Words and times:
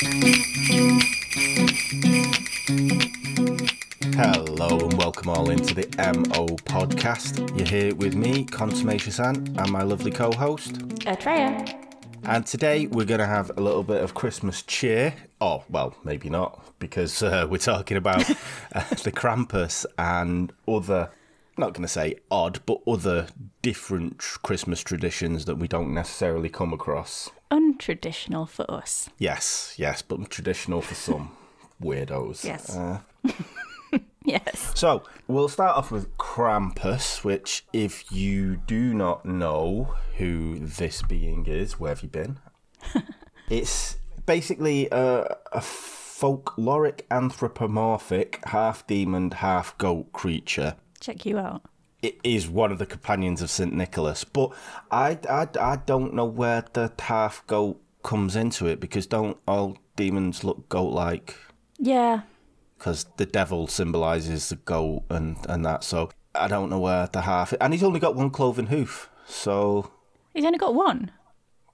Hello 0.00 0.38
and 4.78 4.94
welcome 4.96 5.28
all 5.28 5.50
into 5.50 5.74
the 5.74 5.88
MO 5.98 6.46
podcast. 6.46 7.58
You're 7.58 7.66
here 7.66 7.96
with 7.96 8.14
me, 8.14 8.44
Consummation 8.44 9.10
San, 9.10 9.34
and 9.58 9.70
my 9.72 9.82
lovely 9.82 10.12
co 10.12 10.30
host. 10.30 10.74
Atreya. 11.04 11.84
And 12.22 12.46
today 12.46 12.86
we're 12.86 13.06
going 13.06 13.18
to 13.18 13.26
have 13.26 13.50
a 13.56 13.60
little 13.60 13.82
bit 13.82 14.04
of 14.04 14.14
Christmas 14.14 14.62
cheer. 14.62 15.14
Oh, 15.40 15.64
well, 15.68 15.96
maybe 16.04 16.30
not, 16.30 16.64
because 16.78 17.20
uh, 17.20 17.48
we're 17.50 17.58
talking 17.58 17.96
about 17.96 18.30
uh, 18.72 18.84
the 19.02 19.10
Krampus 19.10 19.84
and 19.98 20.52
other, 20.68 21.10
not 21.58 21.72
going 21.74 21.82
to 21.82 21.88
say 21.88 22.16
odd, 22.30 22.60
but 22.66 22.80
other 22.86 23.28
different 23.62 24.18
Christmas 24.18 24.82
traditions 24.82 25.44
that 25.44 25.56
we 25.56 25.68
don't 25.68 25.92
necessarily 25.92 26.48
come 26.48 26.72
across. 26.72 27.30
Untraditional 27.50 28.48
for 28.48 28.70
us. 28.70 29.10
Yes, 29.18 29.74
yes, 29.76 30.02
but 30.02 30.30
traditional 30.30 30.82
for 30.82 30.94
some 30.94 31.36
weirdos. 31.82 32.44
Yes. 32.44 32.76
Uh, 32.76 33.00
Yes. 34.28 34.72
So 34.74 35.04
we'll 35.26 35.48
start 35.48 35.74
off 35.74 35.90
with 35.90 36.14
Krampus, 36.18 37.24
which, 37.24 37.64
if 37.72 38.12
you 38.12 38.56
do 38.56 38.92
not 38.92 39.24
know 39.24 39.94
who 40.18 40.58
this 40.58 41.00
being 41.00 41.46
is, 41.46 41.80
where 41.80 41.92
have 41.92 42.02
you 42.02 42.10
been? 42.10 42.38
it's 43.48 43.96
basically 44.26 44.86
a, 44.92 45.36
a 45.52 45.60
folkloric 45.60 47.02
anthropomorphic 47.10 48.40
half 48.44 48.86
demon, 48.86 49.30
half 49.30 49.76
goat 49.78 50.12
creature. 50.12 50.76
Check 51.00 51.24
you 51.26 51.38
out. 51.38 51.62
It 52.02 52.18
is 52.22 52.48
one 52.48 52.70
of 52.70 52.78
the 52.78 52.86
companions 52.86 53.42
of 53.42 53.50
St. 53.50 53.72
Nicholas, 53.72 54.22
but 54.24 54.52
I, 54.90 55.18
I, 55.28 55.48
I 55.60 55.76
don't 55.84 56.14
know 56.14 56.24
where 56.26 56.64
the 56.72 56.92
half 56.98 57.44
goat 57.46 57.80
comes 58.04 58.36
into 58.36 58.66
it 58.66 58.78
because 58.78 59.06
don't 59.06 59.36
all 59.48 59.76
demons 59.96 60.44
look 60.44 60.68
goat 60.68 60.90
like? 60.92 61.36
Yeah. 61.78 62.22
because 62.78 63.06
the 63.16 63.26
devil 63.26 63.66
symbolizes 63.66 64.48
the 64.48 64.56
goat 64.56 65.02
and, 65.10 65.36
and 65.48 65.64
that. 65.64 65.82
So 65.82 66.10
I 66.34 66.46
don't 66.46 66.70
know 66.70 66.78
where 66.78 67.08
the 67.08 67.22
half. 67.22 67.52
And 67.60 67.72
he's 67.72 67.82
only 67.82 67.98
got 68.00 68.14
one 68.14 68.30
cloven 68.30 68.66
hoof. 68.66 69.10
So 69.26 69.90
He's 70.34 70.44
only 70.44 70.58
got 70.58 70.74
one. 70.74 71.10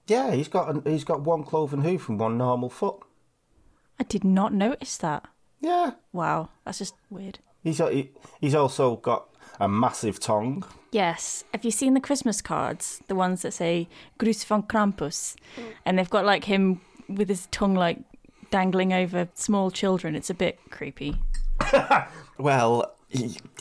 yeah, 0.07 0.31
he's 0.31 0.47
got 0.47 0.69
an, 0.69 0.81
he's 0.85 1.03
got 1.03 1.21
one 1.21 1.43
cloven 1.43 1.81
hoof 1.81 2.09
and 2.09 2.19
one 2.19 2.37
normal 2.37 2.69
foot. 2.69 2.97
I 3.99 4.03
did 4.03 4.23
not 4.23 4.53
notice 4.53 4.97
that. 4.97 5.27
Yeah, 5.61 5.91
Wow. 6.11 6.49
That's 6.65 6.79
just 6.79 6.95
weird. 7.11 7.39
He's 7.65 7.79
he, 7.79 8.11
he's 8.39 8.55
also 8.55 8.95
got 8.95 9.27
a 9.59 9.67
massive 9.67 10.21
tongue. 10.21 10.63
Yes. 10.91 11.43
Have 11.53 11.65
you 11.65 11.71
seen 11.71 11.93
the 11.93 11.99
Christmas 11.99 12.41
cards? 12.41 13.01
The 13.07 13.15
ones 13.15 13.41
that 13.41 13.53
say 13.53 13.89
Grus 14.17 14.45
von 14.45 14.63
Krampus? 14.63 15.35
Mm. 15.57 15.63
And 15.85 15.99
they've 15.99 16.09
got 16.09 16.23
like 16.23 16.45
him 16.45 16.79
with 17.09 17.27
his 17.27 17.47
tongue 17.47 17.75
like 17.75 17.99
dangling 18.49 18.93
over 18.93 19.27
small 19.33 19.71
children. 19.71 20.15
It's 20.15 20.29
a 20.29 20.33
bit 20.33 20.59
creepy. 20.69 21.17
Well, 22.37 22.93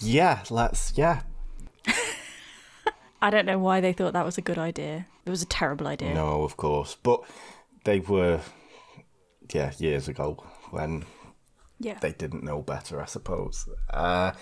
yeah, 0.00 0.42
let's 0.50 0.92
yeah. 0.96 1.22
I 3.22 3.30
don't 3.30 3.46
know 3.46 3.58
why 3.58 3.80
they 3.80 3.92
thought 3.92 4.12
that 4.12 4.24
was 4.24 4.36
a 4.36 4.42
good 4.42 4.58
idea. 4.58 5.06
It 5.24 5.30
was 5.30 5.42
a 5.42 5.46
terrible 5.46 5.86
idea. 5.86 6.12
No, 6.12 6.42
of 6.42 6.56
course, 6.56 6.96
but 7.02 7.22
they 7.84 8.00
were 8.00 8.40
yeah 9.52 9.72
years 9.78 10.08
ago 10.08 10.42
when 10.70 11.04
Yeah. 11.78 11.98
they 12.00 12.12
didn't 12.12 12.44
know 12.44 12.62
better, 12.62 13.00
I 13.02 13.06
suppose. 13.06 13.68
Uh, 13.90 14.32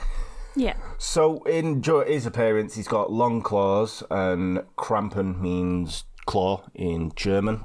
yeah. 0.54 0.76
So 0.98 1.42
in 1.44 1.82
his 1.82 2.26
appearance, 2.26 2.74
he's 2.74 2.88
got 2.88 3.10
long 3.10 3.42
claws, 3.42 4.02
and 4.10 4.58
Krampen 4.76 5.40
means 5.40 6.04
claw 6.26 6.64
in 6.74 7.12
German. 7.16 7.64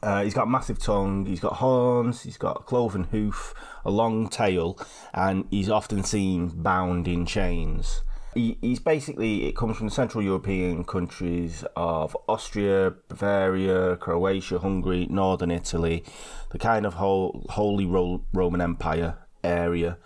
Uh, 0.00 0.22
he's 0.22 0.34
got 0.34 0.44
a 0.44 0.50
massive 0.50 0.78
tongue, 0.78 1.26
he's 1.26 1.40
got 1.40 1.54
horns, 1.54 2.22
he's 2.22 2.36
got 2.36 2.60
a 2.60 2.62
cloven 2.62 3.04
hoof, 3.04 3.52
a 3.84 3.90
long 3.90 4.28
tail, 4.28 4.78
and 5.12 5.44
he's 5.50 5.68
often 5.68 6.04
seen 6.04 6.48
bound 6.48 7.08
in 7.08 7.26
chains. 7.26 8.02
He, 8.38 8.56
he's 8.60 8.78
basically, 8.78 9.46
it 9.48 9.56
comes 9.56 9.76
from 9.76 9.88
the 9.88 9.92
Central 9.92 10.22
European 10.22 10.84
countries 10.84 11.64
of 11.74 12.16
Austria, 12.28 12.94
Bavaria, 13.08 13.96
Croatia, 13.96 14.60
Hungary, 14.60 15.08
Northern 15.10 15.50
Italy, 15.50 16.04
the 16.50 16.58
kind 16.58 16.86
of 16.86 16.94
whole 16.94 17.44
Holy 17.50 17.84
Ro- 17.84 18.22
Roman 18.32 18.60
Empire 18.60 19.18
area 19.42 19.98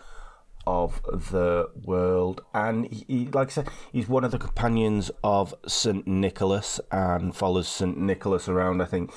of 0.66 1.02
the 1.04 1.68
world. 1.84 2.40
And 2.54 2.86
he, 2.90 3.28
like 3.30 3.48
I 3.48 3.50
said, 3.50 3.68
he's 3.92 4.08
one 4.08 4.24
of 4.24 4.30
the 4.30 4.38
companions 4.38 5.10
of 5.22 5.54
St. 5.66 6.06
Nicholas 6.06 6.80
and 6.90 7.36
follows 7.36 7.68
St. 7.68 7.98
Nicholas 7.98 8.48
around. 8.48 8.80
I 8.80 8.86
think 8.86 9.12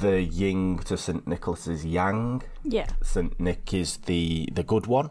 the 0.00 0.22
yin 0.22 0.80
to 0.86 0.96
St. 0.96 1.24
Nicholas's 1.24 1.84
yang. 1.84 2.42
Yeah. 2.64 2.88
St. 3.00 3.38
Nick 3.38 3.72
is 3.72 3.98
the, 3.98 4.48
the 4.52 4.64
good 4.64 4.88
one 4.88 5.10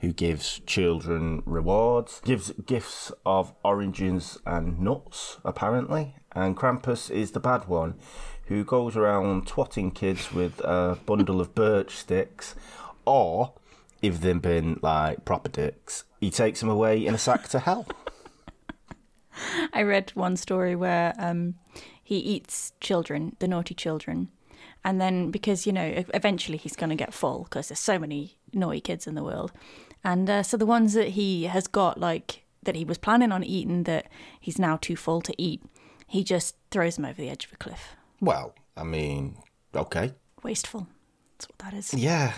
who 0.00 0.12
gives 0.12 0.60
children 0.60 1.42
rewards, 1.44 2.20
gives 2.24 2.52
gifts 2.66 3.12
of 3.24 3.52
oranges 3.64 4.38
and 4.46 4.80
nuts, 4.80 5.38
apparently. 5.44 6.14
And 6.32 6.56
Krampus 6.56 7.10
is 7.10 7.32
the 7.32 7.40
bad 7.40 7.68
one 7.68 7.94
who 8.46 8.64
goes 8.64 8.96
around 8.96 9.46
twatting 9.46 9.94
kids 9.94 10.32
with 10.32 10.60
a 10.60 10.98
bundle 11.06 11.40
of 11.40 11.54
birch 11.54 11.96
sticks, 11.96 12.54
or 13.04 13.52
if 14.02 14.20
they've 14.20 14.40
been 14.40 14.78
like 14.82 15.24
proper 15.24 15.48
dicks, 15.48 16.04
he 16.20 16.30
takes 16.30 16.60
them 16.60 16.68
away 16.68 17.04
in 17.06 17.14
a 17.14 17.18
sack 17.18 17.48
to 17.48 17.60
hell. 17.60 17.86
I 19.72 19.82
read 19.82 20.10
one 20.14 20.36
story 20.36 20.74
where 20.74 21.14
um, 21.18 21.54
he 22.02 22.18
eats 22.18 22.72
children, 22.80 23.36
the 23.38 23.48
naughty 23.48 23.74
children, 23.74 24.28
and 24.84 25.00
then 25.00 25.30
because 25.30 25.66
you 25.66 25.72
know 25.72 26.04
eventually 26.12 26.58
he's 26.58 26.76
going 26.76 26.90
to 26.90 26.96
get 26.96 27.14
full 27.14 27.44
because 27.44 27.68
there's 27.68 27.78
so 27.78 27.98
many 27.98 28.36
naughty 28.52 28.80
kids 28.80 29.06
in 29.06 29.14
the 29.14 29.22
world, 29.24 29.52
and 30.04 30.28
uh, 30.28 30.42
so 30.42 30.56
the 30.56 30.66
ones 30.66 30.94
that 30.94 31.10
he 31.10 31.44
has 31.44 31.66
got 31.66 32.00
like 32.00 32.44
that 32.62 32.74
he 32.74 32.84
was 32.84 32.98
planning 32.98 33.32
on 33.32 33.42
eating 33.42 33.84
that 33.84 34.06
he's 34.38 34.58
now 34.58 34.76
too 34.76 34.96
full 34.96 35.20
to 35.22 35.34
eat, 35.40 35.62
he 36.06 36.24
just 36.24 36.56
throws 36.70 36.96
them 36.96 37.04
over 37.04 37.20
the 37.20 37.28
edge 37.28 37.46
of 37.46 37.52
a 37.52 37.56
cliff. 37.56 37.96
Well, 38.20 38.54
I 38.76 38.84
mean, 38.84 39.36
okay. 39.74 40.14
Wasteful. 40.42 40.86
That's 41.32 41.48
what 41.48 41.58
that 41.58 41.74
is. 41.74 41.94
Yeah, 41.94 42.34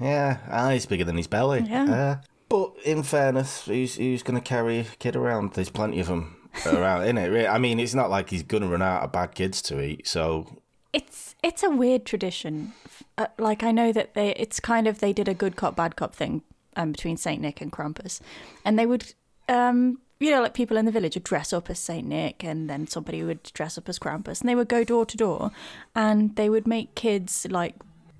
yeah, 0.00 0.38
ah, 0.50 0.70
he's 0.70 0.86
bigger 0.86 1.04
than 1.04 1.16
his 1.16 1.26
belly. 1.26 1.64
Yeah. 1.68 1.84
Uh, 1.84 2.16
but 2.48 2.72
in 2.84 3.02
fairness, 3.02 3.64
who's, 3.66 3.96
who's 3.96 4.22
going 4.22 4.40
to 4.40 4.46
carry 4.46 4.78
a 4.78 4.84
kid 4.84 5.16
around? 5.16 5.54
There's 5.54 5.70
plenty 5.70 6.00
of 6.00 6.06
them 6.06 6.36
around, 6.66 7.04
in 7.04 7.18
it? 7.18 7.46
I 7.46 7.58
mean, 7.58 7.80
it's 7.80 7.94
not 7.94 8.08
like 8.08 8.30
he's 8.30 8.42
going 8.42 8.62
to 8.62 8.68
run 8.68 8.82
out 8.82 9.02
of 9.02 9.12
bad 9.12 9.34
kids 9.34 9.60
to 9.62 9.82
eat, 9.82 10.06
so 10.06 10.46
It's 10.92 11.34
it's 11.42 11.62
a 11.62 11.70
weird 11.70 12.06
tradition. 12.06 12.72
Uh, 13.18 13.26
like 13.38 13.62
I 13.62 13.72
know 13.72 13.92
that 13.92 14.14
they 14.14 14.30
it's 14.34 14.60
kind 14.60 14.86
of 14.86 15.00
they 15.00 15.12
did 15.12 15.28
a 15.28 15.34
good 15.34 15.56
cop 15.56 15.76
bad 15.76 15.96
cop 15.96 16.14
thing 16.14 16.42
um, 16.76 16.92
between 16.92 17.16
Saint 17.16 17.42
Nick 17.42 17.60
and 17.60 17.72
Krampus, 17.72 18.20
and 18.64 18.78
they 18.78 18.86
would 18.86 19.14
um, 19.48 20.00
you 20.20 20.30
know 20.30 20.42
like 20.42 20.54
people 20.54 20.76
in 20.76 20.84
the 20.84 20.92
village 20.92 21.14
would 21.14 21.24
dress 21.24 21.52
up 21.52 21.68
as 21.70 21.78
Saint 21.78 22.06
Nick, 22.06 22.44
and 22.44 22.70
then 22.70 22.86
somebody 22.86 23.22
would 23.22 23.42
dress 23.54 23.76
up 23.76 23.88
as 23.88 23.98
Krampus, 23.98 24.40
and 24.40 24.48
they 24.48 24.54
would 24.54 24.68
go 24.68 24.84
door 24.84 25.06
to 25.06 25.16
door, 25.16 25.50
and 25.94 26.36
they 26.36 26.48
would 26.48 26.66
make 26.66 26.94
kids 26.94 27.46
like 27.50 27.74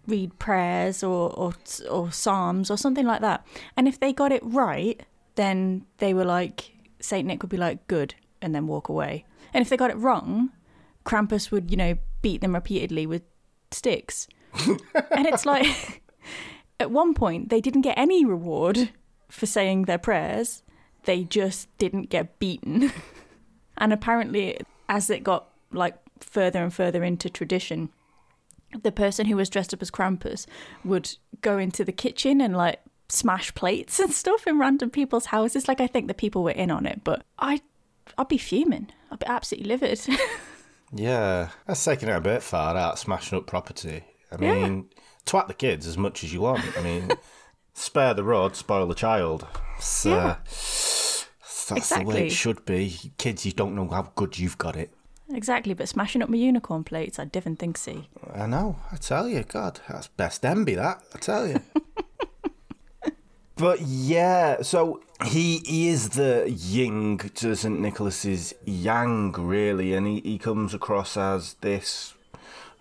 read 0.06 0.38
prayers 0.38 1.02
or 1.02 1.30
or 1.34 1.54
or 1.90 2.12
psalms 2.12 2.70
or 2.70 2.76
something 2.76 3.06
like 3.06 3.20
that, 3.20 3.46
and 3.76 3.86
if 3.86 4.00
they 4.00 4.12
got 4.12 4.32
it 4.32 4.42
right, 4.44 5.02
then 5.36 5.84
they 5.98 6.12
were 6.12 6.24
like 6.24 6.72
Saint 7.00 7.26
Nick 7.26 7.42
would 7.42 7.50
be 7.50 7.56
like 7.56 7.86
good, 7.86 8.14
and 8.40 8.54
then 8.54 8.66
walk 8.66 8.88
away, 8.88 9.24
and 9.52 9.62
if 9.62 9.68
they 9.68 9.76
got 9.76 9.90
it 9.90 9.96
wrong, 9.96 10.50
Krampus 11.06 11.50
would, 11.50 11.70
you 11.70 11.76
know, 11.78 11.96
beat 12.20 12.42
them 12.42 12.54
repeatedly 12.54 13.06
with 13.06 13.22
sticks. 13.70 14.28
and 14.66 15.26
it's 15.26 15.46
like, 15.46 16.02
at 16.78 16.90
one 16.90 17.14
point, 17.14 17.48
they 17.48 17.60
didn't 17.60 17.82
get 17.82 17.98
any 17.98 18.24
reward 18.24 18.90
for 19.28 19.46
saying 19.46 19.82
their 19.82 19.98
prayers, 19.98 20.62
they 21.04 21.24
just 21.24 21.68
didn't 21.78 22.10
get 22.10 22.38
beaten. 22.38 22.92
and 23.78 23.92
apparently, 23.92 24.58
as 24.88 25.10
it 25.10 25.24
got 25.24 25.48
like 25.72 25.96
further 26.20 26.62
and 26.62 26.72
further 26.72 27.02
into 27.02 27.30
tradition, 27.30 27.90
the 28.82 28.92
person 28.92 29.26
who 29.26 29.36
was 29.36 29.50
dressed 29.50 29.72
up 29.72 29.82
as 29.82 29.90
Krampus 29.90 30.46
would 30.84 31.16
go 31.40 31.58
into 31.58 31.84
the 31.84 31.92
kitchen 31.92 32.40
and 32.40 32.56
like 32.56 32.80
smash 33.08 33.54
plates 33.54 33.98
and 34.00 34.12
stuff 34.12 34.46
in 34.46 34.58
random 34.58 34.90
people's 34.90 35.26
houses. 35.26 35.68
Like 35.68 35.80
I 35.80 35.86
think 35.86 36.08
the 36.08 36.14
people 36.14 36.42
were 36.42 36.50
in 36.50 36.70
on 36.70 36.86
it, 36.86 37.02
but 37.04 37.24
I, 37.38 37.60
I'd 38.18 38.28
be 38.28 38.38
fuming. 38.38 38.88
I'd 39.10 39.20
be 39.20 39.26
absolutely 39.26 39.68
livid. 39.68 40.00
yeah, 40.92 41.50
that's 41.66 41.84
taking 41.84 42.08
it 42.08 42.16
a 42.16 42.20
bit 42.20 42.42
far 42.42 42.76
out, 42.76 42.98
smashing 42.98 43.38
up 43.38 43.46
property. 43.46 44.04
I 44.30 44.36
mean, 44.38 44.88
twat 45.26 45.48
the 45.48 45.54
kids 45.54 45.86
as 45.86 45.98
much 45.98 46.24
as 46.24 46.32
you 46.32 46.40
want. 46.40 46.62
I 46.78 46.82
mean, 46.82 47.10
spare 47.74 48.14
the 48.14 48.24
rod, 48.24 48.56
spoil 48.56 48.86
the 48.86 48.94
child. 48.94 49.46
So, 49.80 50.10
Yeah. 50.10 50.36
that's 51.68 51.88
the 51.90 52.04
way 52.04 52.26
it 52.28 52.32
should 52.32 52.64
be. 52.64 53.12
Kids, 53.18 53.44
you 53.44 53.52
don't 53.52 53.74
know 53.74 53.88
how 53.88 54.12
good 54.14 54.38
you've 54.38 54.56
got 54.58 54.76
it. 54.76 54.90
exactly, 55.34 55.74
but 55.74 55.88
smashing 55.88 56.22
up 56.22 56.28
my 56.28 56.36
unicorn 56.36 56.84
plates, 56.84 57.18
I 57.18 57.24
didn't 57.24 57.56
think 57.56 57.76
see. 57.76 58.08
I 58.32 58.46
know. 58.46 58.76
I 58.92 58.96
tell 58.96 59.28
you, 59.28 59.42
God, 59.42 59.80
that's 59.88 60.06
best 60.08 60.44
envy. 60.46 60.74
That 60.76 61.02
I 61.14 61.18
tell 61.18 61.48
you. 61.48 61.60
but 63.56 63.80
yeah, 63.80 64.62
so 64.62 65.00
he, 65.24 65.58
he 65.66 65.88
is 65.88 66.10
the 66.10 66.44
ying 66.48 67.18
to 67.18 67.56
St 67.56 67.80
Nicholas's 67.80 68.54
yang, 68.64 69.32
really, 69.32 69.94
and 69.94 70.06
he, 70.06 70.20
he 70.20 70.38
comes 70.38 70.72
across 70.74 71.16
as 71.16 71.54
this 71.60 72.14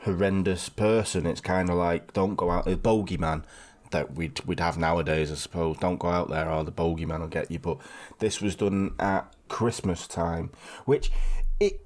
horrendous 0.06 0.70
person. 0.70 1.26
It's 1.26 1.42
kind 1.42 1.70
of 1.70 1.76
like 1.76 2.14
don't 2.14 2.36
go 2.36 2.50
out. 2.52 2.66
The 2.66 2.78
bogeyman 2.78 3.44
that 3.92 4.14
we'd 4.16 4.40
we'd 4.46 4.60
have 4.60 4.78
nowadays, 4.78 5.32
I 5.32 5.36
suppose. 5.36 5.78
Don't 5.78 6.00
go 6.00 6.08
out 6.10 6.30
there, 6.30 6.50
or 6.50 6.64
the 6.64 6.72
bogeyman 6.72 7.20
will 7.20 7.28
get 7.28 7.52
you. 7.52 7.60
But 7.60 7.78
this 8.20 8.42
was 8.42 8.56
done 8.56 8.94
at 9.00 9.34
Christmas 9.50 10.08
time, 10.08 10.52
which 10.86 11.12
it 11.60 11.82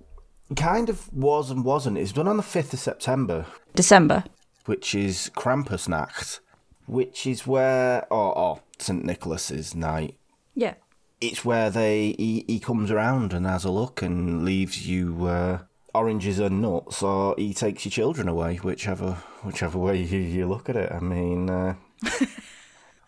kind 0.55 0.89
of 0.89 1.11
was 1.13 1.49
and 1.51 1.63
wasn't. 1.63 1.97
It's 1.97 2.11
done 2.11 2.27
on 2.27 2.37
the 2.37 2.43
fifth 2.43 2.73
of 2.73 2.79
September, 2.79 3.45
December. 3.75 4.23
which 4.65 4.93
is 4.95 5.31
Krampusnacht, 5.35 6.39
which 6.87 7.25
is 7.25 7.47
where 7.47 8.05
or, 8.11 8.37
or 8.37 8.61
St 8.79 9.03
Nicholas's 9.03 9.75
night. 9.75 10.15
Yeah. 10.55 10.75
It's 11.21 11.43
where 11.43 11.69
they 11.69 12.15
he, 12.17 12.45
he 12.47 12.59
comes 12.59 12.91
around 12.91 13.33
and 13.33 13.45
has 13.45 13.65
a 13.65 13.71
look 13.71 14.01
and 14.01 14.45
leaves 14.45 14.87
you 14.87 15.25
uh, 15.27 15.59
oranges 15.93 16.39
and 16.39 16.61
nuts, 16.61 17.01
or 17.03 17.35
he 17.37 17.53
takes 17.53 17.85
your 17.85 17.91
children 17.91 18.27
away, 18.27 18.57
whichever 18.57 19.17
whichever 19.43 19.77
way 19.77 20.01
you, 20.01 20.19
you 20.19 20.47
look 20.47 20.69
at 20.69 20.75
it. 20.75 20.91
I 20.91 20.99
mean, 20.99 21.49
uh, 21.49 21.75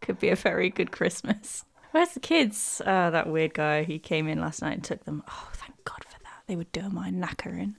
Could 0.00 0.18
be 0.18 0.30
a 0.30 0.36
very 0.36 0.70
good 0.70 0.90
Christmas. 0.90 1.64
Where's 1.92 2.10
the 2.10 2.20
kids? 2.20 2.80
Uh, 2.84 3.10
that 3.10 3.28
weird 3.28 3.54
guy. 3.54 3.82
He 3.82 3.98
came 3.98 4.28
in 4.28 4.40
last 4.40 4.62
night 4.62 4.74
and 4.74 4.84
took 4.84 5.04
them. 5.04 5.22
Oh, 5.28 5.48
thank 5.54 5.74
God 5.84 6.04
for 6.04 6.18
that. 6.20 6.42
They 6.46 6.56
would 6.56 6.72
do 6.72 6.88
my 6.88 7.10
knackering. 7.10 7.74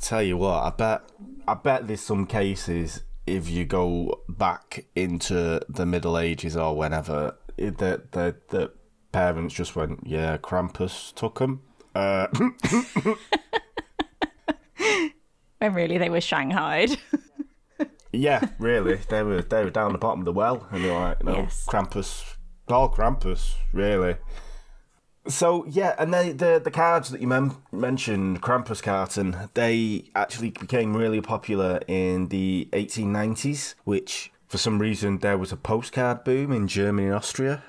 Tell 0.00 0.22
you 0.22 0.36
what, 0.36 0.62
I 0.62 0.70
bet 0.70 1.02
I 1.46 1.54
bet 1.54 1.88
there's 1.88 2.00
some 2.00 2.26
cases 2.26 3.02
if 3.26 3.48
you 3.50 3.64
go 3.64 4.22
back 4.28 4.86
into 4.94 5.60
the 5.68 5.84
Middle 5.84 6.18
Ages 6.18 6.56
or 6.56 6.76
whenever 6.76 7.36
that 7.56 8.12
the 8.12 8.36
the 8.48 8.72
parents 9.12 9.54
just 9.54 9.74
went, 9.74 10.06
yeah, 10.06 10.36
Krampus 10.38 11.14
took 11.14 11.38
them. 11.38 11.62
Uh, 11.94 12.26
When 15.58 15.74
really 15.74 15.98
they 15.98 16.08
were 16.08 16.20
shanghaied. 16.20 16.98
yeah, 18.12 18.48
really, 18.58 18.96
they 19.08 19.22
were 19.24 19.42
they 19.42 19.64
were 19.64 19.70
down 19.70 19.92
the 19.92 19.98
bottom 19.98 20.20
of 20.20 20.24
the 20.24 20.32
well, 20.32 20.68
and 20.70 20.84
they're 20.84 20.92
like, 20.98 21.24
no, 21.24 21.34
Yes. 21.34 21.66
Krampus, 21.68 22.36
all 22.68 22.88
Krampus, 22.90 23.54
really. 23.72 24.16
So 25.26 25.66
yeah, 25.66 25.94
and 25.98 26.14
they, 26.14 26.30
the 26.32 26.60
the 26.62 26.70
cards 26.70 27.10
that 27.10 27.20
you 27.20 27.26
mem- 27.26 27.60
mentioned, 27.72 28.40
Krampuskarten, 28.40 29.52
they 29.54 30.10
actually 30.14 30.50
became 30.50 30.96
really 30.96 31.20
popular 31.20 31.80
in 31.88 32.28
the 32.28 32.68
1890s, 32.72 33.74
which 33.84 34.30
for 34.46 34.58
some 34.58 34.78
reason 34.78 35.18
there 35.18 35.36
was 35.36 35.50
a 35.52 35.56
postcard 35.56 36.22
boom 36.24 36.52
in 36.52 36.68
Germany 36.68 37.08
and 37.08 37.16
Austria. 37.16 37.64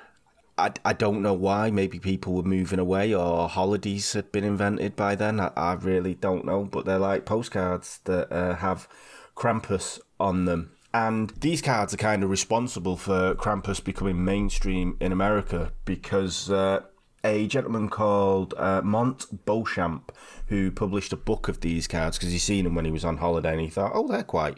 I, 0.59 0.89
I 0.89 0.93
don't 0.93 1.21
know 1.21 1.33
why. 1.33 1.71
Maybe 1.71 1.99
people 1.99 2.33
were 2.33 2.43
moving 2.43 2.79
away 2.79 3.13
or 3.13 3.49
holidays 3.49 4.13
had 4.13 4.31
been 4.31 4.43
invented 4.43 4.95
by 4.95 5.15
then. 5.15 5.39
I, 5.39 5.51
I 5.55 5.73
really 5.73 6.13
don't 6.13 6.45
know. 6.45 6.63
But 6.63 6.85
they're 6.85 6.99
like 6.99 7.25
postcards 7.25 7.99
that 8.05 8.31
uh, 8.31 8.55
have 8.55 8.87
Krampus 9.35 9.99
on 10.19 10.45
them. 10.45 10.71
And 10.93 11.29
these 11.39 11.61
cards 11.61 11.93
are 11.93 11.97
kind 11.97 12.23
of 12.23 12.29
responsible 12.29 12.97
for 12.97 13.35
Krampus 13.35 13.83
becoming 13.83 14.25
mainstream 14.25 14.97
in 14.99 15.11
America 15.11 15.71
because 15.85 16.49
uh, 16.49 16.81
a 17.23 17.47
gentleman 17.47 17.89
called 17.89 18.53
uh, 18.57 18.81
Monte 18.83 19.27
Beauchamp, 19.45 20.11
who 20.47 20.71
published 20.71 21.13
a 21.13 21.17
book 21.17 21.47
of 21.47 21.61
these 21.61 21.87
cards 21.87 22.17
because 22.17 22.31
he's 22.31 22.43
seen 22.43 22.63
them 22.63 22.75
when 22.75 22.85
he 22.85 22.91
was 22.91 23.05
on 23.05 23.17
holiday 23.17 23.51
and 23.51 23.61
he 23.61 23.69
thought, 23.69 23.91
oh, 23.93 24.07
they're 24.07 24.23
quite 24.23 24.57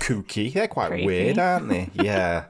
kooky. 0.00 0.52
They're 0.52 0.68
quite 0.68 1.04
weird, 1.04 1.38
aren't 1.38 1.68
they? 1.68 1.90
yeah. 1.94 2.46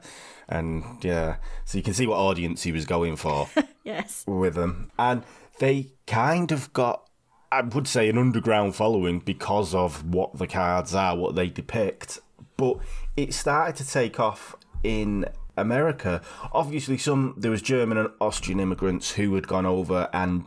And 0.49 1.03
yeah, 1.03 1.37
so 1.65 1.77
you 1.77 1.83
can 1.83 1.93
see 1.93 2.07
what 2.07 2.17
audience 2.17 2.63
he 2.63 2.71
was 2.71 2.85
going 2.85 3.15
for 3.15 3.49
yes. 3.83 4.23
with 4.27 4.55
them. 4.55 4.91
And 4.97 5.23
they 5.59 5.91
kind 6.05 6.51
of 6.51 6.71
got, 6.73 7.09
I 7.51 7.61
would 7.61 7.87
say, 7.87 8.09
an 8.09 8.17
underground 8.17 8.75
following 8.75 9.19
because 9.19 9.75
of 9.75 10.13
what 10.13 10.37
the 10.37 10.47
cards 10.47 10.95
are, 10.95 11.15
what 11.15 11.35
they 11.35 11.49
depict. 11.49 12.19
But 12.55 12.77
it 13.15 13.33
started 13.33 13.75
to 13.77 13.89
take 13.89 14.19
off 14.19 14.55
in 14.83 15.25
America. 15.57 16.21
Obviously, 16.53 16.97
some 16.97 17.33
there 17.37 17.51
was 17.51 17.61
German 17.61 17.97
and 17.97 18.09
Austrian 18.21 18.59
immigrants 18.59 19.11
who 19.11 19.35
had 19.35 19.47
gone 19.47 19.65
over 19.65 20.09
and 20.13 20.45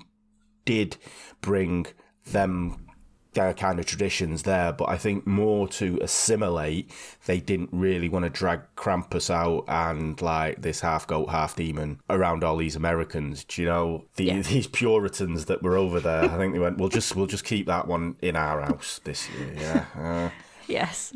did 0.65 0.97
bring 1.41 1.87
them 2.25 2.87
their 3.35 3.55
kind 3.55 3.79
of 3.79 3.87
traditions 3.87 4.43
there, 4.43 4.73
but 4.73 4.89
I 4.89 4.97
think 4.99 5.27
more 5.27 5.69
to 5.69 5.99
assimilate, 6.03 6.91
they 7.27 7.39
didn't 7.41 7.69
really 7.73 8.09
want 8.09 8.25
to 8.25 8.31
drag 8.31 8.61
Krampus 8.77 9.31
out 9.31 9.65
and 9.69 10.21
like 10.21 10.63
this 10.63 10.81
half 10.81 11.07
goat, 11.07 11.31
half 11.31 11.55
demon 11.57 12.01
around 12.11 12.43
all 12.43 12.57
these 12.57 12.75
Americans. 12.77 13.45
Do 13.45 13.63
you 13.63 13.69
know 13.69 14.05
the, 14.17 14.25
Yeah. 14.25 14.41
these 14.43 14.67
Puritans 14.67 15.45
that 15.47 15.63
were 15.63 15.77
over 15.77 16.01
there? 16.01 16.25
I 16.25 16.37
think 16.39 16.53
they 16.55 16.59
went, 16.59 16.79
"We'll 16.79 16.89
just 16.89 17.15
we'll 17.15 17.27
just 17.27 17.45
keep 17.45 17.67
that 17.67 17.87
one 17.87 18.17
in 18.21 18.37
our 18.37 18.63
house 18.63 19.01
this 19.05 19.29
year." 19.31 19.55
Yeah, 19.57 19.85
uh, 19.97 20.31
Yes. 20.67 21.13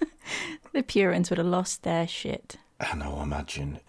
the 0.72 0.82
Puritans 0.82 1.30
would 1.30 1.38
have 1.38 1.46
lost 1.46 1.82
their 1.82 2.06
shit. 2.06 2.56
I 2.80 2.94
know. 2.96 3.20
Imagine 3.22 3.80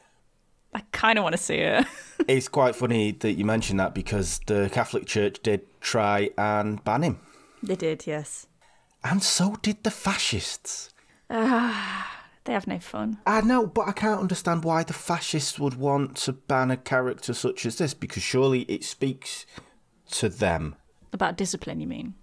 I 0.74 0.82
kind 0.92 1.18
of 1.18 1.24
want 1.24 1.34
to 1.34 1.42
see 1.42 1.56
it. 1.56 1.86
it's 2.28 2.48
quite 2.50 2.76
funny 2.76 3.12
that 3.14 3.34
you 3.34 3.46
mentioned 3.46 3.80
that 3.80 3.96
because 3.96 4.40
the 4.46 4.70
Catholic 4.74 5.06
Church 5.06 5.38
did 5.42 5.62
try 5.80 6.30
and 6.38 6.84
ban 6.84 7.02
him, 7.04 7.20
they 7.64 7.76
did, 7.76 8.06
yes. 8.08 8.48
and 9.04 9.22
so 9.24 9.56
did 9.62 9.84
the 9.84 9.92
fascists. 9.92 10.90
Ah, 11.30 12.22
They 12.44 12.54
have 12.54 12.68
no 12.68 12.80
fun. 12.80 13.18
I 13.26 13.42
know, 13.42 13.66
but 13.66 13.88
I 13.88 13.92
can't 13.92 14.20
understand 14.22 14.64
why 14.64 14.84
the 14.84 14.94
fascists 14.94 15.58
would 15.60 15.76
want 15.76 16.16
to 16.18 16.34
ban 16.34 16.70
a 16.72 16.78
character 16.78 17.34
such 17.34 17.66
as 17.66 17.78
this 17.78 17.94
because 17.96 18.22
surely 18.24 18.62
it 18.64 18.84
speaks 18.84 19.46
to 20.12 20.30
them. 20.30 20.76
About 21.12 21.38
discipline, 21.38 21.80
you 21.80 21.88
mean? 21.88 22.14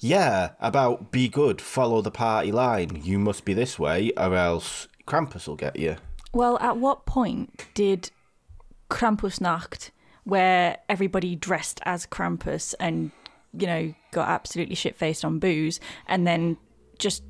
Yeah, 0.00 0.50
about 0.60 1.12
be 1.12 1.28
good, 1.28 1.60
follow 1.60 2.02
the 2.02 2.10
party 2.10 2.50
line. 2.50 3.00
You 3.04 3.18
must 3.18 3.44
be 3.44 3.54
this 3.54 3.78
way, 3.78 4.10
or 4.16 4.34
else 4.34 4.88
Krampus 5.06 5.46
will 5.46 5.56
get 5.56 5.76
you. 5.76 5.96
Well, 6.32 6.58
at 6.58 6.76
what 6.76 7.06
point 7.06 7.64
did 7.74 8.10
Krampusnacht, 8.90 9.90
where 10.24 10.78
everybody 10.88 11.36
dressed 11.36 11.80
as 11.84 12.06
Krampus 12.06 12.74
and, 12.80 13.12
you 13.58 13.66
know, 13.66 13.94
got 14.12 14.28
absolutely 14.28 14.74
shit 14.74 14.96
faced 14.96 15.24
on 15.24 15.38
booze 15.38 15.80
and 16.06 16.26
then 16.26 16.56
just 16.98 17.22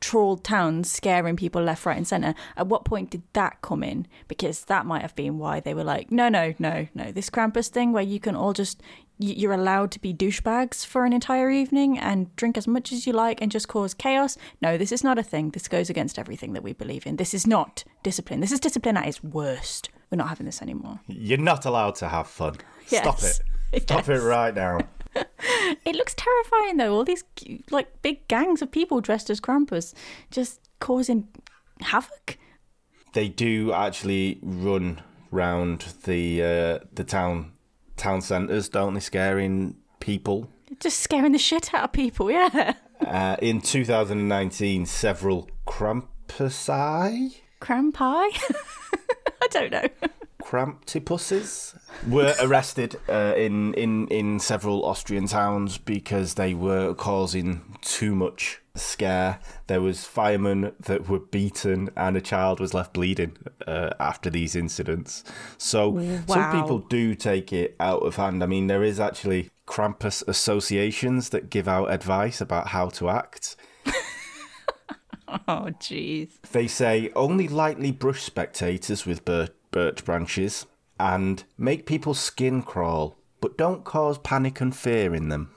trawled 0.00 0.44
towns 0.44 0.90
scaring 0.90 1.36
people 1.36 1.60
left, 1.62 1.84
right, 1.84 1.96
and 1.96 2.06
centre, 2.06 2.34
at 2.56 2.68
what 2.68 2.84
point 2.84 3.10
did 3.10 3.22
that 3.32 3.60
come 3.62 3.82
in? 3.82 4.06
Because 4.28 4.64
that 4.66 4.86
might 4.86 5.02
have 5.02 5.14
been 5.16 5.38
why 5.38 5.58
they 5.58 5.74
were 5.74 5.82
like, 5.84 6.10
no, 6.12 6.28
no, 6.28 6.54
no, 6.58 6.86
no. 6.94 7.10
This 7.10 7.28
Krampus 7.30 7.68
thing 7.68 7.92
where 7.92 8.02
you 8.02 8.20
can 8.20 8.36
all 8.36 8.52
just, 8.52 8.80
you're 9.18 9.52
allowed 9.52 9.90
to 9.90 10.00
be 10.00 10.14
douchebags 10.14 10.86
for 10.86 11.04
an 11.04 11.12
entire 11.12 11.50
evening 11.50 11.98
and 11.98 12.34
drink 12.36 12.56
as 12.56 12.68
much 12.68 12.92
as 12.92 13.08
you 13.08 13.12
like 13.12 13.42
and 13.42 13.50
just 13.50 13.66
cause 13.66 13.92
chaos. 13.92 14.38
No, 14.62 14.78
this 14.78 14.92
is 14.92 15.02
not 15.02 15.18
a 15.18 15.22
thing. 15.24 15.50
This 15.50 15.66
goes 15.66 15.90
against 15.90 16.16
everything 16.16 16.52
that 16.52 16.62
we 16.62 16.72
believe 16.72 17.04
in. 17.04 17.16
This 17.16 17.34
is 17.34 17.44
not 17.44 17.82
discipline. 18.04 18.38
This 18.38 18.52
is 18.52 18.60
discipline 18.60 18.96
at 18.96 19.08
its 19.08 19.24
worst. 19.24 19.88
We're 20.12 20.16
not 20.18 20.28
having 20.28 20.46
this 20.46 20.62
anymore. 20.62 21.00
You're 21.08 21.38
not 21.38 21.64
allowed 21.66 21.96
to 21.96 22.08
have 22.08 22.28
fun. 22.28 22.54
Stop 22.86 23.20
Yes. 23.20 23.40
it. 23.72 23.82
Stop 23.82 24.08
it 24.08 24.20
right 24.22 24.54
now. 24.54 24.78
It 25.14 25.94
looks 25.94 26.14
terrifying 26.14 26.76
though. 26.76 26.94
All 26.94 27.04
these 27.04 27.24
like 27.70 28.02
big 28.02 28.26
gangs 28.28 28.62
of 28.62 28.70
people 28.70 29.00
dressed 29.00 29.30
as 29.30 29.40
Krampus 29.40 29.94
just 30.30 30.60
causing 30.80 31.28
havoc. 31.80 32.38
They 33.12 33.28
do 33.28 33.72
actually 33.72 34.38
run 34.42 35.02
round 35.30 35.86
the 36.04 36.42
uh, 36.42 36.78
the 36.92 37.04
town 37.04 37.52
town 37.96 38.20
centres, 38.22 38.68
don't 38.68 38.94
they? 38.94 39.00
Scaring 39.00 39.76
people. 40.00 40.48
Just 40.80 41.00
scaring 41.00 41.32
the 41.32 41.38
shit 41.38 41.72
out 41.74 41.84
of 41.84 41.92
people, 41.92 42.30
yeah. 42.30 42.74
Uh, 43.04 43.36
in 43.40 43.60
2019, 43.60 44.84
several 44.84 45.48
Krampusi, 45.66 47.36
Crampi? 47.60 47.96
I 49.42 49.46
don't 49.50 49.72
know. 49.72 49.88
Kramptipuses, 50.48 51.78
were 52.08 52.34
arrested 52.40 52.96
uh, 53.06 53.34
in, 53.36 53.74
in, 53.74 54.08
in 54.08 54.40
several 54.40 54.82
Austrian 54.86 55.26
towns 55.26 55.76
because 55.76 56.34
they 56.34 56.54
were 56.54 56.94
causing 56.94 57.76
too 57.82 58.14
much 58.14 58.62
scare. 58.74 59.40
There 59.66 59.82
was 59.82 60.06
firemen 60.06 60.72
that 60.80 61.06
were 61.06 61.18
beaten, 61.18 61.90
and 61.98 62.16
a 62.16 62.22
child 62.22 62.60
was 62.60 62.72
left 62.72 62.94
bleeding 62.94 63.36
uh, 63.66 63.90
after 64.00 64.30
these 64.30 64.56
incidents. 64.56 65.22
So 65.58 66.00
some 66.26 66.62
people 66.62 66.78
do 66.78 67.14
take 67.14 67.52
it 67.52 67.76
out 67.78 68.02
of 68.02 68.16
hand. 68.16 68.42
I 68.42 68.46
mean, 68.46 68.68
there 68.68 68.82
is 68.82 68.98
actually 68.98 69.50
Krampus 69.66 70.26
associations 70.26 71.28
that 71.28 71.50
give 71.50 71.68
out 71.68 71.92
advice 71.92 72.40
about 72.40 72.68
how 72.68 72.88
to 72.90 73.10
act. 73.10 73.54
Oh, 75.46 75.68
jeez. 75.78 76.40
They 76.52 76.66
say 76.66 77.10
only 77.14 77.48
lightly 77.48 77.92
brush 77.92 78.22
spectators 78.22 79.04
with 79.04 79.26
bir- 79.26 79.50
birch 79.70 80.04
branches 80.04 80.66
and 80.98 81.44
make 81.56 81.86
people's 81.86 82.18
skin 82.18 82.62
crawl, 82.62 83.16
but 83.40 83.56
don't 83.56 83.84
cause 83.84 84.18
panic 84.18 84.60
and 84.60 84.74
fear 84.74 85.14
in 85.14 85.28
them. 85.28 85.50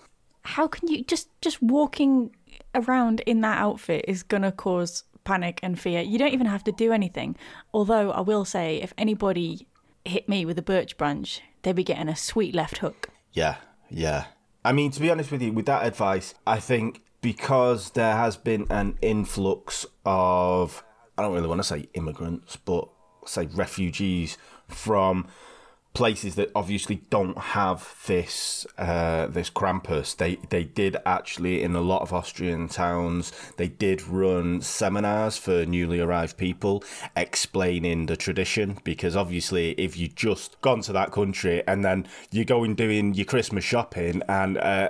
How 0.43 0.67
can 0.67 0.87
you 0.87 1.03
just 1.03 1.29
just 1.41 1.61
walking 1.61 2.35
around 2.73 3.19
in 3.21 3.41
that 3.41 3.57
outfit 3.57 4.05
is 4.07 4.23
gonna 4.23 4.51
cause 4.51 5.03
panic 5.23 5.59
and 5.63 5.79
fear? 5.79 6.01
You 6.01 6.17
don't 6.17 6.33
even 6.33 6.47
have 6.47 6.63
to 6.65 6.71
do 6.71 6.91
anything. 6.91 7.35
Although 7.73 8.11
I 8.11 8.21
will 8.21 8.45
say, 8.45 8.81
if 8.81 8.93
anybody 8.97 9.67
hit 10.05 10.27
me 10.27 10.45
with 10.45 10.57
a 10.57 10.63
birch 10.63 10.97
branch, 10.97 11.41
they'd 11.61 11.75
be 11.75 11.83
getting 11.83 12.09
a 12.09 12.15
sweet 12.15 12.55
left 12.55 12.79
hook. 12.79 13.09
Yeah, 13.33 13.57
yeah. 13.89 14.25
I 14.63 14.73
mean, 14.73 14.91
to 14.91 14.99
be 14.99 15.09
honest 15.09 15.31
with 15.31 15.41
you, 15.41 15.51
with 15.51 15.65
that 15.65 15.85
advice, 15.85 16.33
I 16.45 16.59
think 16.59 17.01
because 17.21 17.91
there 17.91 18.15
has 18.15 18.35
been 18.37 18.65
an 18.69 18.97
influx 19.01 19.85
of 20.05 20.83
I 21.17 21.23
don't 21.23 21.33
really 21.33 21.47
want 21.47 21.59
to 21.59 21.63
say 21.63 21.87
immigrants, 21.93 22.55
but 22.55 22.89
say 23.31 23.47
refugees 23.47 24.37
from 24.67 25.27
places 25.93 26.35
that 26.35 26.49
obviously 26.55 27.01
don't 27.09 27.37
have 27.37 27.95
this 28.07 28.65
uh, 28.77 29.27
this 29.27 29.49
Krampus. 29.49 30.15
They 30.15 30.37
they 30.49 30.63
did 30.63 30.97
actually 31.05 31.61
in 31.61 31.75
a 31.75 31.81
lot 31.81 32.01
of 32.01 32.13
Austrian 32.13 32.67
towns 32.67 33.31
they 33.57 33.67
did 33.67 34.07
run 34.07 34.61
seminars 34.61 35.37
for 35.37 35.65
newly 35.65 35.99
arrived 35.99 36.37
people 36.37 36.83
explaining 37.15 38.05
the 38.05 38.15
tradition 38.15 38.77
because 38.83 39.15
obviously 39.15 39.71
if 39.71 39.97
you 39.97 40.07
just 40.07 40.59
gone 40.61 40.81
to 40.81 40.93
that 40.93 41.11
country 41.11 41.63
and 41.67 41.83
then 41.83 42.07
you're 42.31 42.45
going 42.45 42.75
doing 42.75 43.13
your 43.13 43.25
Christmas 43.25 43.63
shopping 43.63 44.21
and 44.29 44.57
uh, 44.57 44.89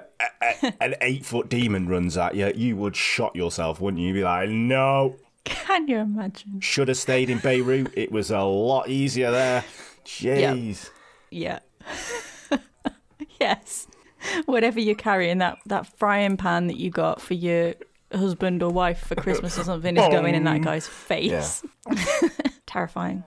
an 0.80 0.96
eight 1.02 1.26
foot 1.26 1.50
demon 1.50 1.88
runs 1.88 2.18
at 2.18 2.36
you, 2.36 2.52
you 2.56 2.76
would 2.76 2.96
shot 2.96 3.36
yourself, 3.36 3.82
wouldn't 3.82 4.02
you? 4.02 4.10
You'd 4.10 4.14
be 4.14 4.24
like, 4.24 4.50
no. 4.50 5.16
Can 5.46 5.88
you 5.88 5.98
imagine? 5.98 6.60
Should 6.60 6.88
have 6.88 6.98
stayed 6.98 7.30
in 7.30 7.40
Beirut. 7.40 7.92
It 7.96 8.12
was 8.12 8.32
a 8.32 8.42
lot 8.42 8.90
easier 8.90 9.32
there. 9.32 9.64
Jeez. 10.06 10.90
Yeah. 11.30 11.60
yes. 13.40 13.88
Whatever 14.46 14.80
you're 14.80 14.96
carrying, 14.96 15.40
that, 15.40 15.58
that 15.66 15.88
frying 15.98 16.38
pan 16.38 16.68
that 16.68 16.78
you 16.78 16.92
got 16.92 17.22
for 17.22 17.34
your 17.34 17.74
husband 18.14 18.62
or 18.62 18.72
wife 18.72 19.00
for 19.08 19.16
Christmas 19.16 19.58
or 19.58 19.64
something 19.64 19.98
is 19.98 20.08
going 20.10 20.36
in 20.36 20.44
that 20.44 20.62
guy's 20.62 20.88
face. 20.88 21.64
Terrifying. 22.66 23.24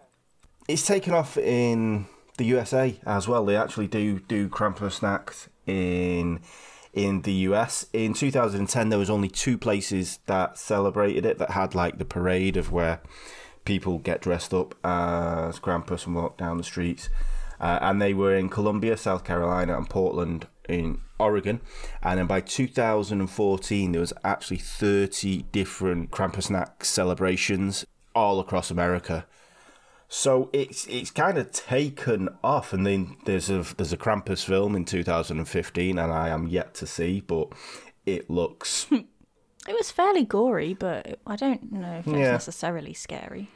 It's 0.69 0.87
taken 0.87 1.13
off 1.15 1.37
in 1.37 2.07
the 2.39 2.45
USA 2.45 2.97
as 3.07 3.29
well. 3.29 3.45
They 3.45 3.57
actually 3.57 3.89
do 3.89 4.21
do 4.21 4.49
Krampusnachts 4.49 5.49
in 5.67 6.41
in 6.95 7.23
the 7.23 7.33
US. 7.49 7.87
In 7.93 8.15
2010, 8.15 8.89
there 8.89 8.99
was 8.99 9.11
only 9.11 9.29
two 9.29 9.59
places 9.59 10.21
that 10.27 10.57
celebrated 10.57 11.27
it 11.27 11.39
that 11.39 11.51
had 11.51 11.75
like 11.75 11.99
the 11.99 12.05
parade 12.05 12.57
of 12.57 12.73
where 12.73 13.01
people 13.65 13.99
get 13.99 14.23
dressed 14.23 14.55
up 14.55 14.75
as 14.85 15.59
Krampus 15.59 16.07
and 16.07 16.15
walk 16.15 16.39
down 16.39 16.57
the 16.57 16.65
streets. 16.65 17.09
Uh, 17.61 17.79
and 17.81 18.01
they 18.01 18.15
were 18.15 18.35
in 18.35 18.49
Columbia, 18.49 18.97
South 18.97 19.25
Carolina, 19.25 19.77
and 19.77 19.89
Portland 19.89 20.47
in 20.69 21.01
Oregon. 21.19 21.61
And 22.03 22.19
then 22.19 22.27
by 22.27 22.41
2014, 22.41 23.93
there 23.93 24.01
was 24.01 24.13
actually 24.23 24.59
30 24.59 25.43
different 25.53 26.11
Krampusnacht 26.11 26.85
celebrations 26.85 27.85
all 28.15 28.41
across 28.41 28.71
America. 28.71 29.27
So 30.17 30.49
it's 30.53 30.87
it's 30.87 31.11
kind 31.11 31.39
of 31.39 31.51
taken 31.51 32.29
off, 32.45 32.73
and 32.73 32.87
then 32.87 33.17
there's 33.25 33.51
a 33.51 33.65
there's 33.77 33.93
a 33.93 33.97
Krampus 33.97 34.45
film 34.45 34.77
in 34.77 34.85
2015, 34.85 35.99
and 35.99 36.13
I 36.13 36.29
am 36.29 36.47
yet 36.47 36.73
to 36.75 36.87
see, 36.87 37.21
but 37.21 37.49
it 38.07 38.31
looks. 38.31 38.87
It 39.67 39.73
was 39.73 39.91
fairly 39.91 40.25
gory, 40.27 40.75
but 40.75 41.19
I 41.27 41.37
don't 41.37 41.73
know 41.73 41.95
if 42.01 42.07
it's 42.07 42.17
Yeah. 42.19 42.33
necessarily 42.33 42.93
scary. 42.93 43.49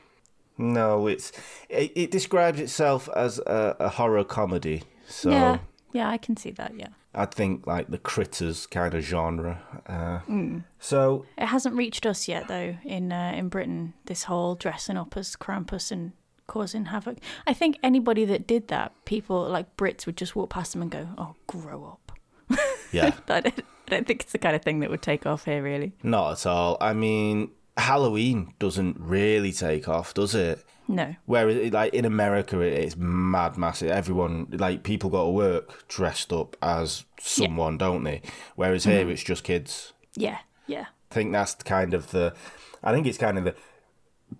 no, 0.56 1.06
it's 1.06 1.32
it, 1.68 1.92
it 1.94 2.10
describes 2.10 2.58
itself 2.60 3.10
as 3.14 3.38
a, 3.40 3.76
a 3.78 3.88
horror 3.90 4.24
comedy. 4.24 4.84
So 5.06 5.30
Yeah, 5.30 5.58
yeah, 5.92 6.08
I 6.08 6.16
can 6.16 6.36
see 6.38 6.50
that. 6.52 6.72
Yeah, 6.78 6.88
I 7.14 7.26
think 7.26 7.66
like 7.66 7.88
the 7.88 7.98
critters 7.98 8.66
kind 8.66 8.94
of 8.94 9.02
genre. 9.04 9.60
Uh, 9.86 10.18
Hmm. 10.20 10.58
So 10.78 11.26
it 11.36 11.46
hasn't 11.48 11.76
reached 11.76 12.06
us 12.06 12.26
yet 12.26 12.48
though 12.48 12.76
in 12.84 13.12
uh, 13.12 13.32
in 13.36 13.48
Britain. 13.50 13.92
This 14.06 14.24
whole 14.24 14.54
dressing 14.54 14.96
up 14.96 15.14
as 15.14 15.36
Krampus 15.36 15.92
and 15.92 16.12
causing 16.48 16.86
havoc. 16.86 17.18
I 17.46 17.54
think 17.54 17.78
anybody 17.82 18.24
that 18.24 18.48
did 18.48 18.66
that, 18.68 18.92
people 19.04 19.48
like 19.48 19.76
Brits 19.76 20.04
would 20.06 20.16
just 20.16 20.34
walk 20.34 20.50
past 20.50 20.72
them 20.72 20.82
and 20.82 20.90
go, 20.90 21.08
"Oh, 21.16 21.36
grow 21.46 21.84
up." 21.84 22.12
yeah, 22.92 23.12
I 23.28 23.40
don't, 23.40 23.58
I 23.58 23.90
don't 23.90 24.06
think 24.06 24.22
it's 24.22 24.32
the 24.32 24.38
kind 24.38 24.56
of 24.56 24.62
thing 24.62 24.80
that 24.80 24.90
would 24.90 25.02
take 25.02 25.24
off 25.26 25.44
here, 25.44 25.62
really. 25.62 25.92
not 26.02 26.32
at 26.32 26.46
all. 26.46 26.76
I 26.80 26.92
mean, 26.94 27.52
Halloween 27.76 28.54
doesn't 28.58 28.96
really 28.98 29.52
take 29.52 29.88
off, 29.88 30.14
does 30.14 30.34
it? 30.34 30.64
No. 30.88 31.14
Whereas, 31.26 31.72
like 31.72 31.92
in 31.92 32.06
America, 32.06 32.60
it's 32.60 32.96
mad, 32.96 33.58
massive. 33.58 33.90
Everyone, 33.90 34.48
like 34.50 34.82
people, 34.82 35.10
go 35.10 35.26
to 35.26 35.30
work 35.30 35.86
dressed 35.86 36.32
up 36.32 36.56
as 36.62 37.04
someone, 37.20 37.76
don't 37.76 38.04
they? 38.04 38.22
Whereas 38.56 38.84
here, 38.84 39.02
mm-hmm. 39.02 39.10
it's 39.10 39.22
just 39.22 39.44
kids. 39.44 39.92
Yeah. 40.14 40.38
Yeah. 40.66 40.86
I 41.10 41.14
think 41.14 41.32
that's 41.32 41.54
kind 41.54 41.94
of 41.94 42.10
the. 42.10 42.34
I 42.82 42.92
think 42.92 43.06
it's 43.06 43.18
kind 43.18 43.36
of 43.38 43.44
the 43.44 43.54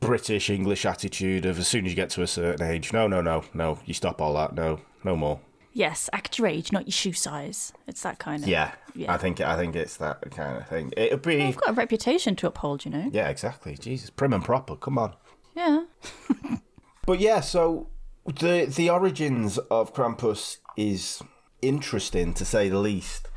British 0.00 0.49
English 0.50 0.85
attitude 0.87 1.45
of 1.45 1.59
as 1.59 1.67
soon 1.69 1.85
as 1.87 1.93
you 1.93 1.97
get 1.97 2.11
to 2.11 2.23
a 2.23 2.26
certain 2.26 2.67
age, 2.67 2.93
no, 2.93 3.07
no, 3.07 3.21
no, 3.21 3.45
no, 3.55 3.78
you 3.85 3.95
stop 3.95 4.21
all 4.21 4.35
that, 4.35 4.55
no, 4.55 4.81
no 5.05 5.17
more. 5.17 5.40
Yes. 5.73 6.09
Act 6.12 6.38
your 6.38 6.49
age, 6.49 6.73
not 6.73 6.87
your 6.87 6.93
shoe 6.93 7.12
size. 7.12 7.73
It's 7.87 8.02
that 8.02 8.19
kind 8.19 8.43
of. 8.43 8.49
Yeah, 8.49 8.73
Yeah. 8.95 9.12
I 9.12 9.17
think 9.17 9.40
I 9.40 9.57
think 9.57 9.76
it's 9.76 9.97
that 9.99 10.21
kind 10.33 10.57
of 10.57 10.67
thing. 10.67 10.93
It'd 10.97 11.23
be 11.23 11.43
I've 11.43 11.57
got 11.57 11.71
a 11.71 11.73
reputation 11.73 12.35
to 12.37 12.49
uphold, 12.49 12.85
you 12.85 12.90
know. 12.90 13.11
yeah, 13.12 13.28
exactly. 13.28 13.76
Jesus, 13.76 14.11
prim 14.11 14.33
and 14.33 14.45
proper. 14.45 14.75
Come 14.76 14.99
on. 14.99 15.14
Yeah. 15.55 15.85
But 17.07 17.21
yeah, 17.21 17.40
so 17.40 17.88
the 18.26 18.67
the 18.67 18.90
origins 18.90 19.57
of 19.71 19.95
Krampus 19.95 20.59
is 20.76 21.23
interesting 21.62 22.35
to 22.35 22.45
say 22.45 22.69
the 22.69 22.78
least. 22.78 23.28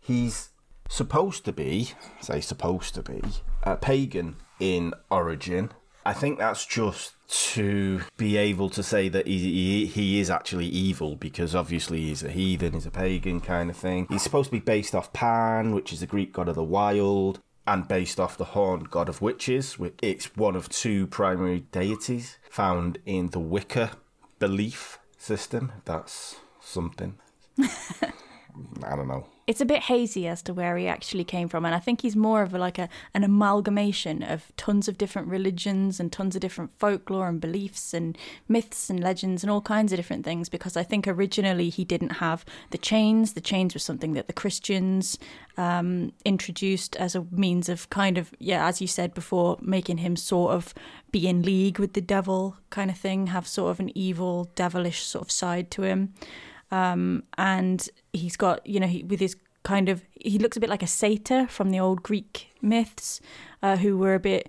He's 0.00 0.48
supposed 0.88 1.44
to 1.44 1.52
be, 1.52 1.90
say 2.22 2.40
supposed 2.40 2.94
to 2.94 3.02
be, 3.02 3.20
a 3.64 3.76
pagan 3.76 4.36
in 4.58 4.94
origin. 5.10 5.72
I 6.08 6.14
think 6.14 6.38
that's 6.38 6.64
just 6.64 7.12
to 7.52 8.00
be 8.16 8.38
able 8.38 8.70
to 8.70 8.82
say 8.82 9.10
that 9.10 9.26
he, 9.26 9.38
he 9.38 9.84
he 9.84 10.20
is 10.20 10.30
actually 10.30 10.64
evil 10.64 11.16
because 11.16 11.54
obviously 11.54 12.00
he's 12.06 12.22
a 12.22 12.30
heathen, 12.30 12.72
he's 12.72 12.86
a 12.86 12.90
pagan 12.90 13.42
kind 13.42 13.68
of 13.68 13.76
thing. 13.76 14.06
He's 14.08 14.22
supposed 14.22 14.46
to 14.46 14.56
be 14.56 14.58
based 14.58 14.94
off 14.94 15.12
Pan, 15.12 15.74
which 15.74 15.92
is 15.92 16.00
the 16.00 16.06
Greek 16.06 16.32
god 16.32 16.48
of 16.48 16.54
the 16.54 16.64
wild, 16.64 17.42
and 17.66 17.86
based 17.86 18.18
off 18.18 18.38
the 18.38 18.56
horned 18.56 18.90
god 18.90 19.10
of 19.10 19.20
witches. 19.20 19.78
which 19.78 19.98
It's 20.00 20.34
one 20.34 20.56
of 20.56 20.70
two 20.70 21.08
primary 21.08 21.66
deities 21.72 22.38
found 22.48 22.96
in 23.04 23.26
the 23.28 23.38
Wicca 23.38 23.90
belief 24.38 24.98
system. 25.18 25.72
That's 25.84 26.36
something. 26.62 27.18
I 28.84 28.96
don't 28.96 29.08
know. 29.08 29.26
It's 29.46 29.62
a 29.62 29.64
bit 29.66 29.84
hazy 29.84 30.28
as 30.28 30.42
to 30.42 30.52
where 30.52 30.76
he 30.76 30.86
actually 30.86 31.24
came 31.24 31.48
from, 31.48 31.64
and 31.64 31.74
I 31.74 31.78
think 31.78 32.02
he's 32.02 32.14
more 32.14 32.42
of 32.42 32.52
a, 32.52 32.58
like 32.58 32.78
a 32.78 32.88
an 33.14 33.24
amalgamation 33.24 34.22
of 34.22 34.52
tons 34.58 34.88
of 34.88 34.98
different 34.98 35.28
religions 35.28 35.98
and 35.98 36.12
tons 36.12 36.34
of 36.34 36.42
different 36.42 36.78
folklore 36.78 37.28
and 37.28 37.40
beliefs 37.40 37.94
and 37.94 38.18
myths 38.46 38.90
and 38.90 39.00
legends 39.00 39.42
and 39.42 39.50
all 39.50 39.62
kinds 39.62 39.90
of 39.90 39.96
different 39.96 40.24
things. 40.24 40.50
Because 40.50 40.76
I 40.76 40.82
think 40.82 41.08
originally 41.08 41.70
he 41.70 41.84
didn't 41.84 42.18
have 42.20 42.44
the 42.70 42.78
chains. 42.78 43.32
The 43.32 43.40
chains 43.40 43.74
were 43.74 43.80
something 43.80 44.12
that 44.12 44.26
the 44.26 44.34
Christians 44.34 45.18
um, 45.56 46.12
introduced 46.26 46.94
as 46.96 47.14
a 47.14 47.26
means 47.30 47.70
of 47.70 47.88
kind 47.88 48.18
of 48.18 48.34
yeah, 48.38 48.66
as 48.66 48.82
you 48.82 48.86
said 48.86 49.14
before, 49.14 49.56
making 49.62 49.98
him 49.98 50.14
sort 50.14 50.52
of 50.52 50.74
be 51.10 51.26
in 51.26 51.42
league 51.42 51.78
with 51.78 51.94
the 51.94 52.02
devil 52.02 52.58
kind 52.68 52.90
of 52.90 52.98
thing, 52.98 53.28
have 53.28 53.48
sort 53.48 53.70
of 53.70 53.80
an 53.80 53.96
evil, 53.96 54.50
devilish 54.54 55.02
sort 55.04 55.24
of 55.24 55.30
side 55.30 55.70
to 55.70 55.82
him 55.84 56.12
um, 56.70 57.22
and 57.36 57.88
he's 58.12 58.36
got 58.36 58.66
you 58.66 58.80
know 58.80 58.86
he, 58.86 59.02
with 59.04 59.20
his 59.20 59.36
kind 59.62 59.88
of 59.88 60.02
he 60.14 60.38
looks 60.38 60.56
a 60.56 60.60
bit 60.60 60.70
like 60.70 60.82
a 60.82 60.86
satyr 60.86 61.46
from 61.46 61.70
the 61.70 61.80
old 61.80 62.02
Greek 62.02 62.48
myths, 62.62 63.20
uh, 63.62 63.76
who 63.76 63.96
were 63.98 64.14
a 64.14 64.20
bit 64.20 64.48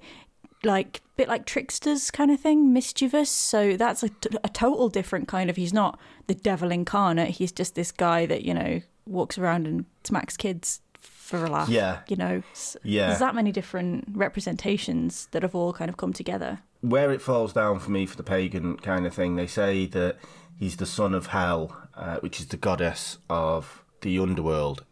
like 0.63 1.01
bit 1.15 1.27
like 1.27 1.45
tricksters 1.45 2.11
kind 2.11 2.31
of 2.31 2.39
thing, 2.39 2.71
mischievous. 2.73 3.29
So 3.29 3.75
that's 3.77 4.03
a, 4.03 4.09
t- 4.09 4.37
a 4.43 4.49
total 4.49 4.89
different 4.89 5.27
kind 5.27 5.49
of. 5.49 5.55
He's 5.55 5.73
not 5.73 5.99
the 6.27 6.35
devil 6.35 6.71
incarnate. 6.71 7.31
He's 7.31 7.51
just 7.51 7.75
this 7.75 7.91
guy 7.91 8.25
that 8.25 8.43
you 8.43 8.53
know 8.53 8.81
walks 9.05 9.37
around 9.37 9.67
and 9.67 9.85
smacks 10.03 10.37
kids 10.37 10.81
for 10.99 11.45
a 11.45 11.49
laugh. 11.49 11.69
Yeah. 11.69 11.99
you 12.07 12.15
know. 12.15 12.41
Yeah. 12.83 13.07
There's 13.07 13.19
that 13.19 13.35
many 13.35 13.51
different 13.51 14.05
representations 14.13 15.27
that 15.31 15.43
have 15.43 15.55
all 15.55 15.73
kind 15.73 15.89
of 15.89 15.97
come 15.97 16.13
together. 16.13 16.59
where 16.81 17.11
it 17.11 17.21
falls 17.21 17.53
down 17.53 17.79
for 17.79 17.91
me 17.91 18.05
for 18.05 18.15
the 18.17 18.23
pagan 18.23 18.77
kind 18.77 19.05
of 19.05 19.13
thing, 19.13 19.35
they 19.35 19.47
say 19.47 19.85
that 19.87 20.17
he's 20.57 20.77
the 20.77 20.85
son 20.85 21.13
of 21.13 21.27
Hel, 21.27 21.75
uh, 21.99 22.17
which 22.21 22.39
is 22.39 22.47
the 22.47 22.57
goddess 22.57 23.17
of 23.29 23.83
the 24.01 24.17
underworld 24.17 24.85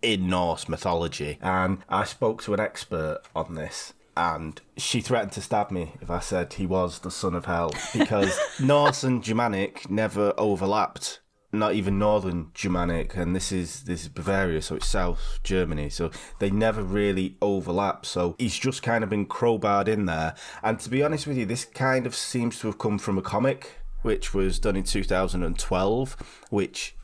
in 0.00 0.28
Norse 0.28 0.68
mythology. 0.68 1.38
And 1.40 1.78
I 1.88 2.04
spoke 2.04 2.42
to 2.42 2.54
an 2.54 2.60
expert 2.60 3.20
on 3.36 3.54
this. 3.54 3.92
And 4.16 4.60
she 4.76 5.00
threatened 5.00 5.32
to 5.32 5.40
stab 5.40 5.70
me 5.70 5.92
if 6.02 6.10
I 6.10 6.20
said 6.20 6.54
he 6.54 6.66
was 6.66 6.98
the 6.98 7.10
son 7.10 7.34
of 7.34 7.46
hell 7.46 7.72
because 7.96 8.38
Norse 8.60 9.04
and 9.04 9.22
Germanic 9.22 9.88
never 9.90 10.34
overlapped 10.36 11.20
not 11.52 11.74
even 11.74 11.98
northern 11.98 12.50
Germanic, 12.54 13.14
and 13.14 13.36
this 13.36 13.52
is 13.52 13.84
this 13.84 14.02
is 14.02 14.08
Bavaria, 14.08 14.62
so 14.62 14.76
it's 14.76 14.88
South 14.88 15.38
Germany. 15.44 15.90
So 15.90 16.10
they 16.38 16.50
never 16.50 16.82
really 16.82 17.36
overlap. 17.42 18.06
So 18.06 18.36
he's 18.38 18.58
just 18.58 18.82
kind 18.82 19.04
of 19.04 19.10
been 19.10 19.26
crowbarred 19.26 19.86
in 19.86 20.06
there. 20.06 20.34
And 20.62 20.80
to 20.80 20.88
be 20.88 21.02
honest 21.02 21.26
with 21.26 21.36
you, 21.36 21.44
this 21.44 21.66
kind 21.66 22.06
of 22.06 22.14
seems 22.14 22.58
to 22.60 22.68
have 22.68 22.78
come 22.78 22.98
from 22.98 23.18
a 23.18 23.22
comic 23.22 23.81
which 24.02 24.34
was 24.34 24.58
done 24.58 24.76
in 24.76 24.84
2012, 24.84 26.16
which 26.50 26.94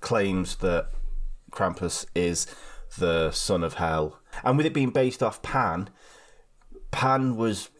claims 0.00 0.56
that 0.56 0.90
Krampus 1.50 2.06
is 2.14 2.46
the 2.98 3.30
son 3.32 3.62
of 3.64 3.74
Hell. 3.74 4.20
And 4.44 4.56
with 4.56 4.66
it 4.66 4.74
being 4.74 4.90
based 4.90 5.22
off 5.22 5.42
Pan, 5.42 5.90
Pan 6.90 7.36
was 7.36 7.70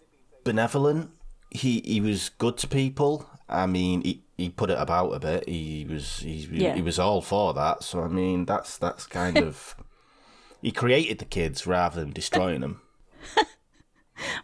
benevolent. 0.44 1.10
He 1.50 1.80
he 1.84 2.00
was 2.00 2.30
good 2.30 2.56
to 2.58 2.66
people. 2.68 3.28
I 3.48 3.66
mean, 3.66 4.02
he, 4.02 4.24
he 4.36 4.48
put 4.48 4.70
it 4.70 4.78
about 4.78 5.10
a 5.10 5.20
bit. 5.20 5.48
He 5.48 5.86
was 5.88 6.18
he, 6.18 6.48
Yeah. 6.50 6.74
he 6.74 6.82
was 6.82 6.98
all 6.98 7.22
for 7.22 7.54
that. 7.54 7.82
So 7.84 8.02
I 8.02 8.08
mean, 8.08 8.44
that's 8.44 8.76
that's 8.78 9.06
kind 9.06 9.38
of 9.38 9.76
he 10.62 10.72
created 10.72 11.18
the 11.18 11.24
kids 11.24 11.66
rather 11.66 12.00
than 12.00 12.12
destroying 12.12 12.60
them. 12.60 12.80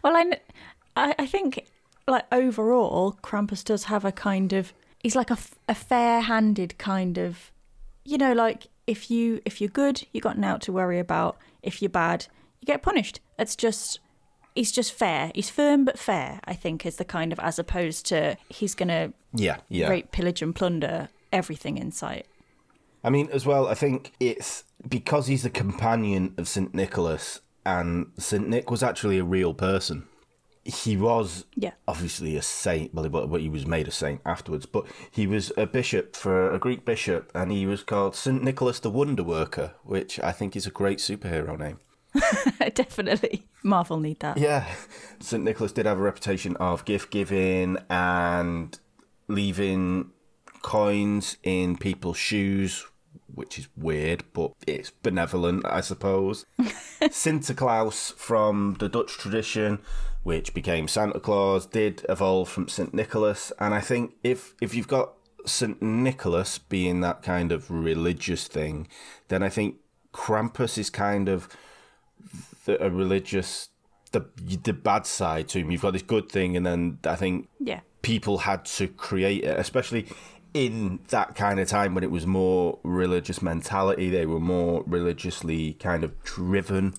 Well, 0.03 0.15
I, 0.15 1.15
I 1.17 1.25
think 1.25 1.65
like 2.07 2.25
overall, 2.31 3.17
Krampus 3.23 3.63
does 3.63 3.85
have 3.85 4.05
a 4.05 4.11
kind 4.11 4.53
of 4.53 4.73
he's 4.99 5.15
like 5.15 5.29
a, 5.31 5.37
a 5.67 5.75
fair-handed 5.75 6.77
kind 6.77 7.17
of, 7.17 7.51
you 8.05 8.17
know, 8.17 8.33
like 8.33 8.67
if 8.87 9.09
you 9.09 9.41
if 9.45 9.61
you're 9.61 9.69
good, 9.69 10.05
you 10.11 10.21
got 10.21 10.41
out 10.43 10.61
to 10.61 10.71
worry 10.71 10.99
about. 10.99 11.37
If 11.61 11.81
you're 11.81 11.89
bad, 11.89 12.27
you 12.59 12.65
get 12.65 12.81
punished. 12.81 13.19
It's 13.39 13.55
just 13.55 13.99
he's 14.55 14.71
just 14.71 14.93
fair. 14.93 15.31
He's 15.33 15.49
firm 15.49 15.85
but 15.85 15.97
fair. 15.97 16.39
I 16.45 16.53
think 16.53 16.85
is 16.85 16.97
the 16.97 17.05
kind 17.05 17.31
of 17.31 17.39
as 17.39 17.59
opposed 17.59 18.05
to 18.07 18.37
he's 18.49 18.75
gonna 18.75 19.13
Yeah, 19.33 19.57
yeah. 19.69 19.89
rape, 19.89 20.11
pillage, 20.11 20.41
and 20.41 20.55
plunder 20.55 21.09
everything 21.31 21.77
in 21.77 21.91
sight. 21.91 22.27
I 23.03 23.09
mean, 23.09 23.29
as 23.31 23.45
well, 23.45 23.67
I 23.67 23.73
think 23.73 24.13
it's 24.19 24.63
because 24.87 25.27
he's 25.27 25.43
the 25.43 25.49
companion 25.49 26.33
of 26.37 26.47
St. 26.47 26.73
Nicholas, 26.73 27.41
and 27.65 28.11
St. 28.17 28.47
Nick 28.47 28.71
was 28.71 28.81
actually 28.81 29.17
a 29.19 29.25
real 29.25 29.53
person. 29.53 30.07
He 30.65 30.95
was 30.95 31.45
Yeah. 31.55 31.71
obviously 31.87 32.37
a 32.37 32.41
saint, 32.41 32.93
well, 32.93 33.09
but 33.09 33.41
he 33.41 33.49
was 33.49 33.65
made 33.65 33.87
a 33.87 33.91
saint 33.91 34.21
afterwards, 34.25 34.65
but 34.65 34.85
he 35.11 35.27
was 35.27 35.51
a 35.57 35.65
bishop 35.65 36.15
for 36.15 36.51
a 36.51 36.57
Greek 36.59 36.85
bishop, 36.85 37.29
and 37.35 37.51
he 37.51 37.65
was 37.65 37.83
called 37.83 38.15
St. 38.15 38.41
Nicholas 38.41 38.79
the 38.79 38.89
Wonder 38.89 39.23
Worker, 39.23 39.73
which 39.83 40.19
I 40.21 40.31
think 40.31 40.55
is 40.55 40.65
a 40.65 40.71
great 40.71 40.99
superhero 40.99 41.59
name. 41.59 41.79
Definitely, 42.75 43.45
Marvel 43.63 43.99
need 43.99 44.19
that. 44.21 44.37
Yeah, 44.37 44.65
St. 45.19 45.43
Nicholas 45.43 45.71
did 45.73 45.85
have 45.85 45.97
a 45.97 46.01
reputation 46.01 46.55
of 46.57 46.85
gift 46.85 47.09
giving 47.11 47.77
and 47.89 48.79
leaving 49.27 50.11
coins 50.61 51.37
in 51.43 51.75
people's 51.75 52.17
shoes, 52.17 52.85
which 53.33 53.59
is 53.59 53.67
weird, 53.75 54.23
but 54.31 54.53
it's 54.65 54.91
benevolent, 54.91 55.65
I 55.65 55.81
suppose. 55.81 56.45
Sinterklaas 57.01 58.13
from 58.15 58.77
the 58.79 58.89
Dutch 58.89 59.17
tradition, 59.17 59.79
which 60.23 60.53
became 60.53 60.87
Santa 60.87 61.19
Claus, 61.19 61.65
did 61.65 62.05
evolve 62.09 62.49
from 62.49 62.67
St. 62.67 62.93
Nicholas, 62.93 63.51
and 63.59 63.73
I 63.73 63.81
think 63.81 64.13
if 64.23 64.53
if 64.61 64.73
you've 64.75 64.87
got 64.87 65.13
St. 65.45 65.81
Nicholas 65.81 66.57
being 66.57 67.01
that 67.01 67.21
kind 67.21 67.51
of 67.51 67.69
religious 67.69 68.47
thing, 68.47 68.87
then 69.27 69.43
I 69.43 69.49
think 69.49 69.75
Krampus 70.13 70.77
is 70.77 70.89
kind 70.89 71.27
of 71.27 71.49
the, 72.65 72.81
a 72.83 72.89
religious 72.89 73.69
the 74.11 74.25
the 74.63 74.73
bad 74.73 75.05
side 75.05 75.49
to 75.49 75.59
him. 75.59 75.71
You've 75.71 75.81
got 75.81 75.93
this 75.93 76.01
good 76.01 76.29
thing, 76.29 76.55
and 76.55 76.65
then 76.65 76.99
I 77.03 77.15
think 77.15 77.49
Yeah. 77.59 77.81
people 78.01 78.39
had 78.39 78.63
to 78.65 78.87
create 78.87 79.43
it, 79.43 79.59
especially 79.59 80.07
in 80.53 80.99
that 81.07 81.33
kind 81.35 81.59
of 81.59 81.67
time 81.67 81.95
when 81.95 82.03
it 82.03 82.11
was 82.11 82.27
more 82.27 82.77
religious 82.83 83.41
mentality. 83.41 84.09
They 84.09 84.27
were 84.27 84.39
more 84.39 84.83
religiously 84.85 85.73
kind 85.73 86.03
of 86.03 86.23
driven, 86.23 86.93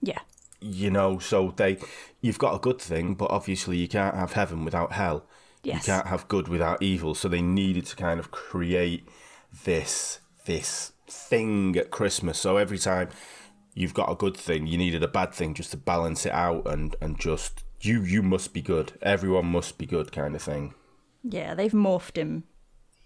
Yeah. 0.00 0.20
You 0.60 0.90
know. 0.90 1.18
So 1.18 1.52
they, 1.56 1.78
you've 2.20 2.38
got 2.38 2.54
a 2.54 2.58
good 2.58 2.80
thing, 2.80 3.14
but 3.14 3.30
obviously 3.30 3.76
you 3.76 3.88
can't 3.88 4.14
have 4.14 4.32
heaven 4.32 4.64
without 4.64 4.92
hell. 4.92 5.26
Yes. 5.62 5.86
You 5.86 5.92
can't 5.94 6.06
have 6.06 6.28
good 6.28 6.48
without 6.48 6.82
evil. 6.82 7.14
So 7.14 7.28
they 7.28 7.42
needed 7.42 7.86
to 7.86 7.96
kind 7.96 8.20
of 8.20 8.30
create 8.30 9.08
this 9.64 10.20
this 10.44 10.92
thing 11.08 11.76
at 11.76 11.90
Christmas. 11.90 12.38
So 12.38 12.56
every 12.56 12.78
time 12.78 13.08
you've 13.74 13.94
got 13.94 14.10
a 14.10 14.14
good 14.14 14.36
thing, 14.36 14.66
you 14.66 14.78
needed 14.78 15.02
a 15.02 15.08
bad 15.08 15.34
thing 15.34 15.54
just 15.54 15.72
to 15.72 15.76
balance 15.76 16.24
it 16.24 16.32
out 16.32 16.70
and 16.70 16.94
and 17.00 17.18
just 17.18 17.64
you 17.80 18.02
you 18.02 18.22
must 18.22 18.52
be 18.52 18.62
good. 18.62 18.92
Everyone 19.02 19.46
must 19.46 19.78
be 19.78 19.86
good, 19.86 20.12
kind 20.12 20.34
of 20.34 20.42
thing. 20.42 20.74
Yeah, 21.22 21.54
they've 21.54 21.72
morphed 21.72 22.16
him 22.16 22.44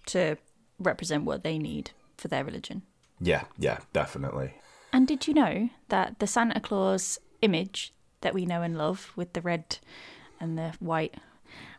to 0.07 0.37
represent 0.79 1.23
what 1.23 1.43
they 1.43 1.57
need 1.57 1.91
for 2.17 2.27
their 2.27 2.43
religion. 2.43 2.83
Yeah, 3.19 3.45
yeah, 3.57 3.79
definitely. 3.93 4.55
And 4.93 5.07
did 5.07 5.27
you 5.27 5.33
know 5.33 5.69
that 5.89 6.19
the 6.19 6.27
Santa 6.27 6.59
Claus 6.59 7.19
image 7.41 7.93
that 8.21 8.33
we 8.33 8.45
know 8.45 8.61
and 8.61 8.77
love 8.77 9.11
with 9.15 9.33
the 9.33 9.41
red 9.41 9.77
and 10.39 10.57
the 10.57 10.73
white 10.79 11.15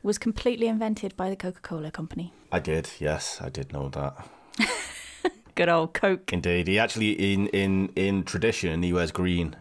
was 0.03 0.19
completely 0.19 0.67
invented 0.67 1.17
by 1.17 1.31
the 1.31 1.37
Coca 1.37 1.61
Cola 1.61 1.91
Company? 1.91 2.33
I 2.51 2.59
did. 2.59 2.91
Yes, 2.99 3.39
I 3.41 3.49
did 3.49 3.73
know 3.73 3.89
that. 3.91 4.29
Good 5.55 5.69
old 5.69 5.93
Coke. 5.95 6.33
Indeed, 6.33 6.67
he 6.69 6.79
actually 6.79 7.13
in 7.33 7.47
in 7.49 7.89
in 7.95 8.25
tradition 8.25 8.83
he 8.83 8.93
wears 8.93 9.11
green 9.13 9.57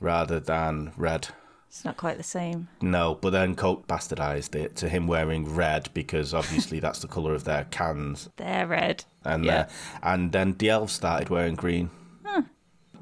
rather 0.00 0.38
than 0.38 0.92
red. 0.96 1.28
It's 1.68 1.84
not 1.84 1.96
quite 1.96 2.18
the 2.18 2.22
same. 2.22 2.68
No, 2.80 3.16
but 3.20 3.30
then 3.30 3.56
Coke 3.56 3.88
bastardized 3.88 4.54
it 4.54 4.76
to 4.76 4.88
him 4.88 5.06
wearing 5.08 5.52
red 5.56 5.88
because 5.92 6.32
obviously 6.32 6.78
that's 6.78 7.00
the 7.00 7.08
color 7.08 7.34
of 7.34 7.42
their 7.44 7.64
cans, 7.64 8.28
They're 8.36 8.66
red. 8.66 9.04
and 9.24 9.44
Yeah. 9.44 9.60
uh, 9.62 9.68
and 10.04 10.30
then 10.30 10.54
the 10.58 10.68
elves 10.70 10.92
started 10.92 11.30
wearing 11.30 11.56
green. 11.56 11.90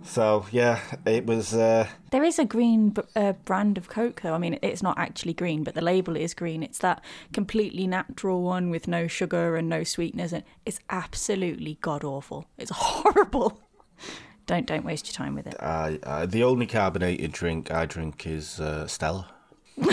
So 0.05 0.47
yeah, 0.51 0.81
it 1.07 1.27
was. 1.27 1.55
Uh, 1.55 1.87
There 2.11 2.25
is 2.25 2.39
a 2.39 2.45
green 2.45 2.91
b- 2.91 3.03
uh, 3.17 3.33
brand 3.45 3.79
of 3.79 3.89
Coke, 3.89 4.21
though. 4.23 4.35
I 4.35 4.39
mean, 4.39 4.59
it's 4.63 4.83
not 4.83 4.99
actually 4.99 5.33
green, 5.35 5.63
but 5.65 5.75
the 5.75 5.81
label 5.81 6.17
is 6.17 6.35
green. 6.35 6.63
It's 6.63 6.79
that 6.79 7.03
completely 7.33 7.87
natural 7.87 8.43
one 8.43 8.69
with 8.71 8.89
no 8.89 9.07
sugar 9.07 9.57
and 9.57 9.69
no 9.69 9.85
sweeteners, 9.85 10.33
and 10.33 10.45
it's 10.67 10.81
absolutely 10.91 11.79
god 11.81 12.05
awful. 12.05 12.47
It's 12.59 12.71
horrible. 12.75 13.61
Don't 14.47 14.67
don't 14.67 14.85
waste 14.85 15.07
your 15.07 15.15
time 15.15 15.35
with 15.35 15.47
it. 15.47 15.55
I, 15.61 15.99
uh, 16.03 16.27
the 16.27 16.43
only 16.43 16.67
carbonated 16.67 17.33
drink 17.33 17.71
I 17.71 17.87
drink 17.87 18.27
is 18.27 18.59
uh, 18.61 18.87
Stella. 18.89 19.29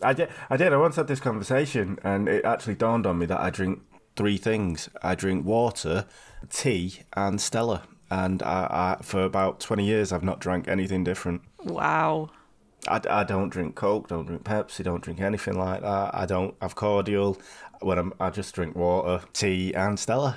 I 0.00 0.12
did. 0.12 0.28
I 0.48 0.56
did. 0.56 0.72
I 0.72 0.76
once 0.76 0.94
had 0.94 1.08
this 1.08 1.18
conversation, 1.18 1.98
and 2.04 2.28
it 2.28 2.44
actually 2.44 2.76
dawned 2.76 3.04
on 3.04 3.18
me 3.18 3.26
that 3.26 3.40
I 3.40 3.50
drink 3.50 3.82
three 4.18 4.36
things. 4.36 4.90
I 5.00 5.14
drink 5.14 5.46
water, 5.46 6.04
tea, 6.50 7.00
and 7.14 7.40
Stella. 7.40 7.84
And 8.10 8.42
I, 8.42 8.96
I, 8.98 9.02
for 9.02 9.22
about 9.22 9.60
twenty 9.60 9.86
years, 9.86 10.12
I've 10.12 10.24
not 10.24 10.40
drank 10.40 10.66
anything 10.66 11.04
different. 11.04 11.42
Wow. 11.62 12.30
I, 12.86 13.00
I 13.08 13.24
don't 13.24 13.48
drink 13.48 13.74
Coke, 13.74 14.08
don't 14.08 14.26
drink 14.26 14.44
Pepsi, 14.44 14.84
don't 14.84 15.02
drink 15.02 15.20
anything 15.20 15.58
like 15.58 15.82
that. 15.82 16.14
I 16.14 16.26
don't 16.26 16.54
have 16.60 16.74
cordial. 16.74 17.38
When 17.80 17.98
I'm, 17.98 18.12
I 18.18 18.30
just 18.30 18.54
drink 18.54 18.74
water, 18.74 19.24
tea, 19.32 19.72
and 19.72 19.98
Stella. 19.98 20.36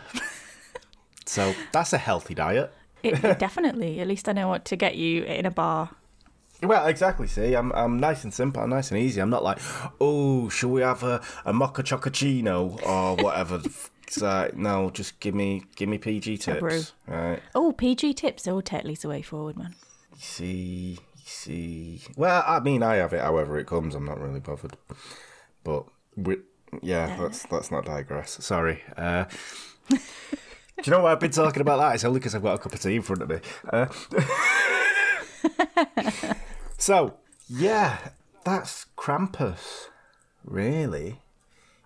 so 1.25 1.53
that's 1.71 1.91
a 1.91 1.97
healthy 1.97 2.35
diet. 2.35 2.71
It, 3.03 3.23
it 3.23 3.39
definitely. 3.39 3.99
At 3.99 4.07
least 4.07 4.29
I 4.29 4.33
know 4.33 4.47
what 4.47 4.63
to 4.65 4.75
get 4.75 4.95
you 4.95 5.23
in 5.23 5.45
a 5.45 5.51
bar. 5.51 5.89
Well, 6.61 6.85
exactly. 6.87 7.27
See, 7.27 7.55
I'm 7.55 7.71
I'm 7.71 7.99
nice 7.99 8.23
and 8.23 8.33
simple, 8.33 8.61
I'm 8.61 8.69
nice 8.69 8.91
and 8.91 8.99
easy. 8.99 9.21
I'm 9.21 9.29
not 9.29 9.43
like, 9.43 9.59
oh, 9.99 10.49
shall 10.49 10.69
we 10.69 10.81
have 10.81 11.03
a, 11.03 11.21
a 11.45 11.53
mocha 11.53 11.83
chocochino 11.83 12.81
or 12.85 13.15
whatever? 13.23 13.57
the 13.57 13.69
f- 13.69 13.89
it's 14.05 14.21
like, 14.21 14.57
no, 14.57 14.89
just 14.89 15.19
give 15.19 15.33
me 15.33 15.63
give 15.75 15.89
me 15.89 15.97
PG 15.97 16.37
tips. 16.39 16.93
Right. 17.07 17.41
Oh, 17.55 17.71
PG 17.71 18.13
tips. 18.15 18.47
Oh, 18.47 18.61
Tetley's 18.61 19.01
the 19.01 19.07
way 19.07 19.21
forward, 19.21 19.57
man. 19.57 19.75
You 20.11 20.17
see, 20.21 20.99
you 21.15 21.23
see. 21.23 22.01
Well, 22.15 22.43
I 22.45 22.59
mean, 22.59 22.83
I 22.83 22.95
have 22.95 23.13
it 23.13 23.21
however 23.21 23.57
it 23.57 23.67
comes. 23.67 23.95
I'm 23.95 24.05
not 24.05 24.19
really 24.19 24.41
bothered. 24.41 24.77
But 25.63 25.85
we, 26.15 26.37
yeah, 26.81 27.17
let's 27.19 27.49
let's 27.51 27.71
not 27.71 27.85
digress. 27.85 28.43
Sorry. 28.43 28.83
Uh, 28.97 29.25
do 29.89 29.97
you 30.83 30.91
know 30.91 31.01
why 31.01 31.13
I've 31.13 31.19
been 31.19 31.31
talking 31.31 31.61
about 31.61 31.77
that? 31.77 31.95
It's 31.95 32.03
only 32.03 32.19
because 32.19 32.35
I've 32.35 32.43
got 32.43 32.55
a 32.55 32.59
cup 32.59 32.73
of 32.73 32.81
tea 32.81 32.97
in 32.97 33.01
front 33.01 33.21
of 33.21 33.29
me. 33.29 33.39
Uh, 33.71 33.85
so 36.81 37.13
yeah, 37.47 38.09
that's 38.43 38.87
Krampus. 38.97 39.87
Really, 40.43 41.19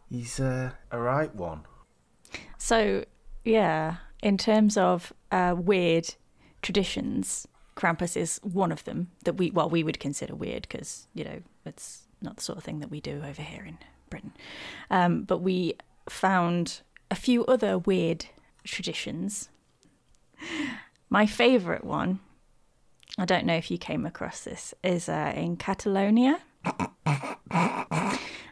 he's 0.09 0.39
uh, 0.39 0.71
a 0.91 0.99
right 0.99 1.33
one. 1.35 1.65
So, 2.57 3.05
yeah, 3.43 3.97
in 4.23 4.37
terms 4.37 4.77
of 4.77 5.11
uh, 5.31 5.55
weird 5.57 6.15
traditions, 6.61 7.47
Krampus 7.75 8.15
is 8.15 8.39
one 8.41 8.71
of 8.71 8.83
them 8.85 9.11
that 9.25 9.33
we, 9.33 9.51
well, 9.51 9.69
we 9.69 9.83
would 9.83 9.99
consider 9.99 10.33
weird 10.33 10.63
because, 10.63 11.07
you 11.13 11.23
know, 11.23 11.41
it's 11.65 12.07
not 12.21 12.37
the 12.37 12.43
sort 12.43 12.57
of 12.57 12.63
thing 12.63 12.79
that 12.79 12.89
we 12.89 13.01
do 13.01 13.21
over 13.23 13.41
here 13.41 13.65
in 13.65 13.77
Britain. 14.09 14.33
Um, 14.89 15.23
but 15.23 15.39
we 15.39 15.73
found 16.09 16.81
a 17.11 17.15
few 17.15 17.45
other 17.45 17.77
weird 17.77 18.27
traditions. 18.63 19.49
My 21.09 21.25
favourite 21.25 21.83
one, 21.83 22.19
I 23.17 23.25
don't 23.25 23.45
know 23.45 23.55
if 23.55 23.71
you 23.71 23.77
came 23.77 24.05
across 24.05 24.43
this, 24.43 24.73
is 24.83 25.07
uh, 25.07 25.33
in 25.35 25.55
Catalonia. 25.55 26.39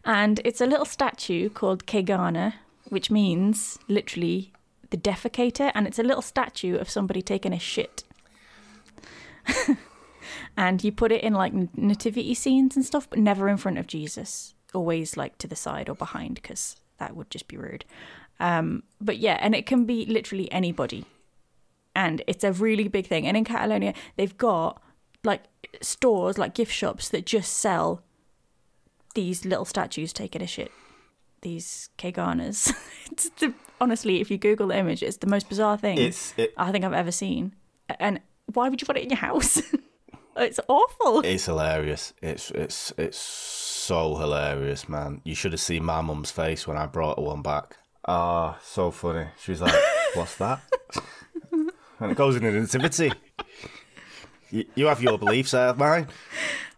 and 0.06 0.39
it's 0.45 0.62
a 0.62 0.65
little 0.65 0.86
statue 0.86 1.49
called 1.49 1.86
Caganer, 1.86 2.54
which 2.89 3.12
means 3.12 3.78
literally 3.88 4.54
the 4.89 4.97
defecator, 4.97 5.71
and 5.76 5.86
it's 5.86 5.99
a 5.99 6.04
little 6.04 6.21
statue 6.21 6.78
of 6.78 6.89
somebody 6.89 7.21
taking 7.21 7.52
a 7.52 7.60
shit. 7.60 8.04
and 10.58 10.84
you 10.84 10.91
put 10.91 11.12
it 11.12 11.23
in 11.23 11.34
like 11.34 11.54
nativity 11.76 12.34
scenes 12.34 12.76
and 12.76 12.86
stuff, 12.86 13.10
but 13.10 13.19
never 13.19 13.49
in 13.49 13.58
front 13.58 13.78
of 13.78 13.88
Jesus. 13.88 14.54
Always 14.73 15.17
like 15.17 15.38
to 15.39 15.47
the 15.47 15.56
side 15.58 15.89
or 15.89 15.95
behind, 15.95 16.36
because 16.36 16.78
that 16.99 17.15
would 17.15 17.30
just 17.30 17.49
be 17.49 17.58
rude. 17.58 17.84
Um, 18.39 18.84
but 19.02 19.17
yeah, 19.17 19.38
and 19.41 19.54
it 19.54 19.65
can 19.65 19.86
be 19.86 20.06
literally 20.06 20.49
anybody. 20.52 21.06
And 21.95 22.23
it's 22.27 22.43
a 22.43 22.51
really 22.51 22.88
big 22.88 23.08
thing. 23.08 23.27
And 23.27 23.38
in 23.38 23.43
Catalonia, 23.43 23.93
they've 24.15 24.38
got 24.38 24.82
like 25.23 25.43
stores, 25.82 26.38
like 26.38 26.53
gift 26.53 26.73
shops 26.73 27.10
that 27.10 27.25
just 27.25 27.53
sell 27.53 28.03
these 29.15 29.45
little 29.45 29.65
statues 29.65 30.12
taking 30.12 30.41
a 30.41 30.47
shit 30.47 30.71
these 31.43 31.89
Caganers. 31.99 32.73
it's 33.12 33.29
the, 33.38 33.53
honestly, 33.79 34.19
if 34.19 34.32
you 34.32 34.38
Google 34.39 34.67
the 34.67 34.77
image, 34.77 35.03
it's 35.03 35.17
the 35.17 35.27
most 35.27 35.47
bizarre 35.47 35.77
thing 35.77 35.99
It's 35.99 36.34
it, 36.36 36.53
I 36.58 36.71
think 36.71 36.84
I've 36.84 36.93
ever 36.93 37.12
seen. 37.12 37.53
And 37.99 38.19
why 38.51 38.69
would 38.69 38.82
you 38.82 38.88
put 38.88 38.97
it 38.97 39.03
in 39.03 39.10
your 39.12 39.17
house? 39.17 39.62
it's 40.38 40.60
awful. 40.67 41.21
it's 41.21 41.45
hilarious. 41.45 42.13
It's 42.21 42.49
it's 42.51 42.91
it's 42.97 43.17
so 43.17 44.15
hilarious, 44.15 44.89
man. 44.89 45.21
You 45.23 45.36
should 45.36 45.51
have 45.51 45.62
seen 45.62 45.84
my 45.86 46.01
mum's 46.01 46.32
face 46.32 46.65
when 46.65 46.77
I 46.77 46.88
brought 46.88 47.19
her 47.19 47.23
one 47.23 47.43
back. 47.43 47.77
Ah, 48.06 48.58
so 48.63 48.89
funny. 48.89 49.27
She 49.39 49.51
was 49.51 49.62
like, 49.62 49.75
"What's 50.15 50.36
that?" 50.38 50.62
And 52.03 52.11
it 52.11 52.15
goes 52.15 52.35
in 52.35 52.43
a 52.43 52.51
nativity. 52.51 53.11
You, 54.51 54.65
you 54.75 54.85
have 54.87 55.01
your 55.01 55.17
beliefs, 55.17 55.53
I 55.53 55.67
have 55.67 55.77
mine. 55.77 56.07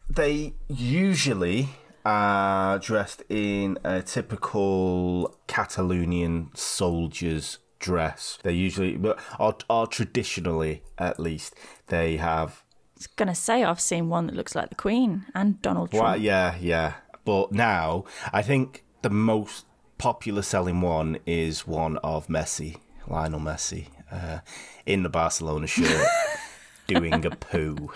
They 0.10 0.54
usually 0.70 1.70
are 2.06 2.78
dressed 2.78 3.24
in 3.28 3.80
a 3.84 4.02
typical 4.04 5.36
Catalonian 5.48 6.52
soldier's 6.54 7.58
dress. 7.80 8.38
They 8.44 8.54
usually, 8.54 8.98
but 8.98 9.20
or, 9.40 9.58
or 9.70 9.88
traditionally 9.88 10.84
at 10.98 11.20
least, 11.20 11.56
they 11.88 12.18
have 12.18 12.64
I 12.96 13.00
was 13.00 13.08
going 13.08 13.28
to 13.28 13.36
say, 13.36 13.64
I've 13.64 13.82
seen 13.82 14.08
one 14.08 14.28
that 14.28 14.36
looks 14.36 14.56
like 14.56 14.70
the 14.70 14.76
Queen 14.76 15.26
and 15.36 15.62
Donald 15.62 15.92
Trump. 15.92 16.04
Well, 16.06 16.18
yeah, 16.18 16.56
yeah. 16.62 16.94
But 17.26 17.52
now, 17.52 18.06
I 18.32 18.42
think 18.42 18.86
the 19.02 19.10
most 19.10 19.66
popular 19.98 20.44
selling 20.44 20.80
one 20.80 21.18
is 21.26 21.68
one 21.68 21.98
of 21.98 22.28
Messi, 22.28 22.78
Lionel 23.08 23.42
Messi, 23.42 23.88
uh, 24.16 24.40
in 24.86 25.04
the 25.04 25.10
Barcelona 25.10 25.68
shirt, 25.68 26.08
doing 26.88 27.26
a 27.26 27.32
poo. 27.32 27.92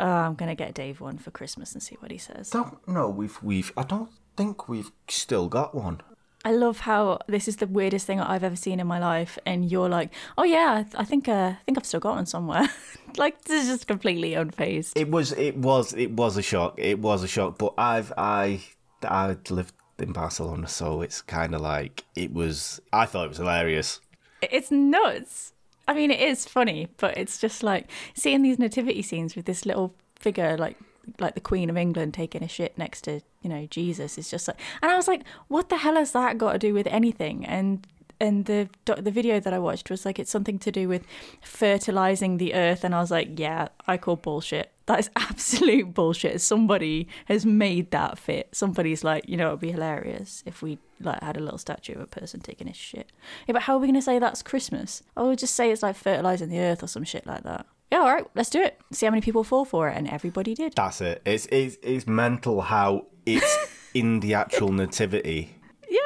Oh, 0.00 0.06
I'm 0.06 0.34
going 0.34 0.48
to 0.48 0.54
get 0.54 0.72
Dave 0.72 1.00
one 1.00 1.18
for 1.18 1.30
Christmas 1.30 1.74
and 1.74 1.82
see 1.82 1.96
what 2.00 2.10
he 2.10 2.16
says. 2.16 2.50
Don't 2.50 2.86
know. 2.88 3.10
We've 3.10 3.40
we've. 3.42 3.70
I 3.76 3.82
don't 3.82 4.10
think 4.34 4.68
we've 4.68 4.90
still 5.08 5.48
got 5.48 5.74
one. 5.74 6.00
I 6.42 6.52
love 6.52 6.80
how 6.80 7.18
this 7.26 7.46
is 7.46 7.56
the 7.56 7.66
weirdest 7.66 8.06
thing 8.06 8.18
I've 8.18 8.42
ever 8.42 8.56
seen 8.56 8.80
in 8.80 8.86
my 8.86 8.98
life, 8.98 9.38
and 9.44 9.70
you're 9.70 9.90
like, 9.90 10.10
"Oh 10.38 10.44
yeah, 10.44 10.84
I 10.96 11.04
think 11.04 11.28
uh, 11.28 11.52
I 11.60 11.64
think 11.66 11.76
I've 11.76 11.84
still 11.84 12.00
got 12.00 12.14
one 12.14 12.24
somewhere." 12.24 12.66
like 13.18 13.44
this 13.44 13.64
is 13.64 13.68
just 13.68 13.86
completely 13.86 14.32
unfazed. 14.32 14.92
It 14.96 15.10
was. 15.10 15.32
It 15.32 15.56
was. 15.56 15.92
It 15.92 16.12
was 16.12 16.38
a 16.38 16.42
shock. 16.42 16.76
It 16.78 16.98
was 16.98 17.22
a 17.22 17.28
shock. 17.28 17.58
But 17.58 17.74
I've. 17.76 18.12
I. 18.16 18.62
I 19.02 19.36
lived 19.50 19.74
in 19.98 20.12
Barcelona, 20.12 20.68
so 20.68 21.02
it's 21.02 21.20
kind 21.20 21.54
of 21.54 21.60
like 21.60 22.04
it 22.16 22.32
was. 22.32 22.80
I 22.90 23.04
thought 23.04 23.26
it 23.26 23.28
was 23.28 23.38
hilarious. 23.38 24.00
It's 24.42 24.70
nuts. 24.70 25.52
I 25.88 25.94
mean, 25.94 26.10
it 26.10 26.20
is 26.20 26.46
funny, 26.46 26.88
but 26.98 27.16
it's 27.18 27.38
just 27.38 27.62
like 27.62 27.90
seeing 28.14 28.42
these 28.42 28.58
nativity 28.58 29.02
scenes 29.02 29.34
with 29.34 29.46
this 29.46 29.66
little 29.66 29.94
figure, 30.16 30.56
like 30.56 30.76
like 31.18 31.34
the 31.34 31.40
Queen 31.40 31.68
of 31.70 31.76
England 31.76 32.14
taking 32.14 32.44
a 32.44 32.48
shit 32.48 32.76
next 32.78 33.02
to 33.02 33.20
you 33.42 33.50
know 33.50 33.66
Jesus. 33.66 34.16
Is 34.18 34.30
just 34.30 34.46
like, 34.48 34.58
and 34.82 34.90
I 34.90 34.96
was 34.96 35.08
like, 35.08 35.22
what 35.48 35.68
the 35.68 35.78
hell 35.78 35.96
has 35.96 36.12
that 36.12 36.38
got 36.38 36.52
to 36.52 36.58
do 36.58 36.74
with 36.74 36.86
anything? 36.86 37.44
And 37.44 37.86
and 38.20 38.44
the 38.44 38.68
the 38.84 39.10
video 39.10 39.40
that 39.40 39.52
I 39.52 39.58
watched 39.58 39.90
was 39.90 40.04
like 40.04 40.18
it's 40.18 40.30
something 40.30 40.58
to 40.60 40.70
do 40.70 40.88
with 40.88 41.06
fertilizing 41.42 42.36
the 42.36 42.54
earth, 42.54 42.84
and 42.84 42.94
I 42.94 43.00
was 43.00 43.10
like, 43.10 43.38
yeah, 43.38 43.68
I 43.86 43.96
call 43.96 44.16
bullshit. 44.16 44.72
That 44.86 45.00
is 45.00 45.10
absolute 45.16 45.94
bullshit. 45.94 46.40
Somebody 46.40 47.08
has 47.26 47.46
made 47.46 47.90
that 47.92 48.18
fit. 48.18 48.48
Somebody's 48.52 49.02
like, 49.02 49.28
you 49.28 49.36
know, 49.36 49.48
it'd 49.48 49.60
be 49.60 49.72
hilarious 49.72 50.42
if 50.46 50.62
we 50.62 50.78
like 51.00 51.22
had 51.22 51.36
a 51.36 51.40
little 51.40 51.58
statue 51.58 51.94
of 51.94 52.00
a 52.00 52.06
person 52.06 52.40
taking 52.40 52.68
a 52.68 52.74
shit. 52.74 53.10
Yeah, 53.46 53.54
but 53.54 53.62
how 53.62 53.74
are 53.74 53.78
we 53.78 53.86
gonna 53.86 54.02
say 54.02 54.18
that's 54.18 54.42
Christmas? 54.42 55.02
I 55.16 55.22
we'll 55.22 55.36
just 55.36 55.54
say 55.54 55.70
it's 55.70 55.82
like 55.82 55.96
fertilizing 55.96 56.50
the 56.50 56.60
earth 56.60 56.82
or 56.82 56.88
some 56.88 57.04
shit 57.04 57.26
like 57.26 57.42
that. 57.44 57.66
Yeah, 57.90 58.00
all 58.00 58.12
right, 58.12 58.26
let's 58.34 58.50
do 58.50 58.60
it. 58.60 58.80
See 58.92 59.06
how 59.06 59.10
many 59.10 59.20
people 59.20 59.42
fall 59.42 59.64
for 59.64 59.88
it, 59.88 59.96
and 59.96 60.08
everybody 60.08 60.54
did. 60.54 60.74
That's 60.74 61.00
it. 61.00 61.22
It's 61.24 61.46
it's, 61.46 61.76
it's 61.82 62.06
mental 62.06 62.60
how 62.60 63.06
it's 63.26 63.58
in 63.94 64.20
the 64.20 64.34
actual 64.34 64.70
nativity. 64.72 65.56
Yeah, 65.88 65.98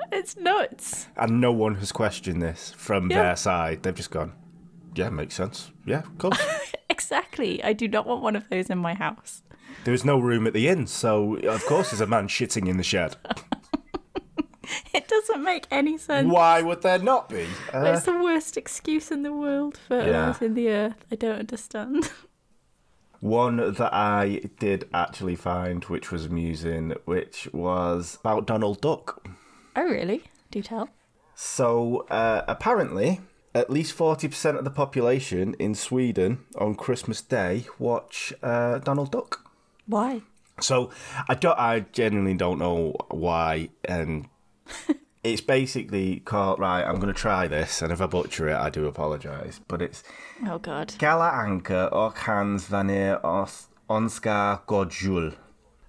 it's 0.12 0.36
nuts. 0.36 1.06
And 1.16 1.40
no 1.40 1.52
one 1.52 1.76
has 1.76 1.92
questioned 1.92 2.42
this 2.42 2.72
from 2.76 3.10
Yeah. 3.10 3.22
their 3.22 3.36
side. 3.36 3.82
They've 3.82 3.94
just 3.94 4.10
gone, 4.10 4.32
yeah, 4.94 5.10
makes 5.10 5.34
sense. 5.34 5.70
Yeah, 5.84 6.00
of 6.00 6.18
course. 6.18 6.40
Exactly. 6.90 7.64
I 7.64 7.72
do 7.72 7.88
not 7.88 8.06
want 8.06 8.22
one 8.22 8.36
of 8.36 8.48
those 8.50 8.68
in 8.68 8.76
my 8.78 8.92
house. 8.94 9.42
There's 9.84 10.04
no 10.04 10.18
room 10.18 10.46
at 10.46 10.52
the 10.52 10.68
inn, 10.68 10.86
so 10.86 11.36
of 11.36 11.64
course 11.64 11.90
there's 11.90 12.00
a 12.02 12.06
man 12.06 12.28
shitting 12.28 12.68
in 12.68 12.76
the 12.76 12.82
shed. 12.82 13.16
It 14.94 15.08
doesn't 15.08 15.42
make 15.42 15.66
any 15.70 15.98
sense. 15.98 16.30
Why 16.30 16.62
would 16.62 16.82
there 16.82 16.98
not 16.98 17.28
be? 17.28 17.46
Uh, 17.74 17.84
It's 17.84 18.04
the 18.04 18.18
worst 18.22 18.56
excuse 18.56 19.10
in 19.10 19.22
the 19.22 19.32
world 19.32 19.76
for 19.76 20.00
Yeah. 20.00 20.34
in 20.40 20.54
the 20.54 20.68
earth. 20.68 21.04
I 21.10 21.16
don't 21.16 21.38
understand. 21.38 22.10
one 23.20 23.56
that 23.56 23.92
I 23.94 24.42
did 24.58 24.88
actually 24.94 25.36
find, 25.36 25.82
which 25.84 26.12
was 26.12 26.26
amusing, 26.26 26.94
which 27.04 27.48
was 27.52 28.18
about 28.20 28.46
Donald 28.46 28.80
Duck. 28.80 29.26
Oh, 29.76 29.84
really? 29.84 30.24
Do 30.50 30.62
tell. 30.62 30.88
So 31.34 32.06
uh, 32.10 32.44
apparently, 32.48 33.20
at 33.54 33.70
least 33.70 33.92
forty 33.92 34.28
percent 34.28 34.58
of 34.58 34.64
the 34.64 34.70
population 34.70 35.54
in 35.58 35.74
Sweden 35.74 36.44
on 36.58 36.74
Christmas 36.74 37.20
Day 37.22 37.64
watch 37.78 38.32
uh, 38.42 38.78
Donald 38.78 39.10
Duck. 39.12 39.50
Why? 39.86 40.22
So 40.60 40.90
I 41.28 41.34
don't. 41.34 41.58
I 41.58 41.80
genuinely 41.92 42.34
don't 42.34 42.58
know 42.58 42.94
why, 43.10 43.70
and 43.84 44.28
it's 45.24 45.40
basically 45.40 46.20
called. 46.20 46.58
Right, 46.58 46.82
I'm 46.84 46.96
going 47.00 47.12
to 47.14 47.18
try 47.20 47.48
this, 47.48 47.80
and 47.82 47.92
if 47.92 48.00
I 48.00 48.06
butcher 48.06 48.48
it, 48.48 48.56
I 48.56 48.68
do 48.70 48.86
apologise. 48.86 49.60
But 49.66 49.82
it's 49.82 50.02
Oh, 50.46 50.58
God. 50.58 50.94
Kalle 50.98 51.30
Anka 51.30 51.88
och 51.88 52.18
hans 52.18 52.68
vänner 52.70 53.18
önskar 53.88 54.58
God 54.66 54.92
Jul, 54.92 55.32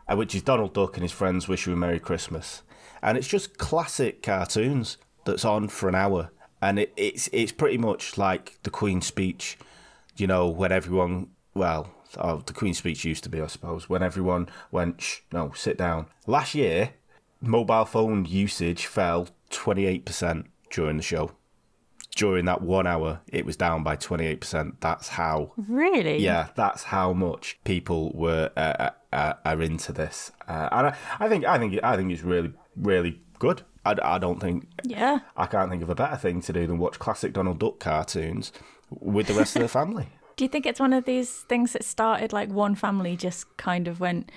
uh, 0.10 0.16
which 0.16 0.36
is 0.36 0.44
Donald 0.44 0.74
Duck 0.74 0.96
and 0.96 1.04
his 1.04 1.12
friends 1.12 1.48
wish 1.48 1.68
you 1.68 1.74
a 1.74 1.76
Merry 1.76 2.00
Christmas. 2.00 2.64
And 3.02 3.18
it's 3.18 3.28
just 3.28 3.58
classic 3.58 4.22
cartoons 4.24 4.98
that's 5.26 5.46
on 5.46 5.68
for 5.68 5.90
an 5.90 5.96
hour. 5.96 6.32
And 6.62 6.78
it, 6.80 6.94
it's 6.96 7.30
it's 7.34 7.52
pretty 7.52 7.78
much 7.78 8.18
like 8.18 8.60
the 8.64 8.70
Queen's 8.70 9.08
speech, 9.08 9.58
you 10.18 10.28
know, 10.28 10.48
when 10.48 10.72
everyone, 10.72 11.30
well, 11.56 11.92
oh, 12.18 12.44
the 12.46 12.54
Queen's 12.54 12.78
speech 12.78 13.04
used 13.04 13.24
to 13.24 13.30
be, 13.30 13.42
I 13.42 13.48
suppose, 13.48 13.90
when 13.90 14.04
everyone 14.04 14.48
went, 14.72 15.02
Shh, 15.02 15.20
no, 15.32 15.52
sit 15.56 15.78
down. 15.78 16.06
Last 16.28 16.54
year, 16.54 16.92
mobile 17.42 17.86
phone 17.86 18.26
usage 18.26 18.86
fell 18.86 19.28
28% 19.50 20.46
during 20.70 20.98
the 20.98 21.04
show. 21.04 21.32
During 22.16 22.44
that 22.46 22.62
one 22.62 22.86
hour, 22.86 23.22
it 23.28 23.46
was 23.46 23.56
down 23.56 23.84
by 23.84 23.96
28%. 23.96 24.74
That's 24.82 25.08
how 25.08 25.54
Really? 25.56 26.18
yeah, 26.18 26.50
that's 26.56 26.84
how 26.84 27.14
much 27.14 27.58
people 27.64 28.12
were 28.14 28.52
uh, 28.58 28.90
uh, 29.14 29.34
are 29.46 29.62
into 29.62 29.94
this, 29.94 30.32
uh, 30.48 30.68
and 30.74 30.88
I, 30.88 30.98
I 31.20 31.30
think 31.30 31.46
I 31.46 31.58
think 31.58 31.80
I 31.82 31.96
think 31.96 32.12
it's 32.12 32.22
really 32.22 32.52
really 32.82 33.22
good. 33.40 33.62
I, 33.86 33.96
I 34.04 34.18
don't 34.18 34.40
think 34.40 34.68
Yeah. 34.84 35.20
I 35.36 35.46
can't 35.46 35.70
think 35.70 35.82
of 35.84 35.90
a 35.90 35.96
better 35.96 36.18
thing 36.18 36.42
to 36.42 36.54
do 36.54 36.68
than 36.68 36.78
watch 36.78 37.00
classic 37.00 37.34
Donald 37.34 37.60
Duck 37.60 37.80
cartoons 37.80 38.52
with 38.90 39.28
the 39.28 39.34
rest 39.34 39.56
of 39.56 39.62
the 39.62 39.68
family. 39.80 40.08
Do 40.36 40.46
you 40.46 40.50
think 40.50 40.66
it's 40.66 40.80
one 40.80 40.94
of 40.94 41.06
these 41.06 41.30
things 41.42 41.74
that 41.74 41.84
started 41.84 42.34
like 42.34 42.50
one 42.50 42.76
family 42.76 43.16
just 43.16 43.58
kind 43.58 43.88
of 43.88 44.00
went, 44.00 44.32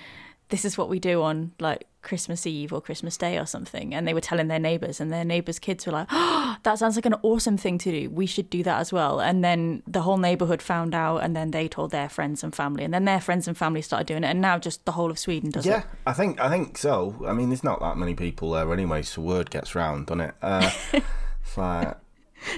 this 0.49 0.65
is 0.65 0.77
what 0.77 0.89
we 0.89 0.99
do 0.99 1.21
on 1.21 1.51
like 1.59 1.85
Christmas 2.05 2.47
Eve 2.47 2.71
or 2.71 2.79
Christmas 2.79 3.17
Day 3.17 3.37
or 3.37 3.45
something? 3.45 3.93
And 3.93 4.07
they 4.07 4.13
were 4.13 4.21
telling 4.21 4.47
their 4.47 4.59
neighbors, 4.59 5.01
and 5.01 5.11
their 5.11 5.25
neighbors' 5.25 5.59
kids 5.59 5.85
were 5.85 5.91
like, 5.91 6.07
oh, 6.11 6.55
that 6.63 6.79
sounds 6.79 6.95
like 6.95 7.05
an 7.05 7.15
awesome 7.23 7.57
thing 7.57 7.77
to 7.79 7.91
do. 7.91 8.09
We 8.09 8.25
should 8.25 8.49
do 8.49 8.63
that 8.63 8.79
as 8.79 8.93
well. 8.93 9.19
And 9.19 9.43
then 9.43 9.83
the 9.85 10.01
whole 10.01 10.17
neighborhood 10.17 10.61
found 10.61 10.95
out, 10.95 11.17
and 11.17 11.35
then 11.35 11.51
they 11.51 11.67
told 11.67 11.91
their 11.91 12.07
friends 12.07 12.43
and 12.43 12.55
family, 12.55 12.85
and 12.85 12.93
then 12.93 13.03
their 13.03 13.19
friends 13.19 13.47
and 13.47 13.57
family 13.57 13.81
started 13.81 14.07
doing 14.07 14.23
it. 14.23 14.27
And 14.27 14.39
now 14.39 14.57
just 14.57 14.85
the 14.85 14.93
whole 14.93 15.11
of 15.11 15.19
Sweden 15.19 15.49
does 15.49 15.65
Yeah, 15.65 15.79
it. 15.79 15.83
Yeah, 15.85 15.95
I 16.07 16.13
think 16.13 16.39
I 16.39 16.49
think 16.49 16.77
so. 16.77 17.15
I 17.27 17.33
mean, 17.33 17.49
there's 17.49 17.63
not 17.63 17.81
that 17.81 17.97
many 17.97 18.13
people 18.15 18.51
there 18.51 18.71
anyway, 18.71 19.01
so 19.01 19.21
word 19.21 19.49
gets 19.49 19.75
round, 19.75 20.05
doesn't 20.07 20.21
it? 20.21 20.35
Uh, 20.41 20.71
it's 20.93 21.57
like 21.57 21.97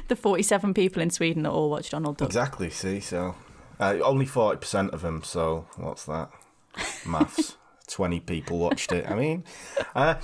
The 0.09 0.15
47 0.15 0.73
people 0.73 1.01
in 1.01 1.09
Sweden 1.09 1.43
that 1.43 1.51
all 1.51 1.69
watch 1.69 1.89
Donald 1.89 2.17
Duck. 2.17 2.27
exactly. 2.27 2.69
See, 2.69 2.99
so 2.99 3.35
uh, 3.79 3.97
only 4.03 4.25
forty 4.25 4.59
percent 4.59 4.91
of 4.93 5.01
them. 5.01 5.23
So 5.23 5.67
what's 5.77 6.05
that? 6.05 6.29
Maths. 7.05 7.55
Twenty 7.87 8.19
people 8.19 8.57
watched 8.59 8.91
it. 8.91 9.09
I 9.09 9.15
mean, 9.15 9.43
uh, 9.95 10.15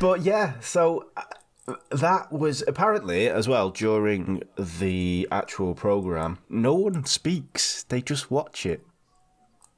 but 0.00 0.22
yeah. 0.22 0.54
So 0.60 1.08
uh, 1.16 1.74
that 1.90 2.32
was 2.32 2.62
apparently 2.66 3.28
as 3.28 3.48
well 3.48 3.70
during 3.70 4.42
the 4.56 5.28
actual 5.30 5.74
program. 5.74 6.38
No 6.48 6.74
one 6.74 7.04
speaks; 7.04 7.82
they 7.84 8.00
just 8.00 8.30
watch 8.30 8.66
it. 8.66 8.84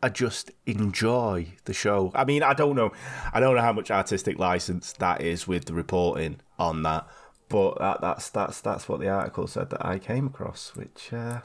I 0.03 0.09
just 0.09 0.51
enjoy 0.67 1.49
the 1.65 1.75
show. 1.75 2.11
I 2.15 2.25
mean, 2.25 2.43
I 2.43 2.55
don't 2.55 2.75
know, 2.75 2.91
I 3.35 3.41
don't 3.41 3.55
know 3.55 3.61
how 3.61 3.75
much 3.75 3.91
artistic 3.91 4.39
license 4.39 4.93
that 4.95 5.21
is 5.21 5.47
with 5.47 5.67
the 5.67 5.75
reporting 5.75 6.41
on 6.59 6.83
that, 6.85 7.07
but 7.51 7.79
that, 7.79 8.01
that's 8.01 8.31
that's 8.31 8.61
that's 8.61 8.89
what 8.89 9.01
the 9.01 9.09
article 9.09 9.47
said 9.47 9.71
that 9.71 9.85
I 9.85 9.99
came 9.99 10.27
across, 10.27 10.75
which. 10.75 11.13
Uh, 11.13 11.41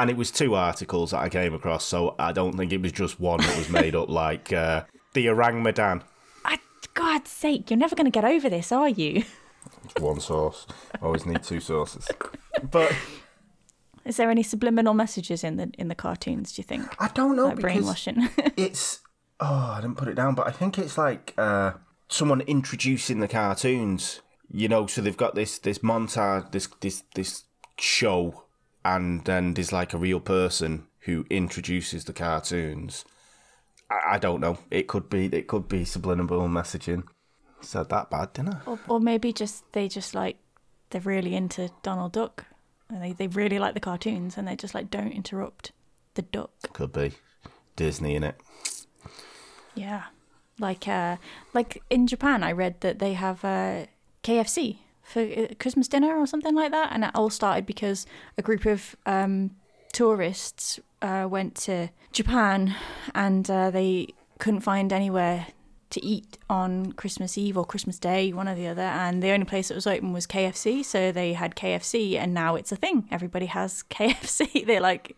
and 0.00 0.08
it 0.08 0.16
was 0.16 0.30
two 0.30 0.54
articles 0.54 1.10
that 1.10 1.18
I 1.18 1.28
came 1.28 1.52
across, 1.52 1.84
so 1.84 2.14
I 2.18 2.32
don't 2.32 2.56
think 2.56 2.72
it 2.72 2.80
was 2.80 2.90
just 2.90 3.20
one 3.20 3.40
that 3.40 3.58
was 3.58 3.68
made 3.68 3.94
up 3.94 4.08
like 4.24 4.50
uh, 4.50 4.84
the 5.12 5.28
Orang 5.28 5.62
Madan. 5.62 6.02
I, 6.42 6.58
God's 6.94 7.30
sake, 7.30 7.70
you're 7.70 7.78
never 7.78 7.94
going 7.94 8.06
to 8.06 8.10
get 8.10 8.24
over 8.24 8.48
this, 8.48 8.72
are 8.72 8.88
you? 8.88 9.24
One 9.98 10.18
source. 10.20 10.66
Always 11.02 11.26
need 11.26 11.42
two 11.42 11.60
sources. 11.60 12.08
But 12.70 12.94
Is 14.04 14.16
there 14.16 14.30
any 14.30 14.42
subliminal 14.42 14.92
messages 14.92 15.44
in 15.44 15.56
the 15.56 15.70
in 15.78 15.88
the 15.88 15.94
cartoons? 15.94 16.52
Do 16.52 16.60
you 16.60 16.64
think? 16.64 16.84
I 16.98 17.08
don't 17.08 17.36
know 17.36 17.46
Like 17.46 17.60
brainwashing. 17.60 18.28
it's 18.56 19.00
oh 19.38 19.74
I 19.76 19.80
didn't 19.80 19.96
put 19.96 20.08
it 20.08 20.14
down, 20.14 20.34
but 20.34 20.48
I 20.48 20.50
think 20.50 20.78
it's 20.78 20.98
like 20.98 21.32
uh, 21.38 21.72
someone 22.08 22.40
introducing 22.42 23.20
the 23.20 23.28
cartoons. 23.28 24.20
You 24.50 24.68
know, 24.68 24.86
so 24.86 25.00
they've 25.00 25.16
got 25.16 25.34
this 25.34 25.58
this 25.58 25.78
montage, 25.78 26.50
this 26.52 26.68
this 26.80 27.04
this 27.14 27.44
show, 27.78 28.44
and 28.84 29.24
then 29.24 29.54
there's 29.54 29.72
like 29.72 29.94
a 29.94 29.98
real 29.98 30.20
person 30.20 30.86
who 31.00 31.24
introduces 31.30 32.04
the 32.04 32.12
cartoons. 32.12 33.04
I, 33.90 34.14
I 34.14 34.18
don't 34.18 34.40
know. 34.40 34.58
It 34.70 34.88
could 34.88 35.08
be 35.10 35.26
it 35.26 35.48
could 35.48 35.68
be 35.68 35.84
subliminal 35.84 36.48
messaging. 36.48 37.04
Said 37.60 37.90
that 37.90 38.10
bad, 38.10 38.32
didn't 38.32 38.54
I? 38.54 38.60
Or, 38.66 38.78
or 38.88 39.00
maybe 39.00 39.32
just 39.32 39.70
they 39.72 39.88
just 39.88 40.14
like 40.14 40.38
they're 40.90 41.00
really 41.00 41.34
into 41.34 41.70
Donald 41.82 42.12
Duck 42.12 42.46
and 42.88 43.02
they, 43.02 43.12
they 43.12 43.26
really 43.28 43.58
like 43.58 43.74
the 43.74 43.80
cartoons 43.80 44.36
and 44.36 44.48
they 44.48 44.56
just 44.56 44.74
like 44.74 44.90
don't 44.90 45.12
interrupt 45.12 45.72
the 46.14 46.22
duck. 46.22 46.50
Could 46.72 46.92
be 46.92 47.12
Disney 47.76 48.16
in 48.16 48.24
it. 48.24 48.36
Yeah. 49.74 50.04
Like 50.58 50.88
uh 50.88 51.16
like 51.54 51.82
in 51.90 52.06
Japan 52.06 52.42
I 52.42 52.52
read 52.52 52.80
that 52.80 52.98
they 52.98 53.14
have 53.14 53.44
uh 53.44 53.86
KFC 54.22 54.78
for 55.10 55.22
uh, 55.22 55.48
Christmas 55.58 55.88
dinner 55.88 56.16
or 56.16 56.26
something 56.26 56.54
like 56.54 56.70
that 56.70 56.92
and 56.92 57.04
it 57.04 57.10
all 57.14 57.30
started 57.30 57.66
because 57.66 58.06
a 58.38 58.42
group 58.42 58.64
of 58.66 58.96
um 59.06 59.50
tourists 59.92 60.78
uh 61.02 61.26
went 61.28 61.54
to 61.54 61.88
Japan 62.12 62.74
and 63.14 63.50
uh, 63.50 63.70
they 63.70 64.08
couldn't 64.38 64.60
find 64.60 64.92
anywhere 64.92 65.48
to 65.90 66.04
eat 66.04 66.38
on 66.48 66.92
Christmas 66.92 67.36
Eve 67.36 67.58
or 67.58 67.64
Christmas 67.64 67.98
Day, 67.98 68.32
one 68.32 68.48
or 68.48 68.54
the 68.54 68.68
other, 68.68 68.82
and 68.82 69.22
the 69.22 69.30
only 69.30 69.44
place 69.44 69.68
that 69.68 69.74
was 69.74 69.86
open 69.86 70.12
was 70.12 70.26
KFC. 70.26 70.84
So 70.84 71.12
they 71.12 71.32
had 71.34 71.56
KFC, 71.56 72.16
and 72.16 72.32
now 72.32 72.54
it's 72.54 72.72
a 72.72 72.76
thing. 72.76 73.08
Everybody 73.10 73.46
has 73.46 73.82
KFC. 73.90 74.66
they 74.66 74.80
like, 74.80 75.16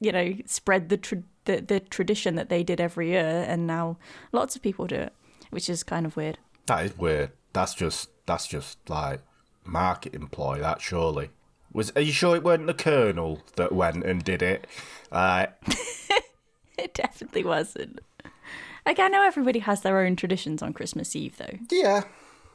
you 0.00 0.12
know, 0.12 0.34
spread 0.46 0.88
the, 0.88 0.98
tra- 0.98 1.22
the 1.46 1.60
the 1.60 1.80
tradition 1.80 2.36
that 2.36 2.48
they 2.48 2.62
did 2.62 2.80
every 2.80 3.08
year, 3.08 3.44
and 3.48 3.66
now 3.66 3.96
lots 4.32 4.54
of 4.54 4.62
people 4.62 4.86
do 4.86 4.96
it, 4.96 5.12
which 5.50 5.68
is 5.68 5.82
kind 5.82 6.06
of 6.06 6.16
weird. 6.16 6.38
That 6.66 6.84
is 6.84 6.96
weird. 6.98 7.32
That's 7.52 7.74
just 7.74 8.10
that's 8.26 8.46
just 8.46 8.78
like 8.88 9.20
marketing 9.64 10.28
ploy. 10.28 10.58
That 10.60 10.80
surely 10.80 11.30
was. 11.72 11.92
Are 11.96 12.00
you 12.00 12.12
sure 12.12 12.36
it 12.36 12.42
weren't 12.44 12.66
the 12.66 12.74
Colonel 12.74 13.42
that 13.56 13.72
went 13.72 14.04
and 14.04 14.22
did 14.24 14.42
it? 14.42 14.66
Uh, 15.12 15.46
It 16.76 16.92
definitely 16.92 17.44
wasn't. 17.44 18.00
Like 18.84 18.98
I 18.98 19.08
know 19.08 19.22
everybody 19.24 19.60
has 19.60 19.82
their 19.82 20.00
own 20.00 20.16
traditions 20.16 20.60
on 20.60 20.72
Christmas 20.72 21.14
Eve, 21.14 21.36
though. 21.38 21.58
yeah. 21.70 22.02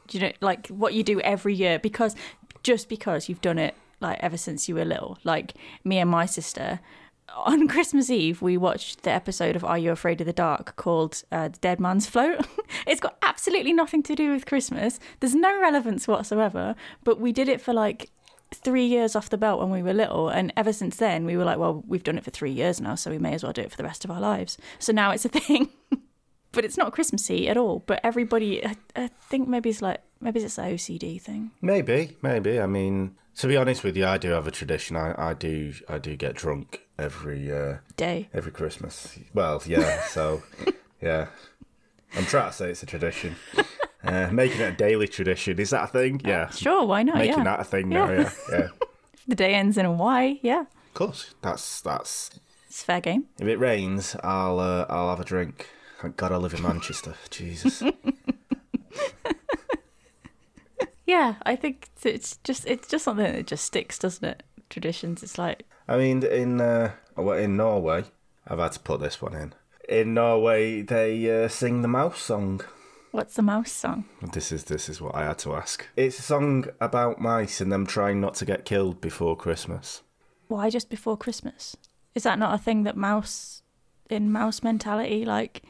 Do 0.06 0.18
you 0.18 0.26
know, 0.26 0.32
like 0.40 0.66
what 0.68 0.92
you 0.92 1.02
do 1.02 1.20
every 1.20 1.54
year 1.54 1.78
because 1.78 2.14
just 2.62 2.88
because 2.88 3.28
you've 3.28 3.40
done 3.40 3.58
it 3.58 3.74
like 4.00 4.18
ever 4.20 4.36
since 4.36 4.68
you 4.68 4.74
were 4.74 4.84
little. 4.84 5.18
Like 5.24 5.54
me 5.84 5.98
and 5.98 6.10
my 6.10 6.26
sister 6.26 6.80
on 7.36 7.68
Christmas 7.68 8.10
Eve, 8.10 8.42
we 8.42 8.56
watched 8.56 9.02
the 9.02 9.10
episode 9.10 9.56
of 9.56 9.64
Are 9.64 9.78
You 9.78 9.90
Afraid 9.92 10.20
of 10.20 10.26
the 10.26 10.32
Dark 10.32 10.76
called 10.76 11.22
uh, 11.30 11.48
The 11.48 11.58
Dead 11.58 11.80
Man's 11.80 12.06
Float. 12.06 12.46
it's 12.86 13.00
got 13.00 13.16
absolutely 13.22 13.72
nothing 13.72 14.02
to 14.04 14.14
do 14.14 14.32
with 14.32 14.46
Christmas. 14.46 14.98
There's 15.20 15.34
no 15.34 15.60
relevance 15.60 16.08
whatsoever, 16.08 16.74
but 17.04 17.20
we 17.20 17.32
did 17.32 17.48
it 17.48 17.60
for 17.60 17.72
like 17.72 18.10
three 18.52 18.84
years 18.84 19.14
off 19.14 19.30
the 19.30 19.38
belt 19.38 19.60
when 19.60 19.70
we 19.70 19.82
were 19.82 19.94
little. 19.94 20.28
And 20.28 20.52
ever 20.56 20.72
since 20.72 20.96
then, 20.96 21.24
we 21.24 21.36
were 21.36 21.44
like, 21.44 21.58
well, 21.58 21.84
we've 21.86 22.02
done 22.02 22.18
it 22.18 22.24
for 22.24 22.30
three 22.30 22.50
years 22.50 22.80
now, 22.80 22.94
so 22.94 23.10
we 23.10 23.18
may 23.18 23.34
as 23.34 23.42
well 23.42 23.52
do 23.52 23.62
it 23.62 23.70
for 23.70 23.76
the 23.76 23.84
rest 23.84 24.04
of 24.04 24.10
our 24.10 24.20
lives. 24.20 24.58
So 24.78 24.92
now 24.92 25.10
it's 25.10 25.24
a 25.24 25.28
thing. 25.40 25.70
but 26.52 26.64
it's 26.64 26.76
not 26.76 26.92
Christmassy 26.92 27.48
at 27.48 27.56
all. 27.56 27.84
But 27.86 28.00
everybody, 28.02 28.64
I, 28.64 28.76
I 28.96 29.08
think 29.28 29.48
maybe 29.48 29.70
it's 29.70 29.82
like, 29.82 30.00
maybe 30.20 30.40
it's 30.40 30.58
an 30.58 30.74
OCD 30.74 31.20
thing. 31.20 31.52
Maybe, 31.62 32.16
maybe. 32.22 32.60
I 32.60 32.66
mean, 32.66 33.16
to 33.36 33.46
be 33.46 33.56
honest 33.56 33.84
with 33.84 33.96
you, 33.96 34.06
I 34.06 34.18
do 34.18 34.30
have 34.30 34.46
a 34.46 34.50
tradition. 34.50 34.96
I, 34.96 35.14
I 35.16 35.34
do 35.34 35.72
I 35.88 35.98
do 35.98 36.16
get 36.16 36.34
drunk 36.34 36.80
every 37.00 37.52
uh, 37.52 37.78
Day. 37.96 38.28
every 38.32 38.52
Christmas. 38.52 39.18
Well, 39.34 39.62
yeah. 39.66 40.02
So, 40.02 40.42
yeah. 41.00 41.28
I'm 42.16 42.24
trying 42.24 42.50
to 42.50 42.56
say 42.56 42.70
it's 42.70 42.82
a 42.82 42.86
tradition. 42.86 43.36
Uh, 44.02 44.30
making 44.32 44.58
it 44.62 44.64
a 44.64 44.72
daily 44.72 45.06
tradition 45.06 45.58
is 45.58 45.68
that 45.68 45.84
a 45.84 45.86
thing? 45.86 46.22
Yeah. 46.24 46.48
Sure, 46.48 46.86
why 46.86 47.02
not? 47.02 47.16
Making 47.16 47.36
yeah. 47.36 47.44
that 47.44 47.60
a 47.60 47.64
thing 47.64 47.90
now. 47.90 48.10
Yeah. 48.10 48.30
Yeah. 48.50 48.68
The 49.28 49.34
day 49.34 49.52
ends 49.52 49.76
in 49.76 49.84
a 49.84 49.92
Y, 49.92 50.40
yeah, 50.40 50.62
Of 50.62 50.94
course. 50.94 51.34
That's 51.42 51.82
that's. 51.82 52.30
it's 52.66 52.82
fair 52.82 53.02
game. 53.02 53.26
If 53.38 53.46
it 53.46 53.58
rains, 53.58 54.16
I'll 54.24 54.58
uh, 54.58 54.86
I'll 54.88 55.10
have 55.10 55.20
a 55.20 55.24
drink. 55.24 55.68
Thank 56.00 56.16
God 56.16 56.32
I 56.32 56.38
live 56.38 56.54
in 56.54 56.62
Manchester. 56.62 57.14
Jesus. 57.28 57.82
Yeah, 61.10 61.34
I 61.42 61.56
think 61.56 61.88
it's 62.04 62.36
just 62.44 62.64
it's 62.66 62.86
just 62.86 63.04
something 63.04 63.32
that 63.32 63.46
just 63.48 63.64
sticks, 63.64 63.98
doesn't 63.98 64.24
it? 64.24 64.44
Traditions. 64.68 65.24
It's 65.24 65.38
like 65.38 65.64
I 65.90 65.98
mean, 65.98 66.22
in 66.22 66.60
uh, 66.60 66.92
well, 67.16 67.36
in 67.36 67.56
Norway, 67.56 68.04
I've 68.46 68.60
had 68.60 68.72
to 68.72 68.80
put 68.80 69.00
this 69.00 69.20
one 69.20 69.34
in. 69.34 69.54
In 69.88 70.14
Norway, 70.14 70.82
they 70.82 71.44
uh, 71.44 71.48
sing 71.48 71.82
the 71.82 71.88
mouse 71.88 72.20
song. 72.20 72.60
what's 73.10 73.34
the 73.34 73.42
mouse 73.42 73.72
song? 73.72 74.04
This 74.32 74.52
is 74.52 74.64
this 74.64 74.88
is 74.88 75.00
what 75.00 75.16
I 75.16 75.24
had 75.24 75.38
to 75.38 75.52
ask. 75.56 75.84
It's 75.96 76.20
a 76.20 76.22
song 76.22 76.66
about 76.80 77.20
mice 77.20 77.60
and 77.60 77.72
them 77.72 77.86
trying 77.86 78.20
not 78.20 78.34
to 78.34 78.44
get 78.44 78.64
killed 78.64 79.00
before 79.00 79.36
Christmas. 79.36 80.02
Why 80.46 80.70
just 80.70 80.90
before 80.90 81.16
Christmas? 81.16 81.76
Is 82.14 82.22
that 82.22 82.38
not 82.38 82.54
a 82.54 82.62
thing 82.62 82.84
that 82.84 82.96
mouse 82.96 83.62
in 84.08 84.30
mouse 84.30 84.62
mentality 84.62 85.24
like 85.24 85.62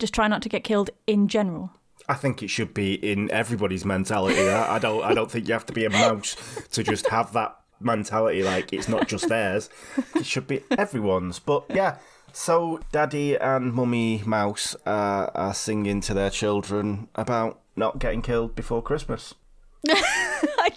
just 0.00 0.12
try 0.12 0.26
not 0.26 0.42
to 0.42 0.48
get 0.48 0.64
killed 0.64 0.90
in 1.06 1.28
general? 1.28 1.70
I 2.08 2.14
think 2.14 2.42
it 2.42 2.48
should 2.48 2.74
be 2.74 2.94
in 2.94 3.30
everybody's 3.30 3.84
mentality. 3.84 4.48
I, 4.48 4.74
I 4.74 4.78
don't. 4.80 5.04
I 5.04 5.14
don't 5.14 5.30
think 5.30 5.46
you 5.46 5.52
have 5.52 5.66
to 5.66 5.72
be 5.72 5.84
a 5.84 5.90
mouse 5.90 6.34
to 6.72 6.82
just 6.82 7.06
have 7.10 7.34
that 7.34 7.59
mentality. 7.80 8.42
Like 8.42 8.72
it's 8.72 8.88
not 8.88 9.08
just 9.08 9.28
theirs. 9.30 9.68
It 10.14 10.26
should 10.26 10.46
be 10.46 10.62
everyone's. 10.70 11.38
But 11.38 11.64
yeah. 11.70 11.96
So 12.32 12.80
Daddy 12.92 13.36
and 13.36 13.72
Mummy 13.72 14.22
Mouse 14.24 14.76
uh, 14.86 15.30
are 15.34 15.54
singing 15.54 16.00
to 16.02 16.14
their 16.14 16.30
children 16.30 17.08
about 17.16 17.60
not 17.74 17.98
getting 17.98 18.22
killed 18.22 18.54
before 18.54 18.82
Christmas. 18.82 19.34
I 19.88 20.70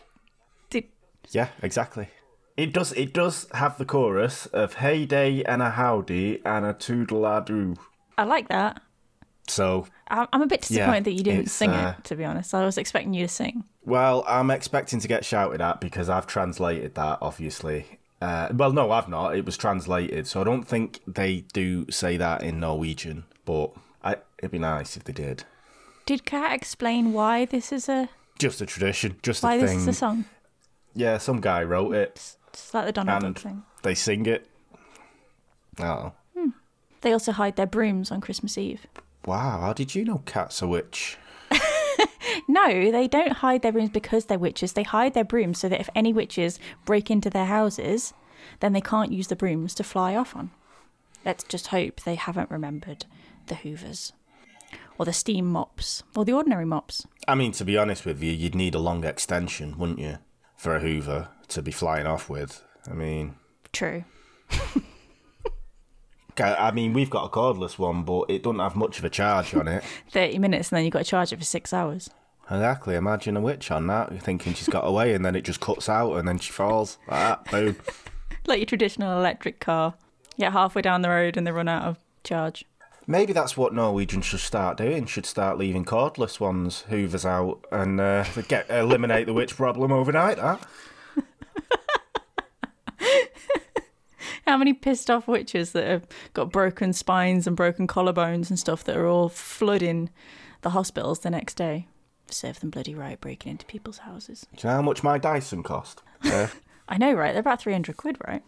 did 0.70 0.86
Yeah, 1.30 1.50
exactly. 1.62 2.10
It 2.56 2.74
does. 2.74 2.92
It 2.94 3.14
does 3.14 3.48
have 3.54 3.78
the 3.78 3.86
chorus 3.86 4.46
of 4.48 4.76
"Hey 4.76 5.06
Day 5.06 5.44
and 5.44 5.62
a 5.62 5.72
Howdy 5.72 6.42
and 6.46 6.66
a 6.66 6.74
Toodle 6.74 7.26
a 7.26 7.44
Doo." 7.44 7.76
I 8.18 8.24
like 8.26 8.48
that. 8.50 8.82
So, 9.48 9.88
I'm 10.08 10.42
a 10.42 10.48
bit 10.48 10.62
disappointed 10.62 10.94
Yeah, 10.96 11.00
that 11.02 11.12
you 11.12 11.24
didn't 11.24 11.48
sing 11.50 11.70
uh, 11.70 11.96
it. 11.98 12.04
To 12.06 12.16
be 12.16 12.24
honest, 12.24 12.54
I 12.54 12.66
was 12.66 12.78
expecting 12.78 13.14
you 13.14 13.26
to 13.28 13.34
sing. 13.34 13.64
well, 13.86 14.24
I'm 14.28 14.50
expecting 14.50 15.00
to 15.00 15.08
get 15.08 15.26
shouted 15.26 15.60
at 15.62 15.82
because 15.82 16.10
I've 16.10 16.28
translated 16.28 16.96
that. 16.96 17.18
Obviously, 17.22 18.00
uh, 18.22 18.50
well, 18.54 18.72
no, 18.72 18.92
I've 18.92 19.10
not. 19.10 19.36
It 19.36 19.46
was 19.46 19.58
translated, 19.58 20.28
so 20.28 20.42
I 20.42 20.44
don't 20.46 20.64
think 20.64 21.02
they 21.06 21.42
do 21.52 21.90
say 21.92 22.16
that 22.18 22.42
in 22.44 22.60
Norwegian. 22.60 23.26
But 23.46 23.72
I, 24.04 24.16
it'd 24.40 24.52
be 24.52 24.60
nice 24.60 24.96
if 24.96 25.04
they 25.04 25.14
did. 25.14 25.44
Did 26.06 26.26
Kat 26.26 26.54
explain 26.54 27.12
why 27.14 27.46
this 27.46 27.72
is 27.72 27.90
a 27.90 28.10
Just 28.40 28.62
a 28.62 28.66
tradition, 28.66 29.18
just 29.24 29.44
why 29.44 29.56
a 29.56 29.60
this 29.60 29.74
is 29.74 29.88
a 29.88 29.94
song? 29.94 30.26
Yeah, 30.96 31.18
some 31.18 31.42
guy 31.42 31.64
wrote 31.64 31.96
it, 31.96 32.12
It's, 32.16 32.38
it's 32.48 32.74
like 32.74 32.86
the 32.86 32.92
Donald 32.92 33.22
Duck 33.22 33.40
thing. 33.40 33.64
they 33.82 33.96
sing 33.96 34.26
it. 34.26 34.48
Oh, 35.80 36.14
They 37.02 37.12
also 37.12 37.32
hide 37.34 37.56
their 37.58 37.66
brooms 37.68 38.12
on 38.12 38.22
Christmas 38.22 38.58
Eve. 38.58 38.86
Wow! 39.26 39.60
How 39.62 39.74
did 39.74 39.96
you 39.96 40.06
know 40.06 40.22
Cat's 40.26 40.62
are 40.64 40.68
witch? 40.68 41.18
No, 42.48 42.92
they 42.92 43.08
don't 43.08 43.34
hide 43.34 43.62
their 43.62 43.72
brooms 43.72 43.90
because 43.90 44.26
they're 44.26 44.40
witches. 44.40 44.74
They 44.74 44.84
hide 44.84 45.14
their 45.14 45.24
brooms 45.24 45.60
so 45.60 45.70
that 45.70 45.80
if 45.80 45.90
any 45.96 46.14
witches 46.14 46.60
break 46.86 47.10
into 47.10 47.30
their 47.30 47.46
houses, 47.46 48.14
then 48.60 48.74
they 48.74 48.82
can't 48.82 49.12
use 49.12 49.28
the 49.28 49.36
brooms 49.36 49.74
to 49.76 49.84
fly 49.84 50.16
off 50.16 50.36
on. 50.36 50.52
Let's 51.26 51.44
just 51.44 51.68
hope 51.68 52.02
they 52.02 52.16
haven't 52.16 52.52
remembered 52.52 53.06
the 53.48 53.56
hoovers. 53.56 54.14
Or 54.98 55.06
the 55.06 55.14
steam 55.14 55.46
mops. 55.46 56.04
Or 56.16 56.26
the 56.26 56.34
ordinary 56.34 56.66
mops. 56.66 57.08
I 57.28 57.36
mean, 57.36 57.52
to 57.54 57.66
be 57.66 57.78
honest 57.78 58.06
with 58.06 58.22
you, 58.22 58.32
you'd 58.32 58.56
need 58.56 58.76
a 58.76 58.80
long 58.80 59.04
extension, 59.04 59.78
wouldn't 59.78 60.00
you, 60.00 60.18
for 60.58 60.76
a 60.76 60.80
Hoover 60.80 61.30
to 61.50 61.62
be 61.62 61.72
flying 61.72 62.06
off 62.06 62.30
with? 62.30 62.64
I 62.90 62.94
mean, 62.94 63.36
True. 63.72 64.04
I 66.40 66.72
mean, 66.72 66.94
we've 66.94 67.10
got 67.10 67.26
a 67.26 67.30
cordless 67.30 67.78
one, 67.78 68.04
but 68.04 68.30
it 68.30 68.44
doesn't 68.44 68.60
have 68.60 68.76
much 68.76 69.00
of 69.00 69.06
a 69.06 69.10
charge 69.10 69.54
on 69.54 69.68
it. 69.68 69.84
30 70.12 70.40
minutes 70.40 70.70
and 70.72 70.78
then 70.78 70.86
you've 70.86 70.94
got 70.94 71.00
to 71.00 71.10
charge 71.10 71.32
it 71.34 71.38
for 71.38 71.46
six 71.46 71.74
hours. 71.74 72.10
exactly. 72.50 72.96
Imagine 72.96 73.38
a 73.38 73.42
witch 73.42 73.72
on 73.72 73.88
that, 73.88 74.12
You're 74.12 74.22
thinking 74.22 74.54
she's 74.54 74.68
got 74.70 74.86
away, 74.88 75.14
and 75.14 75.24
then 75.26 75.36
it 75.36 75.44
just 75.44 75.60
cuts 75.60 75.88
out, 75.90 76.16
and 76.16 76.28
then 76.28 76.40
she 76.40 76.52
falls. 76.52 76.98
Like 77.08 77.20
that, 77.20 77.52
boom. 77.52 77.76
Like 78.46 78.60
your 78.60 78.66
traditional 78.66 79.18
electric 79.18 79.62
car. 79.62 79.94
You 80.36 80.42
get 80.44 80.52
halfway 80.52 80.82
down 80.82 81.02
the 81.02 81.08
road 81.10 81.38
and 81.38 81.48
they 81.48 81.52
run 81.52 81.70
out 81.70 81.84
of 81.84 81.98
charge. 82.26 82.66
Maybe 83.08 83.32
that's 83.32 83.56
what 83.56 83.74
Norwegians 83.74 84.26
should 84.26 84.42
start 84.42 84.78
doing. 84.78 85.06
Should 85.06 85.26
start 85.26 85.58
leaving 85.58 85.86
cordless 85.86 86.42
ones, 86.42 86.84
Hoovers 86.90 87.26
out, 87.26 87.66
and 87.72 88.02
uh, 88.02 88.26
get 88.50 88.70
eliminate 88.70 89.28
the 89.28 89.34
witch 89.34 89.56
problem 89.56 89.94
overnight. 89.94 90.36
That. 90.38 90.62
How 94.48 94.58
many 94.58 94.74
pissed 94.74 95.10
off 95.10 95.28
witches 95.28 95.72
that 95.72 95.88
have 95.88 96.08
got 96.34 96.52
broken 96.52 96.94
spines 96.94 97.48
and 97.48 97.56
broken 97.56 97.88
collarbones 97.88 98.50
and 98.50 98.60
stuff 98.60 98.84
that 98.84 98.98
are 98.98 99.08
all 99.08 99.30
flooding 99.30 100.10
the 100.62 100.72
hospitals 100.72 101.20
the 101.20 101.30
next 101.30 101.56
day? 101.56 101.88
Serve 102.28 102.60
them 102.60 102.70
bloody 102.70 102.96
right, 102.96 103.20
breaking 103.20 103.52
into 103.52 103.66
people's 103.66 104.00
houses. 104.00 104.46
Do 104.56 104.68
you 104.68 104.70
know 104.70 104.78
how 104.78 104.82
much 104.82 105.04
my 105.04 105.18
Dyson 105.18 105.64
cost? 105.64 106.02
Uh, 106.24 106.48
I 106.88 106.98
know, 106.98 107.12
right? 107.12 107.34
They're 107.34 107.42
about 107.42 107.62
300 107.62 107.98
quid, 107.98 108.18
right? 108.26 108.44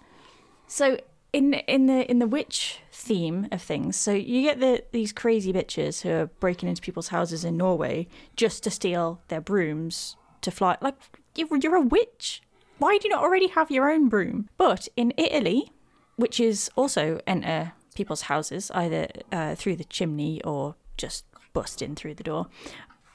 So 0.68 0.98
in 1.34 1.54
in 1.54 1.88
the 1.88 2.10
in 2.10 2.20
the 2.20 2.28
witch 2.28 2.80
theme 2.92 3.48
of 3.52 3.62
things, 3.62 3.98
so 3.98 4.14
you 4.14 4.42
get 4.44 4.62
the 4.62 4.84
these 4.94 5.12
crazy 5.12 5.52
bitches 5.52 6.02
who 6.02 6.10
are 6.10 6.26
breaking 6.28 6.70
into 6.70 6.82
people's 6.82 7.10
houses 7.10 7.44
in 7.44 7.58
Norway 7.58 8.08
just 8.38 8.64
to 8.64 8.72
steal 8.72 9.22
their 9.28 9.42
brooms 9.42 10.16
to 10.42 10.52
fly. 10.52 10.78
Like 10.80 10.96
you're, 11.36 11.50
you're 11.58 11.76
a 11.76 11.82
witch. 11.82 12.42
Why 12.78 12.98
do 12.98 13.08
you 13.08 13.14
not 13.14 13.24
already 13.24 13.48
have 13.48 13.70
your 13.70 13.90
own 13.92 14.08
broom? 14.08 14.50
But 14.58 14.88
in 14.96 15.14
Italy, 15.18 15.72
witches 16.18 16.70
also 16.76 17.20
enter 17.28 17.74
people's 17.96 18.24
houses 18.24 18.72
either 18.72 19.08
uh, 19.32 19.56
through 19.56 19.76
the 19.76 19.84
chimney 19.86 20.42
or 20.44 20.76
just 20.98 21.26
bust 21.54 21.82
in 21.82 21.96
through 21.96 22.16
the 22.16 22.24
door. 22.24 22.48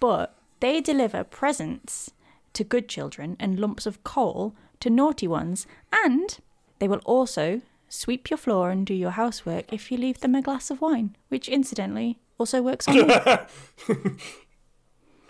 But 0.01 0.35
they 0.61 0.81
deliver 0.81 1.25
presents 1.25 2.11
to 2.55 2.65
good 2.65 2.89
children 2.89 3.37
and 3.39 3.59
lumps 3.59 3.87
of 3.87 4.03
coal 4.05 4.55
to 4.81 4.91
naughty 4.91 5.29
ones, 5.29 5.67
and 5.93 6.39
they 6.79 6.89
will 6.89 7.03
also 7.05 7.61
sweep 7.89 8.31
your 8.31 8.39
floor 8.39 8.71
and 8.71 8.87
do 8.87 8.95
your 8.95 9.11
housework 9.11 9.73
if 9.73 9.91
you 9.93 9.99
leave 9.99 10.21
them 10.21 10.35
a 10.35 10.43
glass 10.43 10.71
of 10.71 10.81
wine, 10.81 11.17
which 11.29 11.49
incidentally 11.49 12.19
also 12.39 12.63
works 12.63 12.89
on 12.89 12.95
you. 12.95 13.07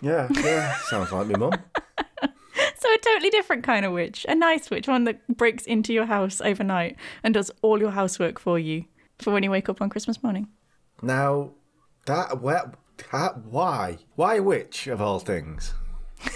Yeah, 0.01 0.27
yeah. 0.31 0.75
Sounds 0.89 1.11
like 1.11 1.27
me, 1.27 1.35
mum. 1.35 1.51
So 2.81 2.91
a 2.91 2.97
totally 2.97 3.29
different 3.29 3.63
kind 3.63 3.85
of 3.85 3.93
witch, 3.93 4.25
a 4.27 4.33
nice 4.33 4.71
witch, 4.71 4.87
one 4.87 5.03
that 5.03 5.37
breaks 5.37 5.65
into 5.65 5.93
your 5.93 6.07
house 6.07 6.41
overnight 6.41 6.97
and 7.23 7.31
does 7.31 7.51
all 7.61 7.79
your 7.79 7.91
housework 7.91 8.39
for 8.39 8.57
you 8.57 8.85
for 9.19 9.31
when 9.31 9.43
you 9.43 9.51
wake 9.51 9.69
up 9.69 9.83
on 9.83 9.89
Christmas 9.89 10.23
morning. 10.23 10.47
Now, 11.03 11.51
that 12.07 12.41
where, 12.41 12.71
that, 13.11 13.45
why, 13.45 13.99
why 14.15 14.39
witch 14.39 14.87
of 14.87 14.99
all 14.99 15.19
things? 15.19 15.75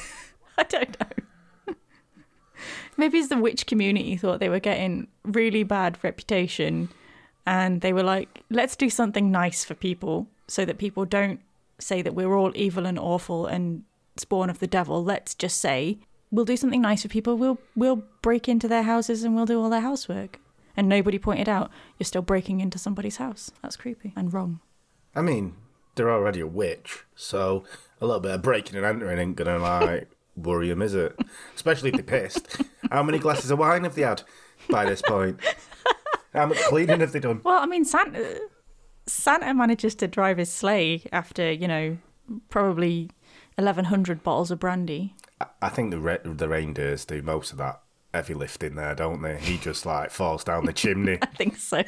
I 0.58 0.64
don't 0.64 0.96
know. 1.00 1.74
Maybe 2.98 3.18
it's 3.18 3.30
the 3.30 3.38
witch 3.38 3.66
community 3.66 4.16
thought 4.16 4.40
they 4.40 4.50
were 4.50 4.60
getting 4.60 5.08
really 5.24 5.64
bad 5.64 5.98
reputation 6.04 6.90
and 7.48 7.82
they 7.82 7.92
were 7.92 8.04
like, 8.04 8.44
let's 8.52 8.76
do 8.76 8.92
something 8.92 9.32
nice 9.32 9.66
for 9.66 9.74
people 9.74 10.28
so 10.48 10.64
that 10.64 10.78
people 10.78 11.06
don't 11.06 11.40
say 11.80 12.04
that 12.04 12.14
we're 12.14 12.36
all 12.36 12.52
evil 12.56 12.86
and 12.86 13.00
awful 13.00 13.48
and 13.48 13.84
spawn 14.16 14.52
of 14.52 14.60
the 14.60 14.68
devil. 14.68 15.04
Let's 15.04 15.34
just 15.34 15.60
say 15.60 15.98
we'll 16.36 16.46
do 16.46 16.58
something 16.58 16.82
nice 16.82 17.02
for 17.02 17.08
people. 17.08 17.38
We'll 17.38 17.58
we'll 17.76 18.04
break 18.22 18.48
into 18.48 18.68
their 18.68 18.84
houses 18.84 19.24
and 19.24 19.36
we'll 19.36 19.46
do 19.46 19.62
all 19.62 19.70
their 19.70 19.82
housework. 19.82 20.40
And 20.78 20.90
nobody 20.90 21.18
pointed 21.18 21.48
out 21.48 21.72
you're 21.98 22.06
still 22.06 22.22
breaking 22.22 22.60
into 22.60 22.78
somebody's 22.78 23.18
house. 23.18 23.52
That's 23.62 23.78
creepy 23.78 24.12
and 24.16 24.34
wrong. 24.34 24.60
I 25.16 25.22
mean, 25.22 25.56
they're 25.96 26.12
already 26.12 26.42
a 26.42 26.48
witch, 26.48 27.06
so 27.16 27.64
a 28.02 28.06
little 28.06 28.20
bit 28.20 28.32
of 28.32 28.42
breaking 28.42 28.76
and 28.76 28.86
entering 28.86 29.18
ain't 29.18 29.38
gonna 29.38 29.58
like 29.58 30.10
worry 30.36 30.70
them, 30.70 30.82
is 30.82 30.94
it? 30.94 31.18
Especially 31.56 31.90
if 31.90 31.96
they're 31.96 32.22
pissed. 32.22 32.62
How 32.92 33.04
many 33.04 33.20
glasses 33.20 33.52
of 33.52 33.60
wine 33.60 33.84
have 33.84 33.96
they 33.96 34.02
had 34.02 34.24
by 34.70 34.86
this 34.86 35.02
point? 35.02 35.40
How 36.34 36.48
much 36.48 36.58
cleaning 36.64 37.00
have 37.00 37.14
they 37.14 37.20
done? 37.20 37.40
Well, 37.44 37.62
I 37.62 37.66
mean, 37.66 37.86
Santa 37.86 38.42
Santa 39.08 39.54
manages 39.54 39.96
to 39.96 40.08
drive 40.08 40.38
his 40.38 40.52
sleigh 40.52 41.04
after 41.14 41.50
you 41.52 41.68
know 41.68 41.98
probably 42.50 43.10
eleven 43.58 43.86
hundred 43.86 44.24
bottles 44.24 44.52
of 44.52 44.60
brandy. 44.60 45.16
I- 45.62 45.70
think 45.70 45.92
the 45.92 46.00
re- 46.00 46.20
the 46.24 46.48
reindeers 46.48 47.06
do 47.06 47.22
most 47.22 47.52
of 47.52 47.58
that 47.58 47.82
heavy 48.14 48.34
lifting 48.34 48.76
there, 48.76 48.96
don't 48.96 49.22
they? 49.22 49.38
He 49.38 49.58
just 49.58 49.86
like 49.86 50.12
falls 50.12 50.44
down 50.44 50.66
the 50.66 50.74
chimney. 50.74 51.18
I 51.22 51.26
think 51.26 51.58
so. 51.58 51.84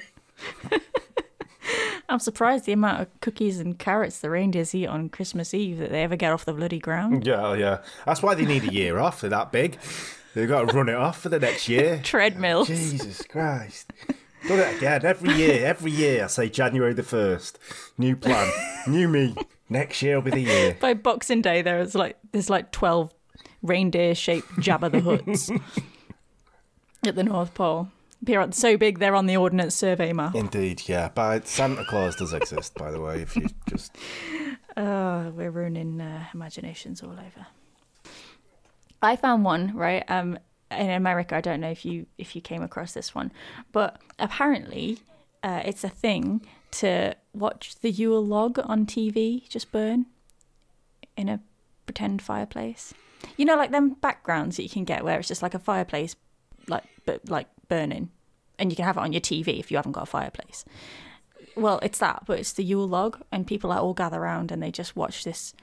I'm 2.09 2.19
surprised 2.19 2.65
the 2.65 2.71
amount 2.71 3.01
of 3.01 3.21
cookies 3.21 3.59
and 3.59 3.77
carrots 3.77 4.19
the 4.19 4.29
reindeers 4.29 4.73
eat 4.73 4.87
on 4.87 5.09
Christmas 5.09 5.53
Eve 5.53 5.77
that 5.79 5.89
they 5.91 6.03
ever 6.03 6.15
get 6.15 6.31
off 6.31 6.45
the 6.45 6.53
bloody 6.53 6.79
ground. 6.79 7.27
Yeah, 7.27 7.45
oh, 7.45 7.53
yeah. 7.53 7.79
That's 8.05 8.21
why 8.23 8.33
they 8.33 8.45
need 8.45 8.63
a 8.63 8.71
year 8.71 8.97
off. 8.97 9.19
They're 9.19 9.29
that 9.29 9.51
big. 9.51 9.77
They've 10.33 10.47
got 10.47 10.69
to 10.69 10.75
run 10.75 10.87
it 10.87 10.95
off 10.95 11.19
for 11.19 11.29
the 11.29 11.39
next 11.39 11.67
year. 11.67 11.99
Treadmills. 12.03 12.67
Jesus 12.67 13.23
Christ. 13.23 13.91
Done 14.47 14.59
it 14.59 14.77
again. 14.77 15.05
Every 15.05 15.33
year, 15.33 15.65
every 15.65 15.91
year, 15.91 16.23
I 16.23 16.27
say 16.27 16.47
January 16.47 16.93
the 16.93 17.01
1st. 17.01 17.55
New 17.97 18.15
plan, 18.15 18.51
new 18.87 19.09
me. 19.09 19.35
Next 19.69 20.01
year 20.01 20.15
will 20.15 20.21
be 20.21 20.31
the 20.31 20.39
year. 20.41 20.77
By 20.79 20.93
Boxing 20.93 21.41
Day, 21.41 21.61
there's 21.61 21.93
like 21.93 22.17
there's 22.31 22.49
like 22.49 22.71
twelve 22.71 23.13
reindeer-shaped 23.67 24.49
Jabba 24.57 24.91
the 24.91 24.99
Hutts 24.99 25.61
at 27.05 27.15
the 27.15 27.23
North 27.23 27.53
Pole. 27.53 27.89
They're 28.21 28.51
so 28.51 28.77
big 28.77 28.99
they're 28.99 29.15
on 29.15 29.27
the 29.27 29.37
Ordnance 29.37 29.75
Survey 29.75 30.11
map. 30.11 30.33
Indeed, 30.35 30.83
yeah. 30.87 31.09
But 31.13 31.47
Santa 31.47 31.85
Claus 31.85 32.15
does 32.15 32.33
exist, 32.33 32.73
by 32.75 32.91
the 32.91 32.99
way, 32.99 33.21
if 33.21 33.35
you 33.35 33.47
just. 33.69 33.95
Oh, 34.75 35.31
we're 35.35 35.51
ruining 35.51 36.01
uh, 36.01 36.25
imaginations 36.33 37.03
all 37.03 37.11
over. 37.11 37.47
I 39.01 39.15
found 39.15 39.45
one 39.45 39.75
right 39.75 40.03
um, 40.07 40.39
in 40.71 40.89
America. 40.89 41.35
I 41.35 41.41
don't 41.41 41.61
know 41.61 41.69
if 41.69 41.85
you 41.85 42.07
if 42.17 42.35
you 42.35 42.41
came 42.41 42.63
across 42.63 42.93
this 42.93 43.13
one, 43.13 43.31
but 43.71 44.01
apparently 44.17 44.99
uh, 45.43 45.61
it's 45.63 45.83
a 45.83 45.89
thing 45.89 46.41
to 46.71 47.15
watch 47.33 47.75
the 47.81 47.91
Yule 47.91 48.25
log 48.25 48.59
on 48.63 48.85
TV 48.85 49.47
just 49.47 49.71
burn 49.71 50.07
in 51.15 51.29
a 51.29 51.39
pretend 51.85 52.21
fireplace. 52.21 52.93
You 53.35 53.45
know, 53.45 53.55
like 53.55 53.71
them 53.71 53.95
backgrounds 53.95 54.57
that 54.57 54.63
you 54.63 54.69
can 54.69 54.83
get 54.83 55.03
where 55.03 55.19
it's 55.19 55.27
just 55.27 55.41
like 55.41 55.53
a 55.53 55.59
fireplace, 55.59 56.15
like 56.67 56.83
but 57.05 57.29
like 57.29 57.47
burning, 57.67 58.09
and 58.59 58.71
you 58.71 58.75
can 58.75 58.85
have 58.85 58.97
it 58.97 59.01
on 59.01 59.13
your 59.13 59.21
TV 59.21 59.59
if 59.59 59.71
you 59.71 59.77
haven't 59.77 59.93
got 59.93 60.03
a 60.03 60.07
fireplace. 60.07 60.65
Well, 61.55 61.79
it's 61.81 61.99
that, 61.99 62.23
but 62.25 62.39
it's 62.39 62.53
the 62.53 62.63
Yule 62.63 62.87
log, 62.87 63.21
and 63.31 63.47
people 63.47 63.69
like 63.69 63.81
all 63.81 63.93
gather 63.93 64.19
around 64.19 64.51
and 64.51 64.61
they 64.61 64.71
just 64.71 64.95
watch 64.95 65.23
this 65.23 65.53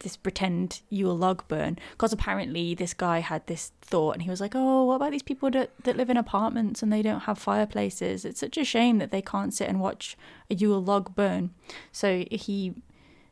this 0.00 0.16
pretend 0.16 0.82
Yule 0.90 1.16
log 1.16 1.46
burn. 1.48 1.78
Because 1.92 2.12
apparently 2.12 2.74
this 2.74 2.92
guy 2.94 3.20
had 3.20 3.46
this 3.46 3.72
thought, 3.80 4.12
and 4.12 4.22
he 4.22 4.30
was 4.30 4.40
like, 4.40 4.54
"Oh, 4.54 4.84
what 4.84 4.96
about 4.96 5.12
these 5.12 5.22
people 5.22 5.50
that 5.52 5.70
that 5.84 5.96
live 5.96 6.10
in 6.10 6.16
apartments 6.16 6.82
and 6.82 6.92
they 6.92 7.02
don't 7.02 7.20
have 7.20 7.38
fireplaces? 7.38 8.24
It's 8.24 8.40
such 8.40 8.58
a 8.58 8.64
shame 8.64 8.98
that 8.98 9.10
they 9.10 9.22
can't 9.22 9.54
sit 9.54 9.68
and 9.68 9.80
watch 9.80 10.16
a 10.50 10.54
Yule 10.54 10.82
log 10.82 11.14
burn." 11.14 11.50
So 11.92 12.24
he 12.30 12.74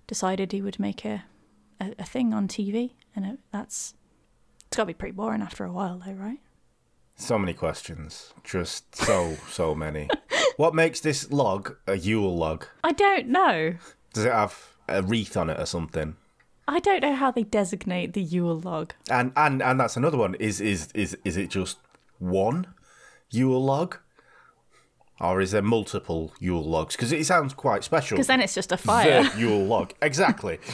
decided 0.06 0.52
he 0.52 0.62
would 0.62 0.78
make 0.78 1.04
a 1.04 1.24
a, 1.80 1.94
a 1.98 2.04
thing 2.04 2.32
on 2.32 2.48
TV, 2.48 2.92
and 3.14 3.24
it, 3.24 3.38
that's 3.52 3.94
it's 4.66 4.76
got 4.76 4.84
to 4.84 4.86
be 4.86 4.94
pretty 4.94 5.12
boring 5.12 5.42
after 5.42 5.64
a 5.64 5.72
while, 5.72 6.02
though, 6.04 6.12
right? 6.12 6.40
So 7.16 7.38
many 7.38 7.54
questions. 7.54 8.32
Just 8.42 8.96
so, 8.96 9.36
so 9.48 9.74
many. 9.74 10.08
What 10.56 10.74
makes 10.74 11.00
this 11.00 11.32
log 11.32 11.74
a 11.86 11.96
Yule 11.96 12.36
log? 12.36 12.66
I 12.84 12.92
don't 12.92 13.26
know. 13.26 13.74
Does 14.12 14.24
it 14.24 14.32
have 14.32 14.76
a 14.88 15.02
wreath 15.02 15.36
on 15.36 15.50
it 15.50 15.58
or 15.58 15.66
something? 15.66 16.16
I 16.68 16.78
don't 16.78 17.02
know 17.02 17.14
how 17.14 17.30
they 17.30 17.42
designate 17.42 18.12
the 18.12 18.22
Yule 18.22 18.60
log. 18.60 18.94
And 19.10 19.32
and 19.36 19.60
and 19.60 19.80
that's 19.80 19.96
another 19.96 20.16
one. 20.16 20.34
Is 20.36 20.60
is 20.60 20.88
is 20.94 21.16
is 21.24 21.36
it 21.36 21.50
just 21.50 21.78
one 22.18 22.68
Yule 23.30 23.62
log, 23.62 23.96
or 25.20 25.40
is 25.40 25.50
there 25.50 25.62
multiple 25.62 26.32
Yule 26.38 26.62
logs? 26.62 26.94
Because 26.94 27.10
it 27.10 27.26
sounds 27.26 27.52
quite 27.52 27.82
special. 27.82 28.14
Because 28.16 28.28
then 28.28 28.40
it's 28.40 28.54
just 28.54 28.70
a 28.70 28.76
fire. 28.76 29.24
The 29.24 29.40
Yule 29.40 29.64
log, 29.64 29.92
exactly. 30.00 30.58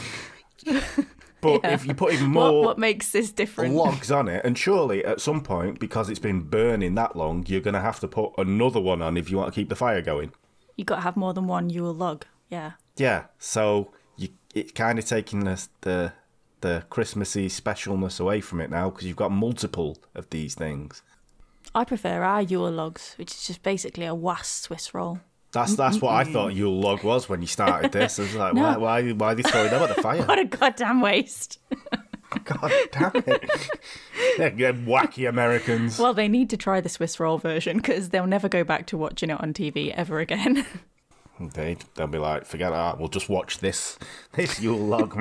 But 1.43 1.63
Yeah. 1.65 1.73
if 1.73 1.87
you 1.87 1.95
put 1.95 2.13
even 2.13 2.35
What, 2.35 2.51
more 2.51 2.63
what 2.65 2.79
makes 2.79 3.13
this 3.13 3.33
different? 3.33 3.75
logs 3.75 4.11
on 4.11 4.29
it, 4.29 4.45
and 4.45 4.59
surely 4.59 5.03
at 5.07 5.23
some 5.23 5.41
point, 5.43 5.81
because 5.81 6.11
it's 6.11 6.19
been 6.19 6.43
burning 6.43 6.95
that 6.97 7.17
long, 7.17 7.47
you're 7.49 7.63
going 7.63 7.73
to 7.75 7.81
have 7.81 7.99
to 8.01 8.09
put 8.09 8.33
another 8.37 8.79
one 8.81 9.01
on 9.01 9.17
if 9.17 9.31
you 9.31 9.39
want 9.39 9.51
to 9.53 9.59
keep 9.59 9.71
the 9.71 9.75
fire 9.77 10.03
going. 10.03 10.33
You 10.77 10.85
got 10.85 10.97
to 10.97 11.01
have 11.01 11.17
more 11.17 11.33
than 11.33 11.47
one 11.47 11.71
Yule 11.71 11.95
log. 11.95 12.27
Yeah. 12.51 12.73
Yeah, 12.97 13.25
so 13.39 13.91
you 14.17 14.29
it's 14.55 14.73
kind 14.73 14.99
of 14.99 15.07
taking 15.07 15.45
the 15.45 15.67
the, 15.81 16.13
the 16.61 16.85
Christmassy 16.91 17.49
specialness 17.49 18.21
away 18.21 18.43
from 18.43 18.61
it 18.61 18.69
now 18.69 18.91
because 18.91 19.07
you've 19.07 19.17
got 19.17 19.33
multiple 19.33 19.97
of 20.15 20.29
these 20.29 20.55
things. 20.55 21.03
I 21.75 21.85
prefer 21.85 22.23
our 22.23 22.43
Yule 22.43 22.71
logs, 22.71 23.15
which 23.17 23.33
is 23.33 23.47
just 23.47 23.63
basically 23.63 24.05
a 24.05 24.15
was 24.15 24.47
Swiss 24.47 24.93
roll. 24.93 25.21
That's 25.53 25.75
that's 25.75 26.01
what 26.01 26.15
I 26.15 26.25
thought 26.25 26.55
Yule 26.55 26.79
log 26.79 27.03
was 27.03 27.29
when 27.29 27.41
you 27.41 27.47
started 27.49 27.91
this. 27.93 28.19
I 28.19 28.23
was 28.23 28.35
like, 28.37 28.55
No. 28.55 28.63
why 28.63 28.77
why 28.77 29.11
why 29.13 29.33
are 29.33 29.35
they 29.35 29.43
throwing 29.43 29.71
them 29.71 29.83
at 29.83 29.95
the 29.97 30.03
fire? 30.03 30.23
What 30.27 30.39
a 30.39 30.45
goddamn 30.45 31.01
waste. 31.01 31.59
God 32.45 32.73
damn 32.93 33.11
it! 33.27 33.51
They're 34.39 34.73
wacky 34.73 35.29
Americans. 35.29 35.99
Well, 35.99 36.15
they 36.15 36.29
need 36.29 36.49
to 36.51 36.57
try 36.57 36.81
the 36.81 36.89
Swiss 36.89 37.19
roll 37.19 37.39
version 37.39 37.79
because 37.79 38.11
they'll 38.11 38.29
never 38.29 38.49
go 38.49 38.63
back 38.63 38.87
to 38.87 38.97
watching 38.97 39.31
it 39.31 39.41
on 39.41 39.53
TV 39.53 39.93
ever 39.93 40.21
again. 40.21 40.65
They 41.55 41.79
they'll 41.95 42.07
be 42.07 42.19
like, 42.19 42.45
forget 42.45 42.71
that. 42.71 42.99
We'll 42.99 43.09
just 43.09 43.31
watch 43.31 43.59
this 43.61 43.99
this 44.35 44.61
Yule 44.61 44.77
log. 44.79 45.17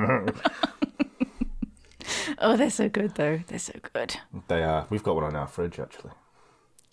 oh, 2.38 2.56
they're 2.56 2.68
so 2.70 2.88
good, 2.90 3.14
though. 3.14 3.40
They're 3.46 3.58
so 3.58 3.72
good. 3.94 4.16
they 4.48 4.62
are. 4.62 4.86
We've 4.90 5.02
got 5.02 5.14
one 5.14 5.24
on 5.24 5.34
our 5.34 5.46
fridge 5.46 5.78
actually. 5.80 6.10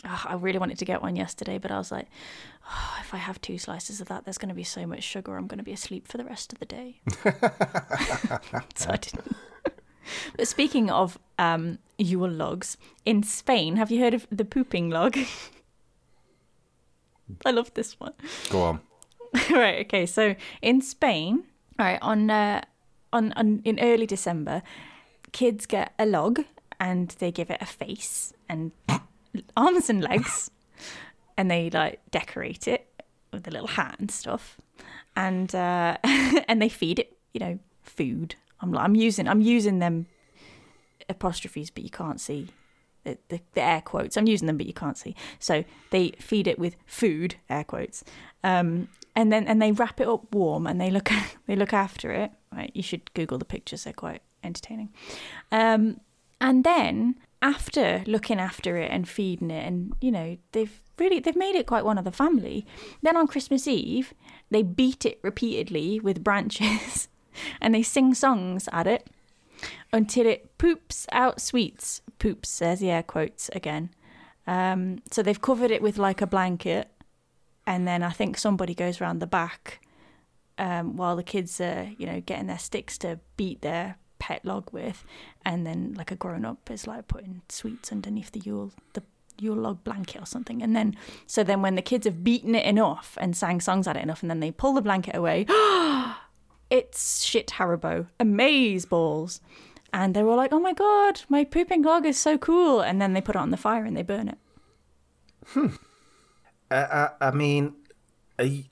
Oh, 0.06 0.26
I 0.28 0.36
really 0.36 0.60
wanted 0.60 0.78
to 0.80 0.86
get 0.86 1.02
one 1.02 1.16
yesterday, 1.16 1.58
but 1.58 1.72
I 1.72 1.78
was 1.78 1.92
like, 1.92 2.08
oh, 2.70 2.98
if 3.02 3.14
I 3.14 3.18
have 3.18 3.42
two 3.42 3.58
slices 3.58 4.00
of 4.00 4.08
that, 4.10 4.26
there's 4.26 4.38
going 4.38 4.50
to 4.50 4.56
be 4.56 4.64
so 4.64 4.86
much 4.86 5.04
sugar. 5.04 5.36
I'm 5.36 5.48
going 5.48 5.58
to 5.58 5.64
be 5.64 5.74
asleep 5.74 6.08
for 6.08 6.18
the 6.18 6.24
rest 6.24 6.54
of 6.54 6.60
the 6.60 6.66
day. 6.66 7.02
so 8.76 8.92
I 8.92 8.98
didn't. 8.98 9.36
But 10.36 10.48
speaking 10.48 10.90
of 10.90 11.18
um, 11.38 11.80
Yule 11.98 12.30
logs, 12.30 12.78
in 13.06 13.24
Spain, 13.24 13.76
have 13.78 13.92
you 13.92 14.02
heard 14.02 14.14
of 14.14 14.28
the 14.32 14.46
pooping 14.46 14.90
log? 14.90 15.18
I 17.46 17.52
love 17.52 17.74
this 17.74 18.00
one. 18.00 18.14
Go 18.50 18.62
on. 18.62 18.80
right. 19.52 19.86
Okay. 19.86 20.06
So 20.06 20.36
in 20.62 20.82
Spain, 20.82 21.44
all 21.78 21.86
right, 21.86 22.00
on 22.02 22.30
uh, 22.30 22.62
on 23.12 23.34
on 23.34 23.62
in 23.66 23.80
early 23.80 24.06
December, 24.06 24.62
kids 25.32 25.66
get 25.66 25.94
a 26.00 26.06
log 26.06 26.46
and 26.80 27.10
they 27.20 27.32
give 27.32 27.50
it 27.50 27.58
a 27.62 27.66
face 27.66 28.34
and 28.48 28.72
arms 29.56 29.90
and 29.90 30.02
legs, 30.02 30.52
and 31.38 31.50
they 31.50 31.70
like 31.70 32.00
decorate 32.12 32.68
it 32.68 32.88
with 33.32 33.48
a 33.48 33.52
little 33.52 33.68
hat 33.68 33.96
and 34.00 34.12
stuff, 34.12 34.58
and 35.16 35.54
uh, 35.54 35.98
and 36.04 36.62
they 36.62 36.70
feed 36.70 37.00
it, 37.00 37.18
you 37.34 37.40
know, 37.40 37.60
food. 37.84 38.36
I'm 38.62 38.76
I'm 38.78 38.96
using 38.96 39.28
I'm 39.28 39.42
using 39.42 39.80
them 39.80 40.08
apostrophes, 41.10 41.70
but 41.70 41.84
you 41.84 41.90
can't 41.90 42.20
see 42.20 42.50
the, 43.04 43.18
the, 43.30 43.40
the 43.54 43.62
air 43.62 43.82
quotes. 43.82 44.18
I'm 44.18 44.28
using 44.28 44.48
them, 44.48 44.58
but 44.58 44.68
you 44.68 44.74
can't 44.74 44.98
see. 44.98 45.16
So 45.40 45.64
they 45.92 46.10
feed 46.20 46.48
it 46.48 46.60
with 46.60 46.76
food, 46.86 47.36
air 47.50 47.64
quotes, 47.64 48.04
um, 48.44 48.90
and 49.16 49.32
then 49.32 49.48
and 49.48 49.62
they 49.62 49.72
wrap 49.72 50.00
it 50.00 50.08
up 50.08 50.34
warm 50.34 50.68
and 50.68 50.80
they 50.80 50.92
look 50.92 51.10
they 51.48 51.56
look 51.56 51.74
after 51.74 52.12
it. 52.12 52.32
Right, 52.52 52.72
you 52.74 52.84
should 52.84 53.14
Google 53.14 53.38
the 53.38 53.46
pictures; 53.46 53.84
they're 53.84 53.94
quite 53.94 54.22
entertaining. 54.44 54.90
Um, 55.52 56.00
and 56.40 56.64
then 56.64 57.16
after 57.42 58.04
looking 58.08 58.40
after 58.40 58.78
it 58.78 58.92
and 58.92 59.08
feeding 59.08 59.52
it, 59.52 59.66
and 59.66 59.94
you 60.02 60.12
know 60.12 60.38
they've 60.52 60.82
really 60.98 61.20
they've 61.20 61.36
made 61.36 61.56
it 61.56 61.68
quite 61.68 61.86
one 61.86 61.98
of 61.98 62.06
the 62.06 62.12
family. 62.12 62.66
Then 63.02 63.18
on 63.18 63.28
Christmas 63.28 63.68
Eve, 63.68 64.14
they 64.50 64.64
beat 64.64 65.06
it 65.06 65.20
repeatedly 65.22 66.00
with 66.00 66.24
branches, 66.24 67.08
and 67.62 67.74
they 67.76 67.84
sing 67.84 68.14
songs 68.14 68.68
at 68.72 68.88
it 68.88 69.10
until 69.94 70.26
it 70.26 70.58
poops 70.58 71.08
out 71.12 71.42
sweets. 71.42 72.02
Poops, 72.20 72.50
says 72.50 72.80
the 72.80 72.90
air 72.90 73.04
quotes 73.04 73.50
again. 73.50 73.92
Um, 74.48 75.00
so 75.12 75.22
they've 75.22 75.42
covered 75.42 75.72
it 75.72 75.82
with 75.82 75.98
like 75.98 76.22
a 76.22 76.28
blanket, 76.28 76.90
and 77.66 77.88
then 77.88 78.02
I 78.02 78.12
think 78.12 78.38
somebody 78.38 78.74
goes 78.74 79.00
around 79.00 79.20
the 79.20 79.28
back 79.28 79.82
um, 80.58 80.96
while 80.96 81.16
the 81.16 81.24
kids 81.24 81.60
are, 81.62 81.90
you 81.98 82.06
know, 82.06 82.22
getting 82.22 82.48
their 82.48 82.58
sticks 82.58 82.98
to 83.00 83.20
beat 83.36 83.62
their 83.62 83.98
pet 84.20 84.44
log 84.46 84.72
with, 84.72 85.04
and 85.46 85.66
then 85.66 85.94
like 85.98 86.12
a 86.12 86.16
grown 86.16 86.46
up 86.46 86.70
is 86.70 86.88
like 86.88 87.08
putting 87.08 87.42
sweets 87.50 87.92
underneath 87.92 88.32
the 88.32 88.40
Yule 88.40 88.72
the 88.94 89.04
Yule 89.40 89.58
log 89.58 89.84
blanket 89.84 90.22
or 90.22 90.26
something, 90.26 90.62
and 90.62 90.76
then 90.76 90.96
so 91.26 91.44
then 91.44 91.62
when 91.62 91.76
the 91.76 91.82
kids 91.82 92.06
have 92.06 92.24
beaten 92.24 92.56
it 92.56 92.66
enough 92.66 93.18
and 93.22 93.36
sang 93.36 93.62
songs 93.62 93.88
at 93.88 93.96
it 93.96 94.04
enough, 94.04 94.22
and 94.22 94.30
then 94.30 94.40
they 94.40 94.52
pull 94.52 94.74
the 94.74 94.82
blanket 94.82 95.16
away. 95.16 95.46
it's 96.70 97.24
shit 97.24 97.48
Haribo, 97.48 98.08
amaze 98.20 98.86
balls. 98.86 99.42
And 99.94 100.14
they 100.14 100.22
were 100.22 100.36
like, 100.36 100.52
oh 100.52 100.60
my 100.60 100.74
god, 100.74 101.22
my 101.30 101.46
pooping 101.46 101.82
log 101.82 102.06
is 102.06 102.20
so 102.20 102.38
cool. 102.38 102.82
And 102.82 103.02
then 103.02 103.14
they 103.14 103.22
put 103.22 103.36
it 103.36 103.40
on 103.40 103.52
the 103.52 103.58
fire 103.58 103.86
and 103.86 103.96
they 103.96 104.04
burn 104.04 104.28
it. 104.28 104.38
Uh, 106.70 107.08
I, 107.22 107.28
I 107.28 107.32
mean, 107.32 107.76
you, 108.42 108.66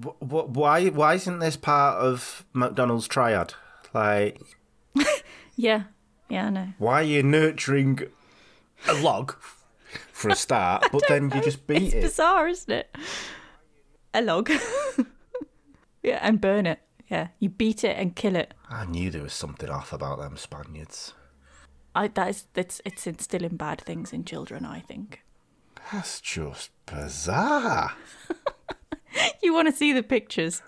wh- 0.00 0.16
wh- 0.20 0.48
why 0.48 0.86
why 0.88 1.14
isn't 1.14 1.40
this 1.40 1.56
part 1.56 1.98
of 1.98 2.44
McDonald's 2.52 3.08
triad? 3.08 3.54
Like, 3.94 4.40
Yeah, 5.56 5.84
yeah, 6.28 6.46
I 6.46 6.50
know. 6.50 6.68
why 6.78 7.00
are 7.00 7.04
you 7.04 7.22
nurturing 7.22 8.00
a 8.88 8.94
log 8.94 9.36
for 10.12 10.30
a 10.30 10.34
start, 10.34 10.86
but 10.92 11.02
then 11.08 11.30
you 11.34 11.42
just 11.42 11.66
beat 11.66 11.82
It's 11.82 11.94
it? 11.94 11.96
It's 11.98 12.06
bizarre, 12.08 12.48
isn't 12.48 12.72
it? 12.72 12.96
A 14.14 14.22
log. 14.22 14.50
yeah, 16.02 16.18
and 16.22 16.40
burn 16.40 16.66
it. 16.66 16.80
Yeah, 17.08 17.28
you 17.38 17.50
beat 17.50 17.84
it 17.84 17.96
and 17.98 18.16
kill 18.16 18.36
it. 18.36 18.54
I 18.70 18.86
knew 18.86 19.10
there 19.10 19.22
was 19.22 19.34
something 19.34 19.68
off 19.68 19.92
about 19.92 20.18
them 20.18 20.36
Spaniards. 20.38 21.12
I 21.94 22.08
that 22.08 22.28
is 22.30 22.44
it's 22.54 22.80
it's 22.86 23.06
instilling 23.06 23.56
bad 23.56 23.82
things 23.82 24.14
in 24.14 24.24
children. 24.24 24.64
I 24.64 24.80
think. 24.80 25.22
That's 25.92 26.20
just 26.20 26.70
bizarre. 26.86 27.92
You 29.42 29.52
want 29.52 29.68
to 29.68 29.76
see 29.76 29.92
the 29.92 30.02
pictures? 30.02 30.62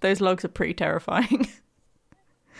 Those 0.00 0.22
logs 0.22 0.44
are 0.46 0.48
pretty 0.48 0.72
terrifying. 0.74 1.46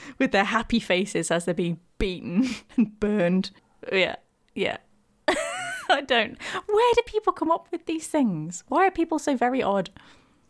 With 0.19 0.33
their 0.33 0.45
happy 0.45 0.81
faces 0.81 1.31
as 1.31 1.45
they're 1.45 1.55
being 1.55 1.81
beaten 1.99 2.49
and 2.77 2.99
burned. 2.99 3.51
Yeah, 3.93 4.17
yeah. 4.55 4.79
I 5.29 6.01
don't. 6.07 6.37
Where 6.67 6.95
do 6.95 7.03
people 7.07 7.33
come 7.33 7.51
up 7.51 7.69
with 7.71 7.87
these 7.87 8.07
things? 8.07 8.65
Why 8.69 8.87
are 8.87 8.91
people 8.91 9.19
so 9.19 9.37
very 9.37 9.63
odd? 9.63 9.91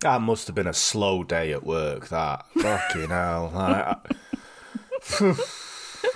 That 0.00 0.20
must 0.20 0.46
have 0.46 0.56
been 0.56 0.66
a 0.66 0.74
slow 0.74 1.24
day 1.24 1.52
at 1.52 1.64
work. 1.64 2.08
That 2.08 2.44
fucking 2.54 3.08
hell. 3.08 4.02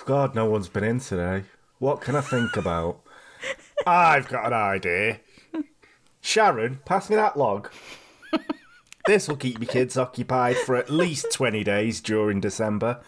God, 0.05 0.35
no 0.35 0.47
one's 0.47 0.69
been 0.69 0.85
in 0.85 1.01
today. 1.01 1.45
What 1.79 2.01
can 2.01 2.17
I 2.17 2.21
think 2.21 2.57
about? 2.57 3.01
I've 3.87 4.29
got 4.29 4.47
an 4.47 4.53
idea. 4.53 5.21
Sharon, 6.21 6.81
pass 6.85 7.09
me 7.09 7.17
that 7.17 7.37
log. 7.37 7.71
This 9.07 9.29
will 9.29 9.37
keep 9.37 9.61
your 9.61 9.69
kids 9.69 9.97
occupied 9.97 10.57
for 10.57 10.75
at 10.75 10.91
least 10.91 11.31
20 11.31 11.63
days 11.63 12.01
during 12.01 12.41
December. 12.41 13.01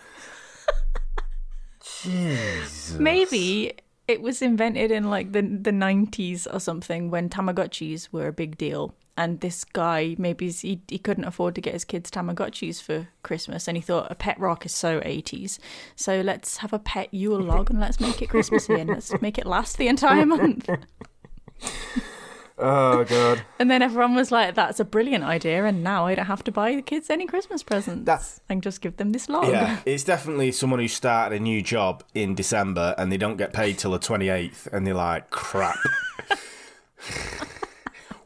Jesus. 2.02 2.98
Maybe 2.98 3.74
it 4.06 4.22
was 4.22 4.40
invented 4.40 4.90
in 4.90 5.10
like 5.10 5.32
the 5.32 5.42
the 5.42 5.72
nineties 5.72 6.46
or 6.46 6.60
something 6.60 7.10
when 7.10 7.28
Tamagotchis 7.28 8.12
were 8.12 8.26
a 8.26 8.32
big 8.32 8.56
deal. 8.56 8.94
And 9.16 9.40
this 9.40 9.64
guy, 9.64 10.14
maybe 10.16 10.48
he, 10.48 10.80
he 10.86 10.96
couldn't 10.96 11.24
afford 11.24 11.56
to 11.56 11.60
get 11.60 11.72
his 11.72 11.84
kids 11.84 12.08
Tamagotchis 12.08 12.80
for 12.80 13.08
Christmas, 13.24 13.66
and 13.66 13.76
he 13.76 13.80
thought 13.80 14.12
a 14.12 14.14
pet 14.14 14.38
rock 14.38 14.64
is 14.64 14.72
so 14.72 15.00
80s. 15.00 15.58
So 15.96 16.20
let's 16.20 16.58
have 16.58 16.72
a 16.72 16.78
pet 16.78 17.12
Yule 17.12 17.40
log 17.40 17.68
and 17.68 17.80
let's 17.80 17.98
make 17.98 18.22
it 18.22 18.28
Christmassy 18.28 18.74
and 18.74 18.90
let's 18.90 19.20
make 19.20 19.36
it 19.36 19.44
last 19.44 19.76
the 19.76 19.88
entire 19.88 20.24
month. 20.24 20.68
Oh, 22.60 23.04
God. 23.04 23.42
And 23.58 23.70
then 23.70 23.82
everyone 23.82 24.14
was 24.14 24.32
like, 24.32 24.54
"That's 24.54 24.80
a 24.80 24.84
brilliant 24.84 25.24
idea!" 25.24 25.64
And 25.64 25.82
now 25.84 26.06
I 26.06 26.14
don't 26.14 26.26
have 26.26 26.42
to 26.44 26.52
buy 26.52 26.74
the 26.74 26.82
kids 26.82 27.10
any 27.10 27.26
Christmas 27.26 27.62
presents. 27.62 28.04
That's- 28.04 28.40
I 28.48 28.54
can 28.54 28.60
just 28.60 28.80
give 28.80 28.96
them 28.96 29.12
this 29.12 29.28
log. 29.28 29.48
Yeah, 29.48 29.78
it's 29.86 30.04
definitely 30.04 30.52
someone 30.52 30.80
who 30.80 30.88
started 30.88 31.36
a 31.36 31.40
new 31.40 31.62
job 31.62 32.02
in 32.14 32.34
December 32.34 32.94
and 32.98 33.12
they 33.12 33.16
don't 33.16 33.36
get 33.36 33.52
paid 33.52 33.78
till 33.78 33.92
the 33.92 33.98
28th 33.98 34.66
and 34.72 34.86
they're 34.86 34.94
like, 34.94 35.30
crap. 35.30 35.78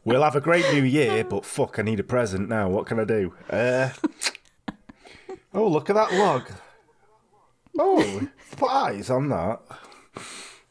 we'll 0.05 0.23
have 0.23 0.35
a 0.35 0.41
great 0.41 0.65
new 0.73 0.83
year, 0.83 1.23
but 1.23 1.45
fuck, 1.45 1.79
I 1.79 1.81
need 1.81 1.99
a 1.99 2.03
present 2.03 2.49
now. 2.49 2.69
What 2.69 2.85
can 2.85 2.99
I 2.99 3.05
do? 3.05 3.33
Uh, 3.49 3.89
oh, 5.53 5.67
look 5.67 5.89
at 5.89 5.95
that 5.95 6.13
log. 6.13 6.49
Oh, 7.77 8.27
put 8.57 8.69
eyes 8.69 9.09
on 9.09 9.29
that. 9.29 9.59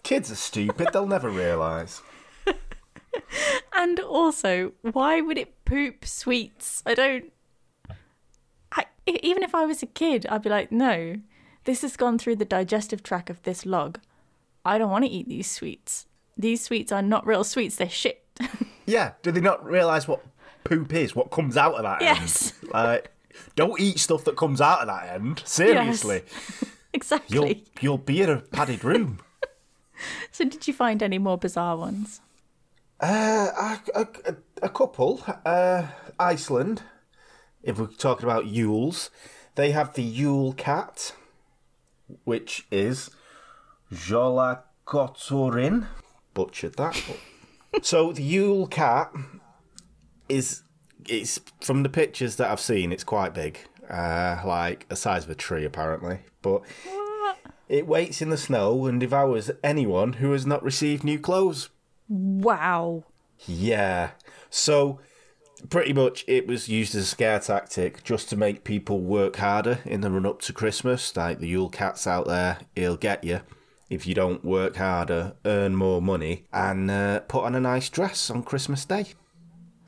Kids 0.02 0.30
are 0.30 0.36
stupid, 0.36 0.88
they'll 0.92 1.06
never 1.06 1.30
realise. 1.30 2.02
And 3.74 3.98
also, 4.00 4.72
why 4.82 5.20
would 5.20 5.38
it 5.38 5.64
poop 5.64 6.04
sweets? 6.04 6.82
I 6.86 6.94
don't. 6.94 7.32
I, 8.70 8.84
even 9.06 9.42
if 9.42 9.54
I 9.54 9.64
was 9.64 9.82
a 9.82 9.86
kid, 9.86 10.26
I'd 10.28 10.42
be 10.42 10.50
like, 10.50 10.70
no, 10.70 11.16
this 11.64 11.82
has 11.82 11.96
gone 11.96 12.18
through 12.18 12.36
the 12.36 12.44
digestive 12.44 13.02
tract 13.02 13.28
of 13.30 13.42
this 13.42 13.66
log. 13.66 13.98
I 14.64 14.78
don't 14.78 14.90
want 14.90 15.04
to 15.04 15.10
eat 15.10 15.28
these 15.28 15.50
sweets. 15.50 16.06
These 16.36 16.62
sweets 16.62 16.92
are 16.92 17.02
not 17.02 17.26
real 17.26 17.44
sweets, 17.44 17.76
they're 17.76 17.88
shit. 17.88 18.24
Yeah, 18.84 19.12
do 19.22 19.30
they 19.30 19.40
not 19.40 19.64
realise 19.64 20.08
what 20.08 20.24
poop 20.64 20.92
is, 20.92 21.14
what 21.14 21.30
comes 21.30 21.56
out 21.56 21.74
of 21.74 21.84
that 21.84 22.02
Yes. 22.02 22.52
end? 22.62 22.70
Like, 22.74 23.12
don't 23.54 23.78
eat 23.80 24.00
stuff 24.00 24.24
that 24.24 24.36
comes 24.36 24.60
out 24.60 24.80
of 24.80 24.88
that 24.88 25.14
end. 25.14 25.40
Seriously. 25.44 26.22
Yes. 26.26 26.64
exactly. 26.92 27.34
You'll 27.34 27.54
you'll 27.80 27.98
be 27.98 28.22
in 28.22 28.28
a 28.30 28.40
padded 28.40 28.82
room. 28.84 29.20
So, 30.32 30.44
did 30.44 30.66
you 30.66 30.74
find 30.74 31.00
any 31.00 31.18
more 31.18 31.38
bizarre 31.38 31.76
ones? 31.76 32.20
Uh, 33.02 33.78
a, 33.96 34.06
a, 34.26 34.36
a 34.62 34.68
couple. 34.68 35.20
Uh, 35.44 35.88
Iceland. 36.20 36.82
If 37.62 37.78
we're 37.78 37.86
talking 37.86 38.24
about 38.24 38.44
Yules, 38.44 39.10
they 39.56 39.72
have 39.72 39.94
the 39.94 40.02
Yule 40.02 40.52
cat, 40.52 41.12
which 42.24 42.66
is 42.70 43.10
Jólakötturinn. 43.92 45.86
Butchered 46.32 46.76
that. 46.76 47.02
so 47.82 48.12
the 48.12 48.22
Yule 48.22 48.68
cat 48.68 49.12
is 50.28 50.62
it's 51.08 51.40
from 51.60 51.82
the 51.82 51.88
pictures 51.88 52.36
that 52.36 52.50
I've 52.50 52.60
seen. 52.60 52.92
It's 52.92 53.04
quite 53.04 53.34
big, 53.34 53.58
uh, 53.90 54.40
like 54.44 54.88
the 54.88 54.96
size 54.96 55.24
of 55.24 55.30
a 55.30 55.34
tree 55.34 55.64
apparently, 55.64 56.20
but. 56.40 56.62
It 57.68 57.86
waits 57.86 58.20
in 58.20 58.28
the 58.28 58.36
snow 58.36 58.84
and 58.86 59.00
devours 59.00 59.50
anyone 59.64 60.14
who 60.14 60.32
has 60.32 60.44
not 60.44 60.62
received 60.62 61.04
new 61.04 61.18
clothes. 61.18 61.70
Wow. 62.08 63.04
Yeah. 63.46 64.10
So 64.50 65.00
pretty 65.70 65.92
much 65.92 66.24
it 66.26 66.46
was 66.46 66.68
used 66.68 66.94
as 66.94 67.04
a 67.04 67.06
scare 67.06 67.40
tactic 67.40 68.02
just 68.04 68.28
to 68.30 68.36
make 68.36 68.64
people 68.64 69.00
work 69.00 69.36
harder 69.36 69.78
in 69.84 70.00
the 70.00 70.10
run 70.10 70.26
up 70.26 70.40
to 70.42 70.52
Christmas. 70.52 71.16
Like 71.16 71.38
the 71.38 71.48
Yule 71.48 71.68
Cat's 71.68 72.06
out 72.06 72.26
there, 72.26 72.58
he'll 72.74 72.96
get 72.96 73.24
you 73.24 73.40
if 73.92 74.06
you 74.06 74.14
don't 74.14 74.42
work 74.42 74.76
harder, 74.76 75.34
earn 75.44 75.76
more 75.76 76.00
money, 76.00 76.44
and 76.50 76.90
uh, 76.90 77.20
put 77.20 77.44
on 77.44 77.54
a 77.54 77.60
nice 77.60 77.90
dress 77.90 78.30
on 78.30 78.42
Christmas 78.42 78.86
Day. 78.86 79.04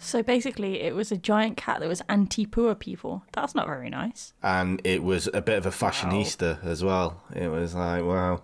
So, 0.04 0.22
basically, 0.22 0.82
it 0.82 0.94
was 0.94 1.10
a 1.10 1.16
giant 1.16 1.56
cat 1.56 1.80
that 1.80 1.88
was 1.88 2.02
anti 2.10 2.44
poor 2.44 2.74
people. 2.74 3.24
That's 3.32 3.54
not 3.54 3.66
very 3.66 3.88
nice. 3.88 4.34
And 4.42 4.80
it 4.84 5.02
was 5.02 5.28
a 5.32 5.40
bit 5.40 5.56
of 5.56 5.64
a 5.64 5.70
fashionista 5.70 6.62
as 6.64 6.84
well. 6.84 7.22
It 7.34 7.48
was 7.48 7.74
like, 7.74 8.04
wow, 8.04 8.42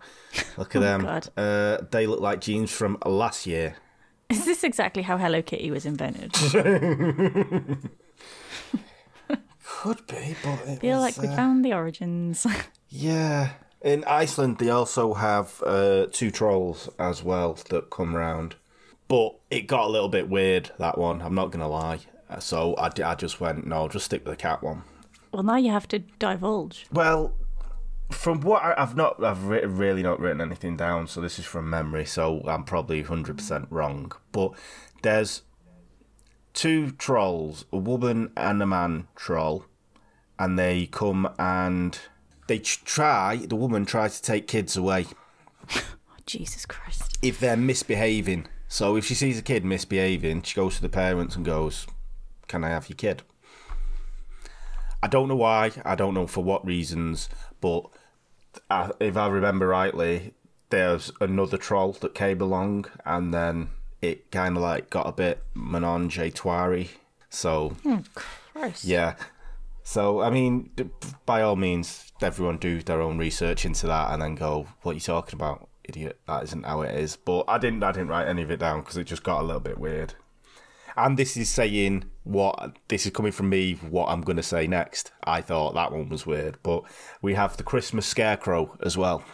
look 0.57 0.75
at 0.75 0.81
them. 0.89 1.03
God. 1.03 1.29
Uh, 1.37 1.79
they 1.91 2.07
look 2.07 2.21
like 2.21 2.41
jeans 2.41 2.71
from 2.71 2.97
last 3.05 3.47
year. 3.47 3.77
Is 4.31 4.47
this 4.47 4.65
exactly 4.65 5.03
how 5.03 5.19
Hello 5.19 5.43
Kitty 5.43 5.71
was 5.71 5.85
invented? 5.85 6.33
Could 9.83 10.07
be, 10.07 10.37
but 10.43 10.61
it 10.67 10.81
feel 10.81 11.01
was, 11.01 11.17
like 11.17 11.19
we 11.19 11.29
uh, 11.29 11.37
found 11.37 11.65
the 11.65 11.73
origins. 11.73 12.47
Yeah. 12.89 13.51
In 13.83 14.05
Iceland, 14.05 14.59
they 14.59 14.71
also 14.71 15.15
have 15.15 15.63
uh, 15.65 16.07
two 16.13 16.31
trolls 16.31 16.89
as 16.99 17.23
well 17.23 17.55
that 17.71 17.91
come 17.91 18.15
round. 18.15 18.57
But 19.11 19.35
it 19.51 19.67
got 19.67 19.87
a 19.87 19.91
little 19.91 20.09
bit 20.09 20.29
weird 20.31 20.71
that 20.79 20.97
one. 20.97 21.21
I'm 21.21 21.35
not 21.35 21.51
gonna 21.51 21.69
lie. 21.69 21.99
Uh, 22.31 22.39
So 22.39 22.75
I 22.79 22.89
just 23.17 23.41
went 23.41 23.67
no, 23.67 23.89
just 23.89 24.07
stick 24.07 24.25
with 24.25 24.33
the 24.39 24.43
cat 24.43 24.63
one. 24.63 24.85
Well, 25.33 25.43
now 25.43 25.57
you 25.57 25.71
have 25.73 25.87
to 25.89 25.99
divulge. 25.99 26.87
Well, 26.93 27.35
from 28.11 28.41
what 28.41 28.63
I, 28.63 28.75
I've 28.79 28.97
not, 28.97 29.23
I've 29.23 29.45
re- 29.47 29.65
really 29.65 30.03
not 30.03 30.19
written 30.21 30.41
anything 30.41 30.77
down, 30.77 31.07
so 31.09 31.21
this 31.21 31.39
is 31.39 31.45
from 31.45 31.69
memory. 31.69 32.05
So 32.07 32.41
I'm 32.47 32.65
probably 32.65 33.03
hundred 33.03 33.37
percent 33.39 33.67
wrong. 33.69 34.13
But 34.33 34.53
there's 35.03 35.43
two 36.55 36.93
trolls, 36.93 37.65
a 37.73 37.77
woman 37.79 38.31
and 38.37 38.63
a 38.63 38.67
man 38.67 39.09
troll, 39.17 39.65
and 40.39 40.59
they 40.59 40.87
come 40.87 41.29
and 41.39 41.99
they 42.47 42.59
try. 42.61 43.37
The 43.37 43.57
woman 43.57 43.85
tries 43.87 44.21
to 44.21 44.23
take 44.27 44.47
kids 44.47 44.77
away 44.77 45.07
Oh, 45.77 45.83
Jesus 46.27 46.65
Christ. 46.67 47.19
if 47.23 47.41
they're 47.41 47.57
misbehaving. 47.57 48.47
So 48.73 48.95
if 48.97 49.05
she 49.05 49.14
sees 49.16 49.37
a 49.37 49.43
kid 49.43 49.64
misbehaving, 49.64 50.43
she 50.43 50.55
goes 50.55 50.77
to 50.77 50.83
the 50.83 50.89
parents 50.89 51.35
and 51.35 51.45
goes, 51.45 51.89
"Can 52.47 52.62
I 52.62 52.68
have 52.68 52.89
your 52.89 52.97
kid?" 52.97 53.23
I 55.03 55.09
don't 55.09 55.29
know 55.29 55.35
why. 55.37 55.73
I 55.85 55.97
don't 55.97 56.14
know 56.14 56.29
for 56.29 56.45
what 56.45 56.64
reasons, 56.64 57.29
but 57.61 57.87
I, 58.71 58.91
if 59.01 59.16
I 59.16 59.27
remember 59.27 59.66
rightly, 59.66 60.35
there's 60.68 61.11
another 61.21 61.57
troll 61.59 61.93
that 62.01 62.14
came 62.14 62.41
along, 62.41 62.87
and 63.05 63.35
then 63.35 63.71
it 64.01 64.31
kind 64.31 64.57
of 64.57 64.62
like 64.62 64.89
got 64.89 65.09
a 65.09 65.12
bit 65.12 65.43
menage 65.53 66.18
a 66.18 66.31
trois. 66.31 66.85
So 67.29 67.77
Oh, 67.85 68.03
Christ. 68.14 68.85
yeah. 68.85 69.16
So 69.83 70.21
I 70.21 70.31
mean, 70.31 70.71
by 71.27 71.43
all 71.43 71.57
means, 71.57 72.12
everyone 72.23 72.59
do 72.59 72.83
their 72.83 73.01
own 73.01 73.18
research 73.18 73.64
into 73.64 73.89
that, 73.89 74.12
and 74.12 74.23
then 74.23 74.37
go, 74.37 74.68
"What 74.83 74.93
are 74.93 74.95
you 74.95 75.01
talking 75.01 75.35
about, 75.41 75.68
idiot? 75.91 76.20
That 76.26 76.45
isn't 76.45 76.64
how 76.64 76.82
it 76.82 76.95
is." 76.95 77.16
But 77.16 77.45
I 77.49 77.59
didn't. 77.59 77.82
I 77.82 77.93
didn't 77.93 78.09
write 78.09 78.28
any 78.28 78.43
of 78.43 78.51
it 78.51 78.61
down 78.61 78.80
because 78.80 78.97
it 78.97 79.05
just 79.05 79.22
got 79.22 79.41
a 79.41 79.45
little 79.45 79.61
bit 79.61 79.78
weird. 79.78 80.14
And 80.97 81.16
this 81.16 81.36
is 81.36 81.49
saying 81.49 82.11
what 82.24 82.76
this 82.88 83.07
is 83.07 83.12
coming 83.12 83.32
from 83.32 83.49
me. 83.49 83.74
What 83.74 84.09
I'm 84.09 84.22
going 84.22 84.36
to 84.36 84.43
say 84.43 84.66
next. 84.66 85.12
I 85.24 85.41
thought 85.41 85.74
that 85.74 85.93
one 85.93 86.09
was 86.09 86.26
weird, 86.26 86.59
but 86.62 86.82
we 87.22 87.34
have 87.34 87.57
the 87.57 87.62
Christmas 87.62 88.07
scarecrow 88.07 88.76
as 88.82 88.97
well. 88.97 89.24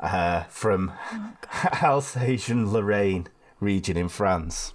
Uh, 0.00 0.44
from 0.44 0.92
Alsatian 1.82 2.72
Lorraine 2.72 3.28
region 3.60 3.96
in 3.96 4.08
France. 4.08 4.74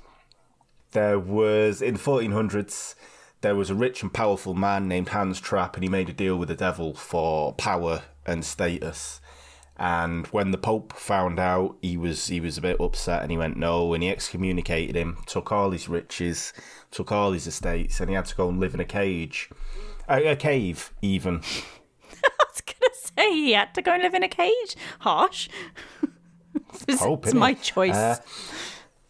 There 0.92 1.18
was 1.18 1.82
in 1.82 1.98
1400s 1.98 2.96
there 3.44 3.56
was 3.56 3.70
a 3.70 3.76
rich 3.76 4.02
and 4.02 4.12
powerful 4.12 4.54
man 4.54 4.88
named 4.88 5.10
Hans 5.10 5.40
Trapp, 5.40 5.76
and 5.76 5.84
he 5.84 5.90
made 5.90 6.08
a 6.08 6.14
deal 6.14 6.38
with 6.38 6.48
the 6.48 6.56
devil 6.56 6.94
for 6.94 7.54
power 7.54 8.04
and 8.26 8.44
status. 8.44 9.20
And 9.78 10.28
when 10.28 10.52
the 10.52 10.58
Pope 10.58 10.94
found 10.94 11.40
out, 11.40 11.78
he 11.82 11.98
was 11.98 12.28
he 12.28 12.40
was 12.40 12.58
a 12.58 12.62
bit 12.62 12.80
upset, 12.80 13.24
and 13.24 13.32
he 13.32 13.38
went 13.38 13.58
no, 13.58 13.94
and 13.94 14.04
he 14.04 14.10
excommunicated 14.10 14.96
him, 14.96 15.18
took 15.26 15.52
all 15.52 15.72
his 15.72 15.90
riches, 15.90 16.54
took 16.92 17.12
all 17.12 17.32
his 17.32 17.48
estates, 17.48 18.00
and 18.00 18.10
he 18.10 18.16
had 18.16 18.26
to 18.26 18.36
go 18.36 18.50
and 18.50 18.60
live 18.60 18.76
in 18.76 18.80
a 18.80 18.86
cage, 18.86 19.50
a, 20.08 20.32
a 20.32 20.36
cave 20.36 20.94
even. 21.02 21.38
I 22.24 22.46
was 22.48 22.62
going 22.62 22.76
to 22.82 23.12
say 23.18 23.34
he 23.34 23.52
had 23.54 23.74
to 23.74 23.82
go 23.82 23.94
and 23.94 24.04
live 24.04 24.14
in 24.14 24.24
a 24.24 24.28
cage. 24.28 24.76
Harsh. 25.00 25.50
it's 26.88 27.02
Pope, 27.02 27.26
it's 27.26 27.34
my 27.34 27.56
choice. 27.56 27.96
Uh, 27.96 28.18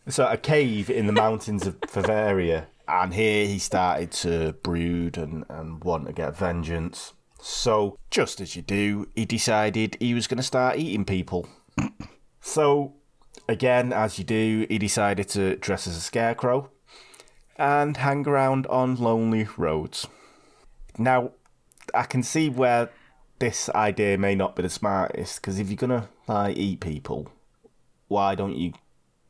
so 0.08 0.28
a 0.28 0.38
cave 0.38 0.90
in 0.90 1.08
the 1.08 1.14
mountains 1.14 1.68
of 1.68 1.80
Bavaria, 1.82 2.68
and 2.88 3.14
here 3.14 3.46
he 3.46 3.60
started 3.60 4.12
to 4.12 4.54
brood 4.64 5.18
and, 5.18 5.46
and 5.50 5.84
want 5.84 6.08
to 6.08 6.14
get 6.14 6.38
vengeance. 6.38 7.14
So, 7.46 8.00
just 8.10 8.40
as 8.40 8.56
you 8.56 8.62
do, 8.62 9.10
he 9.16 9.26
decided 9.26 9.98
he 10.00 10.14
was 10.14 10.28
going 10.28 10.38
to 10.38 10.44
start 10.44 10.78
eating 10.78 11.04
people. 11.04 11.46
so, 12.40 12.94
again, 13.50 13.92
as 13.92 14.18
you 14.18 14.24
do, 14.24 14.66
he 14.70 14.78
decided 14.78 15.28
to 15.30 15.58
dress 15.58 15.86
as 15.86 15.98
a 15.98 16.00
scarecrow 16.00 16.72
and 17.58 17.98
hang 17.98 18.26
around 18.26 18.66
on 18.68 18.96
lonely 18.96 19.46
roads. 19.58 20.08
Now, 20.98 21.32
I 21.94 22.04
can 22.04 22.24
see 22.24 22.48
where 22.48 22.90
this 23.40 23.68
idea 23.72 24.18
may 24.18 24.36
not 24.36 24.56
be 24.56 24.64
the 24.64 24.70
smartest 24.70 25.42
because 25.42 25.60
if 25.60 25.68
you're 25.68 25.76
gonna 25.76 26.08
like 26.30 26.56
eat 26.56 26.80
people, 26.80 27.30
why 28.08 28.36
don't 28.36 28.56
you 28.56 28.72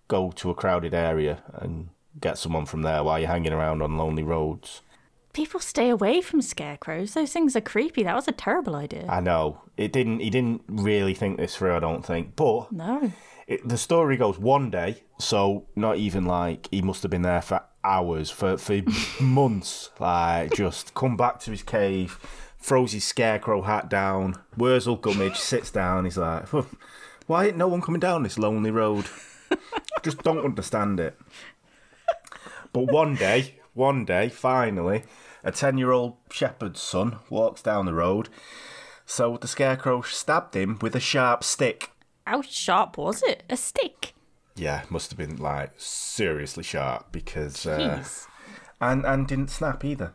go 0.07 0.30
to 0.36 0.51
a 0.51 0.55
crowded 0.55 0.93
area 0.93 1.41
and 1.51 1.89
get 2.22 2.38
someone 2.38 2.68
from 2.68 2.84
there 2.84 3.03
while 3.03 3.18
you're 3.18 3.28
hanging 3.28 3.53
around 3.53 3.82
on 3.82 3.97
lonely 3.97 4.22
roads? 4.22 4.82
People 5.34 5.60
stay 5.60 5.90
away 5.90 6.22
from 6.22 6.44
scarecrows. 6.44 7.16
Those 7.16 7.34
things 7.34 7.56
are 7.56 7.62
creepy. 7.62 8.04
That 8.04 8.16
was 8.16 8.28
a 8.28 8.32
terrible 8.32 8.76
idea. 8.76 9.08
I 9.10 9.20
know 9.20 9.62
it 9.78 9.92
didn't. 9.92 10.20
He 10.20 10.30
didn't 10.30 10.62
really 10.68 11.16
think 11.16 11.38
this 11.38 11.56
through. 11.56 11.76
I 11.76 11.80
don't 11.80 12.06
think, 12.06 12.36
but 12.36 12.72
no. 12.72 13.12
it, 13.48 13.68
the 13.68 13.78
story 13.78 14.16
goes 14.16 14.38
one 14.38 14.70
day, 14.70 15.04
so 15.18 15.66
not 15.76 15.98
even 15.98 16.26
like 16.26 16.68
he 16.70 16.84
must 16.84 17.02
have 17.02 17.10
been 17.10 17.24
there 17.24 17.42
for 17.42 17.64
hours, 17.84 18.30
for 18.30 18.58
for 18.58 18.82
months. 19.22 19.90
Like 20.00 20.54
just 20.54 20.94
come 20.94 21.18
back 21.18 21.40
to 21.42 21.52
his 21.52 21.64
cave, 21.64 22.20
throws 22.60 22.92
his 22.92 23.04
scarecrow 23.04 23.64
hat 23.64 23.90
down. 23.90 24.36
Wurzel 24.56 24.98
Gummidge 24.98 25.38
sits 25.38 25.72
down. 25.72 26.06
He's 26.06 26.18
like, 26.18 26.48
"Why 27.26 27.48
ain't 27.48 27.58
no 27.58 27.68
one 27.68 27.82
coming 27.82 28.00
down 28.00 28.22
this 28.22 28.38
lonely 28.38 28.70
road?" 28.70 29.06
just 30.04 30.22
don't 30.22 30.46
understand 30.46 31.00
it. 31.00 31.18
But 32.72 32.92
one 32.92 33.16
day, 33.16 33.56
one 33.74 34.06
day, 34.06 34.30
finally, 34.30 35.04
a 35.44 35.52
ten-year-old 35.52 36.16
shepherd's 36.32 36.82
son 36.82 37.18
walks 37.30 37.62
down 37.62 37.86
the 37.86 37.94
road. 37.94 38.30
So 39.06 39.38
the 39.38 39.48
scarecrow 39.48 40.02
stabbed 40.02 40.56
him 40.56 40.80
with 40.82 40.96
a 40.96 41.00
sharp 41.00 41.44
stick. 41.44 41.91
How 42.26 42.41
sharp 42.41 42.98
was 42.98 43.22
it? 43.24 43.44
A 43.50 43.58
stick. 43.58 44.14
Yeah, 44.56 44.84
must 44.89 45.12
have 45.12 45.18
been 45.18 45.38
like 45.38 45.72
seriously 45.78 46.64
sharp 46.64 47.12
because 47.12 47.66
uh, 47.66 48.04
and 48.80 49.06
and 49.06 49.28
didn't 49.28 49.50
snap 49.50 49.84
either. 49.84 50.14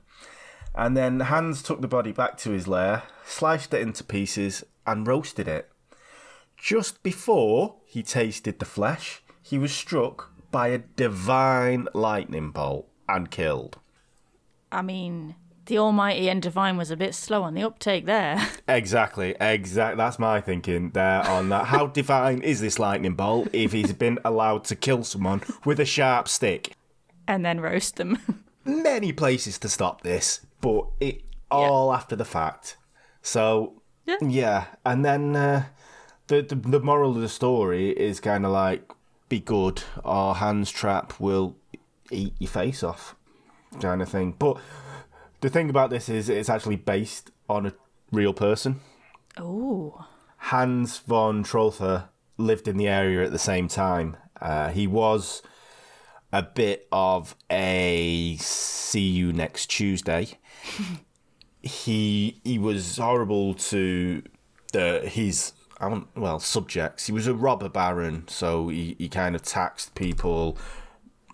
And 0.74 0.96
then 0.96 1.20
Hans 1.20 1.62
took 1.62 1.80
the 1.80 1.88
body 1.88 2.12
back 2.12 2.36
to 2.38 2.50
his 2.50 2.68
lair, 2.68 3.02
sliced 3.26 3.74
it 3.74 3.82
into 3.82 4.04
pieces, 4.04 4.64
and 4.86 5.06
roasted 5.06 5.48
it. 5.48 5.70
Just 6.56 7.02
before 7.02 7.76
he 7.84 8.02
tasted 8.02 8.58
the 8.58 8.64
flesh, 8.64 9.22
he 9.42 9.58
was 9.58 9.72
struck 9.72 10.32
by 10.50 10.68
a 10.68 10.78
divine 10.78 11.88
lightning 11.94 12.50
bolt 12.50 12.88
and 13.08 13.30
killed. 13.30 13.78
I 14.70 14.82
mean, 14.82 15.34
the 15.66 15.78
Almighty 15.78 16.28
and 16.28 16.40
Divine 16.42 16.76
was 16.76 16.90
a 16.90 16.96
bit 16.96 17.14
slow 17.14 17.42
on 17.42 17.54
the 17.54 17.62
uptake 17.62 18.06
there. 18.06 18.46
Exactly, 18.68 19.34
exact. 19.40 19.96
That's 19.96 20.18
my 20.18 20.42
thinking 20.42 20.90
there 20.90 21.22
on 21.26 21.48
that. 21.48 21.66
How 21.66 21.86
divine 22.00 22.42
is 22.42 22.60
this 22.60 22.78
lightning 22.78 23.14
bolt 23.14 23.48
if 23.54 23.72
he's 23.72 23.94
been 23.94 24.18
allowed 24.26 24.64
to 24.64 24.76
kill 24.76 25.04
someone 25.04 25.40
with 25.64 25.80
a 25.80 25.84
sharp 25.86 26.28
stick? 26.28 26.72
and 27.26 27.44
then 27.44 27.60
roast 27.60 27.96
them. 27.96 28.18
many 28.64 29.12
places 29.12 29.58
to 29.58 29.68
stop 29.68 30.02
this, 30.02 30.46
but 30.60 30.86
it 31.00 31.22
all 31.50 31.92
after 31.94 32.14
the 32.16 32.24
fact. 32.26 32.76
So 33.22 33.80
Yeah. 34.06 34.16
yeah. 34.22 34.64
and 34.84 35.02
then 35.04 35.34
uh, 35.36 35.64
the, 36.26 36.42
the 36.42 36.54
the 36.54 36.80
moral 36.80 37.14
of 37.16 37.20
the 37.22 37.28
story 37.28 37.90
is 37.90 38.20
kind 38.20 38.44
of 38.46 38.52
like 38.52 38.90
be 39.30 39.40
good, 39.40 39.82
or 40.04 40.34
Hans 40.34 40.70
Trapp 40.70 41.18
will 41.20 41.56
eat 42.10 42.34
your 42.38 42.48
face 42.50 42.82
off, 42.82 43.14
kind 43.80 44.02
of 44.02 44.08
thing. 44.08 44.34
But 44.38 44.58
the 45.40 45.48
thing 45.48 45.70
about 45.70 45.90
this 45.90 46.08
is 46.08 46.28
it's 46.28 46.48
actually 46.48 46.76
based 46.76 47.30
on 47.48 47.66
a 47.66 47.72
real 48.12 48.32
person. 48.32 48.80
oh. 49.38 50.06
Hans 50.40 50.98
von 50.98 51.42
Trotha 51.42 52.10
lived 52.36 52.68
in 52.68 52.76
the 52.76 52.86
area 52.86 53.24
at 53.24 53.32
the 53.32 53.38
same 53.38 53.66
time. 53.66 54.16
Uh, 54.40 54.68
he 54.68 54.86
was 54.86 55.42
a 56.32 56.42
bit 56.42 56.86
of 56.92 57.34
a 57.50 58.36
see 58.38 59.08
you 59.08 59.32
next 59.32 59.66
Tuesday. 59.66 60.28
he 61.62 62.40
he 62.44 62.58
was 62.58 62.98
horrible 62.98 63.54
to 63.54 64.22
the 64.72 65.00
his 65.00 65.52
I 65.80 66.02
well 66.16 66.40
subjects. 66.40 67.06
He 67.06 67.12
was 67.12 67.26
a 67.26 67.34
robber 67.34 67.68
baron, 67.68 68.26
so 68.28 68.68
he, 68.68 68.96
he 68.98 69.08
kind 69.08 69.34
of 69.34 69.42
taxed 69.42 69.94
people 69.94 70.58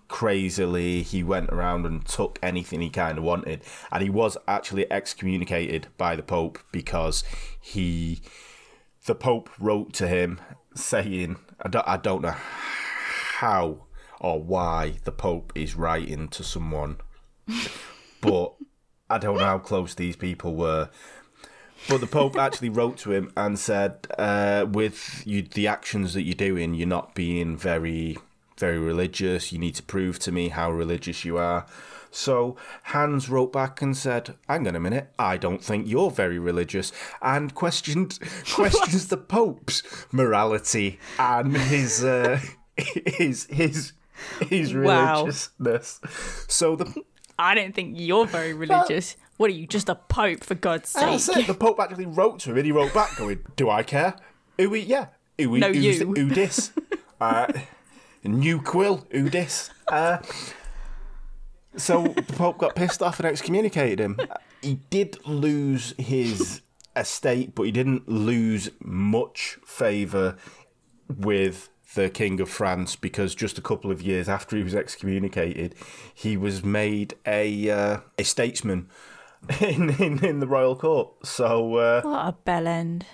crazily. 0.07 1.01
He 1.01 1.23
went 1.23 1.49
around 1.49 1.85
and 1.85 2.05
took 2.05 2.39
anything 2.41 2.81
he 2.81 2.89
kind 2.89 3.17
of 3.17 3.23
wanted, 3.23 3.61
and 3.91 4.03
he 4.03 4.09
was 4.09 4.37
actually 4.47 4.91
excommunicated 4.91 5.87
by 5.97 6.15
the 6.15 6.23
Pope 6.23 6.59
because 6.71 7.23
he 7.59 8.21
the 9.05 9.15
Pope 9.15 9.49
wrote 9.59 9.93
to 9.93 10.07
him 10.07 10.39
saying, 10.73 11.37
I 11.61 11.69
don't, 11.69 11.87
I 11.87 11.97
don't 11.97 12.21
know 12.21 12.35
how 13.37 13.85
or 14.19 14.41
why 14.41 14.95
the 15.03 15.11
Pope 15.11 15.53
is 15.55 15.75
writing 15.75 16.27
to 16.29 16.43
someone, 16.43 16.97
but 18.21 18.53
I 19.09 19.17
don't 19.17 19.37
know 19.37 19.45
how 19.45 19.59
close 19.59 19.93
these 19.93 20.15
people 20.15 20.55
were. 20.55 20.89
But 21.87 22.01
the 22.01 22.07
Pope 22.07 22.35
actually 22.35 22.69
wrote 22.69 22.97
to 22.99 23.11
him 23.11 23.31
and 23.37 23.59
said, 23.59 24.07
uh, 24.17 24.65
with 24.67 25.21
you, 25.27 25.43
the 25.43 25.67
actions 25.67 26.13
that 26.15 26.23
you're 26.23 26.33
doing, 26.33 26.73
you're 26.73 26.87
not 26.87 27.13
being 27.13 27.55
very, 27.57 28.17
very 28.57 28.79
religious. 28.79 29.51
You 29.51 29.59
need 29.59 29.75
to 29.75 29.83
prove 29.83 30.19
to 30.19 30.31
me 30.31 30.49
how 30.49 30.71
religious 30.71 31.25
you 31.25 31.37
are. 31.37 31.65
So 32.11 32.55
Hans 32.83 33.27
wrote 33.29 33.51
back 33.51 33.81
and 33.81 33.95
said, 33.95 34.35
"Hang 34.47 34.67
on 34.67 34.75
a 34.75 34.79
minute, 34.79 35.11
I 35.19 35.35
don't 35.37 35.61
think 35.63 35.87
you're 35.87 36.11
very 36.11 36.39
religious," 36.39 36.91
and 37.21 37.53
questioned 37.53 38.19
questions 38.53 39.07
the 39.07 39.17
Pope's 39.17 39.83
morality 40.13 40.99
and 41.19 41.55
his 41.57 42.03
uh, 42.05 42.39
is 42.77 43.45
his 43.47 43.91
his 44.49 44.73
Wow. 44.73 45.23
religiousness. 45.23 45.99
So 46.47 46.75
the 46.77 47.03
I 47.37 47.53
don't 47.53 47.75
think 47.75 47.95
you're 47.99 48.25
very 48.25 48.53
religious. 48.53 49.17
What 49.37 49.49
are 49.49 49.53
you, 49.53 49.67
just 49.67 49.89
a 49.89 49.95
pope, 49.95 50.45
for 50.45 50.55
God's 50.55 50.87
sake? 50.87 51.37
it. 51.37 51.47
The 51.47 51.53
Pope 51.53 51.77
actually 51.81 52.05
wrote 52.05 52.39
to 52.39 52.51
him, 52.51 52.55
and 52.57 52.65
he 52.65 52.71
wrote 52.71 52.93
back, 52.93 53.17
going, 53.17 53.39
"Do 53.57 53.69
I 53.69 53.83
care? 53.83 54.15
Who 54.57 54.69
we? 54.69 54.79
Yeah, 54.79 55.07
who 55.37 55.49
we? 55.49 55.59
No, 55.59 55.73
who's 55.73 55.99
you. 55.99 56.13
Who 56.13 56.29
dis? 56.29 56.71
uh, 57.19 57.51
new 58.29 58.61
quill. 58.61 59.05
Who 59.11 59.29
dis? 59.29 59.69
Uh, 59.87 60.17
so 61.77 62.03
the 62.07 62.33
Pope 62.33 62.57
got 62.57 62.75
pissed 62.75 63.01
off 63.01 63.19
and 63.19 63.27
excommunicated 63.27 63.99
him. 63.99 64.17
He 64.61 64.75
did 64.89 65.17
lose 65.27 65.93
his 65.97 66.61
estate, 66.95 67.53
but 67.53 67.63
he 67.63 67.71
didn't 67.71 68.07
lose 68.07 68.69
much 68.79 69.57
favour 69.65 70.37
with 71.09 71.69
the 71.95 72.09
King 72.09 72.39
of 72.39 72.49
France 72.49 72.95
because 72.95 73.35
just 73.35 73.57
a 73.57 73.61
couple 73.61 73.91
of 73.91 74.01
years 74.01 74.27
after 74.29 74.55
he 74.57 74.63
was 74.63 74.73
excommunicated, 74.73 75.75
he 76.13 76.35
was 76.37 76.63
made 76.63 77.13
a 77.25 77.69
uh, 77.69 77.97
a 78.17 78.23
statesman 78.23 78.89
in, 79.61 79.89
in 80.01 80.23
in 80.23 80.39
the 80.39 80.47
royal 80.47 80.75
court. 80.75 81.25
So 81.25 81.75
uh, 81.75 82.01
What 82.01 82.27
a 82.27 82.31
bell 82.31 82.67
end. 82.67 83.05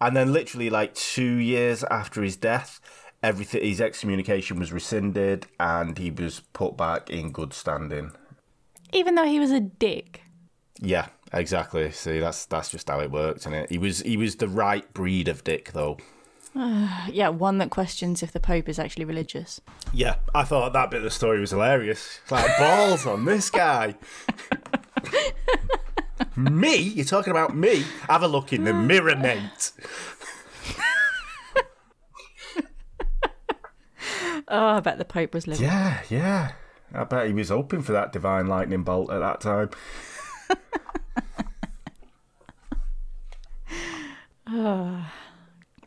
and 0.00 0.14
then 0.16 0.32
literally 0.32 0.68
like 0.70 0.94
two 0.94 1.34
years 1.36 1.82
after 1.84 2.22
his 2.22 2.36
death, 2.36 2.80
everything 3.22 3.62
his 3.62 3.80
excommunication 3.80 4.58
was 4.58 4.72
rescinded 4.72 5.46
and 5.60 5.98
he 5.98 6.10
was 6.10 6.40
put 6.52 6.76
back 6.76 7.10
in 7.10 7.32
good 7.32 7.52
standing. 7.52 8.12
Even 8.92 9.14
though 9.14 9.26
he 9.26 9.38
was 9.38 9.50
a 9.50 9.60
dick. 9.60 10.22
Yeah, 10.80 11.08
exactly. 11.32 11.90
See, 11.92 12.18
that's 12.18 12.46
that's 12.46 12.70
just 12.70 12.88
how 12.88 13.00
it 13.00 13.10
worked, 13.10 13.40
isn't 13.40 13.54
it? 13.54 13.70
He 13.70 13.78
was 13.78 14.00
he 14.00 14.16
was 14.16 14.36
the 14.36 14.48
right 14.48 14.92
breed 14.92 15.28
of 15.28 15.44
dick, 15.44 15.72
though. 15.72 15.98
Yeah, 17.10 17.28
one 17.30 17.58
that 17.58 17.70
questions 17.70 18.22
if 18.22 18.32
the 18.32 18.40
Pope 18.40 18.68
is 18.68 18.78
actually 18.78 19.04
religious. 19.04 19.60
Yeah, 19.92 20.16
I 20.34 20.44
thought 20.44 20.72
that 20.72 20.90
bit 20.90 20.98
of 20.98 21.04
the 21.04 21.10
story 21.10 21.40
was 21.40 21.50
hilarious. 21.50 22.20
It's 22.22 22.32
like 22.32 22.58
balls 22.58 23.06
on 23.06 23.24
this 23.24 23.50
guy. 23.50 23.94
me? 26.36 26.76
You're 26.76 27.04
talking 27.04 27.30
about 27.30 27.56
me? 27.56 27.84
Have 28.08 28.22
a 28.22 28.28
look 28.28 28.52
in 28.52 28.64
the 28.64 28.72
mirror, 28.90 29.16
mate. 29.16 29.72
Oh, 34.48 34.66
I 34.66 34.80
bet 34.80 34.98
the 34.98 35.04
Pope 35.04 35.34
was 35.34 35.46
living. 35.46 35.64
Yeah, 35.64 36.00
yeah. 36.08 36.52
I 36.94 37.04
bet 37.04 37.26
he 37.26 37.32
was 37.32 37.48
hoping 37.48 37.82
for 37.82 37.92
that 37.92 38.12
divine 38.12 38.46
lightning 38.46 38.82
bolt 38.82 39.10
at 39.10 39.20
that 39.20 39.40
time. 39.40 39.70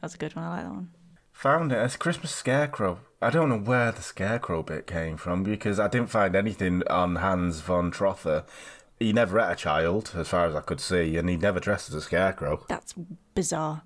That's 0.02 0.16
a 0.16 0.18
good 0.18 0.36
one. 0.36 0.46
I 0.46 0.50
like 0.50 0.64
that 0.64 0.72
one. 0.72 0.90
Found 1.34 1.72
it 1.72 1.78
as 1.78 1.96
Christmas 1.98 2.34
scarecrow. 2.34 3.00
I 3.22 3.30
don't 3.30 3.50
know 3.50 3.60
where 3.60 3.92
the 3.92 4.02
scarecrow 4.02 4.64
bit 4.64 4.88
came 4.88 5.18
from 5.18 5.44
because 5.44 5.80
I 5.80 5.88
didn't 5.88 6.10
find 6.10 6.36
anything 6.36 6.82
on 6.90 7.18
Hans 7.18 7.60
von 7.60 7.92
Trotha. 7.92 8.46
He 9.00 9.14
never 9.14 9.40
had 9.40 9.52
a 9.52 9.56
child, 9.56 10.14
as 10.16 10.30
far 10.30 10.48
as 10.48 10.56
I 10.56 10.62
could 10.62 10.80
see, 10.80 11.18
and 11.18 11.30
he 11.30 11.36
never 11.36 11.60
dressed 11.60 11.90
as 11.90 11.96
a 11.96 12.02
scarecrow. 12.02 12.66
That's 12.70 12.94
bizarre. 13.36 13.84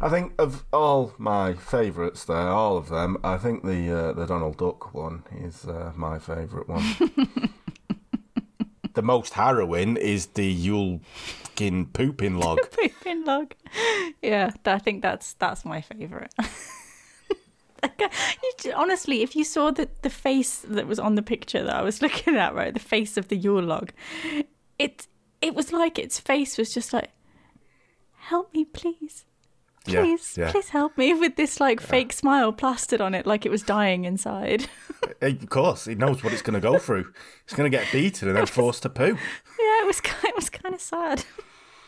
I 0.00 0.08
think 0.08 0.34
of 0.38 0.64
all 0.72 1.14
my 1.18 1.54
favourites 1.54 2.24
there, 2.24 2.48
all 2.48 2.76
of 2.76 2.88
them, 2.88 3.16
I 3.24 3.38
think 3.38 3.64
the 3.64 3.90
uh, 3.90 4.12
the 4.12 4.26
Donald 4.26 4.58
Duck 4.58 4.92
one 4.94 5.22
is 5.40 5.64
uh, 5.64 5.92
my 5.96 6.18
favourite 6.18 6.68
one. 6.68 6.84
the 8.94 9.02
most 9.02 9.32
harrowing 9.34 9.96
is 9.96 10.26
the 10.26 10.46
Yule 10.46 11.00
fucking 11.56 11.86
pooping 11.86 12.38
log. 12.44 12.58
Pooping 12.70 13.24
log. 13.24 13.54
Yeah, 14.22 14.52
I 14.66 14.78
think 14.78 15.02
that's 15.02 15.32
that's 15.34 15.64
my 15.64 15.80
favourite. 15.80 16.32
You 17.98 18.52
j- 18.58 18.72
Honestly, 18.72 19.22
if 19.22 19.36
you 19.36 19.44
saw 19.44 19.70
the, 19.70 19.88
the 20.02 20.10
face 20.10 20.58
that 20.68 20.88
was 20.88 20.98
on 20.98 21.14
the 21.14 21.22
picture 21.22 21.62
that 21.62 21.76
I 21.76 21.82
was 21.82 22.02
looking 22.02 22.34
at, 22.34 22.54
right, 22.54 22.74
the 22.74 22.80
face 22.80 23.16
of 23.16 23.28
the 23.28 23.36
Yule 23.36 23.62
log, 23.62 23.92
it 24.78 25.06
it 25.40 25.54
was 25.54 25.72
like 25.72 25.98
its 25.98 26.18
face 26.18 26.58
was 26.58 26.74
just 26.74 26.92
like, 26.92 27.10
"Help 28.16 28.52
me, 28.52 28.64
please, 28.64 29.24
please, 29.86 30.36
yeah. 30.36 30.50
please 30.50 30.68
help 30.70 30.96
me," 30.98 31.14
with 31.14 31.36
this 31.36 31.60
like 31.60 31.80
fake 31.80 32.12
smile 32.12 32.52
plastered 32.52 33.00
on 33.00 33.14
it, 33.14 33.26
like 33.26 33.44
it 33.46 33.50
was 33.50 33.62
dying 33.62 34.04
inside. 34.04 34.68
Eh, 35.22 35.28
Of 35.28 35.48
course, 35.50 35.86
it 35.86 35.98
knows 35.98 36.24
what 36.24 36.32
it's 36.32 36.42
going 36.42 36.60
to 36.60 36.60
go 36.60 36.78
through. 36.78 37.12
It's 37.44 37.54
going 37.54 37.70
to 37.70 37.76
get 37.76 37.86
beaten 37.92 38.28
and 38.28 38.36
then 38.36 38.46
forced 38.58 38.82
to 38.82 38.88
poo. 38.88 39.04
yeah, 39.14 39.82
it 39.82 39.86
was 39.86 40.00
kind, 40.00 40.24
it 40.24 40.34
was 40.36 40.50
kind 40.50 40.74
of 40.74 40.80
sad. 40.80 41.24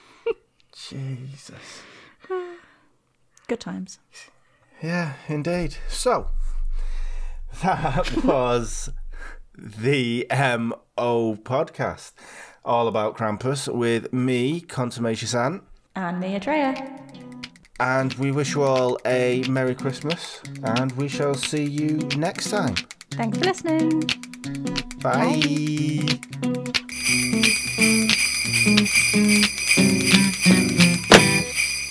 Jesus. 0.88 1.82
Good 3.48 3.60
times. 3.60 3.98
Yeah, 4.82 5.14
indeed. 5.26 5.76
So, 5.88 6.28
that 7.62 8.24
was 8.24 8.90
the 9.56 10.26
MO 10.30 11.36
podcast. 11.36 12.12
All 12.64 12.86
about 12.88 13.16
Krampus 13.16 13.72
with 13.72 14.12
me, 14.12 14.60
Consummation 14.60 15.26
Sant. 15.28 15.62
And 15.96 16.20
me, 16.20 16.38
Atreya. 16.38 17.26
And 17.80 18.12
we 18.14 18.32
wish 18.32 18.54
you 18.54 18.62
all 18.62 18.98
a 19.06 19.44
Merry 19.48 19.74
Christmas. 19.74 20.40
And 20.64 20.92
we 20.92 21.08
shall 21.08 21.34
see 21.34 21.64
you 21.64 21.98
next 22.16 22.50
time. 22.50 22.74
Thanks 23.12 23.38
for 23.38 23.44
listening. 23.44 24.02
Bye. 25.00 25.38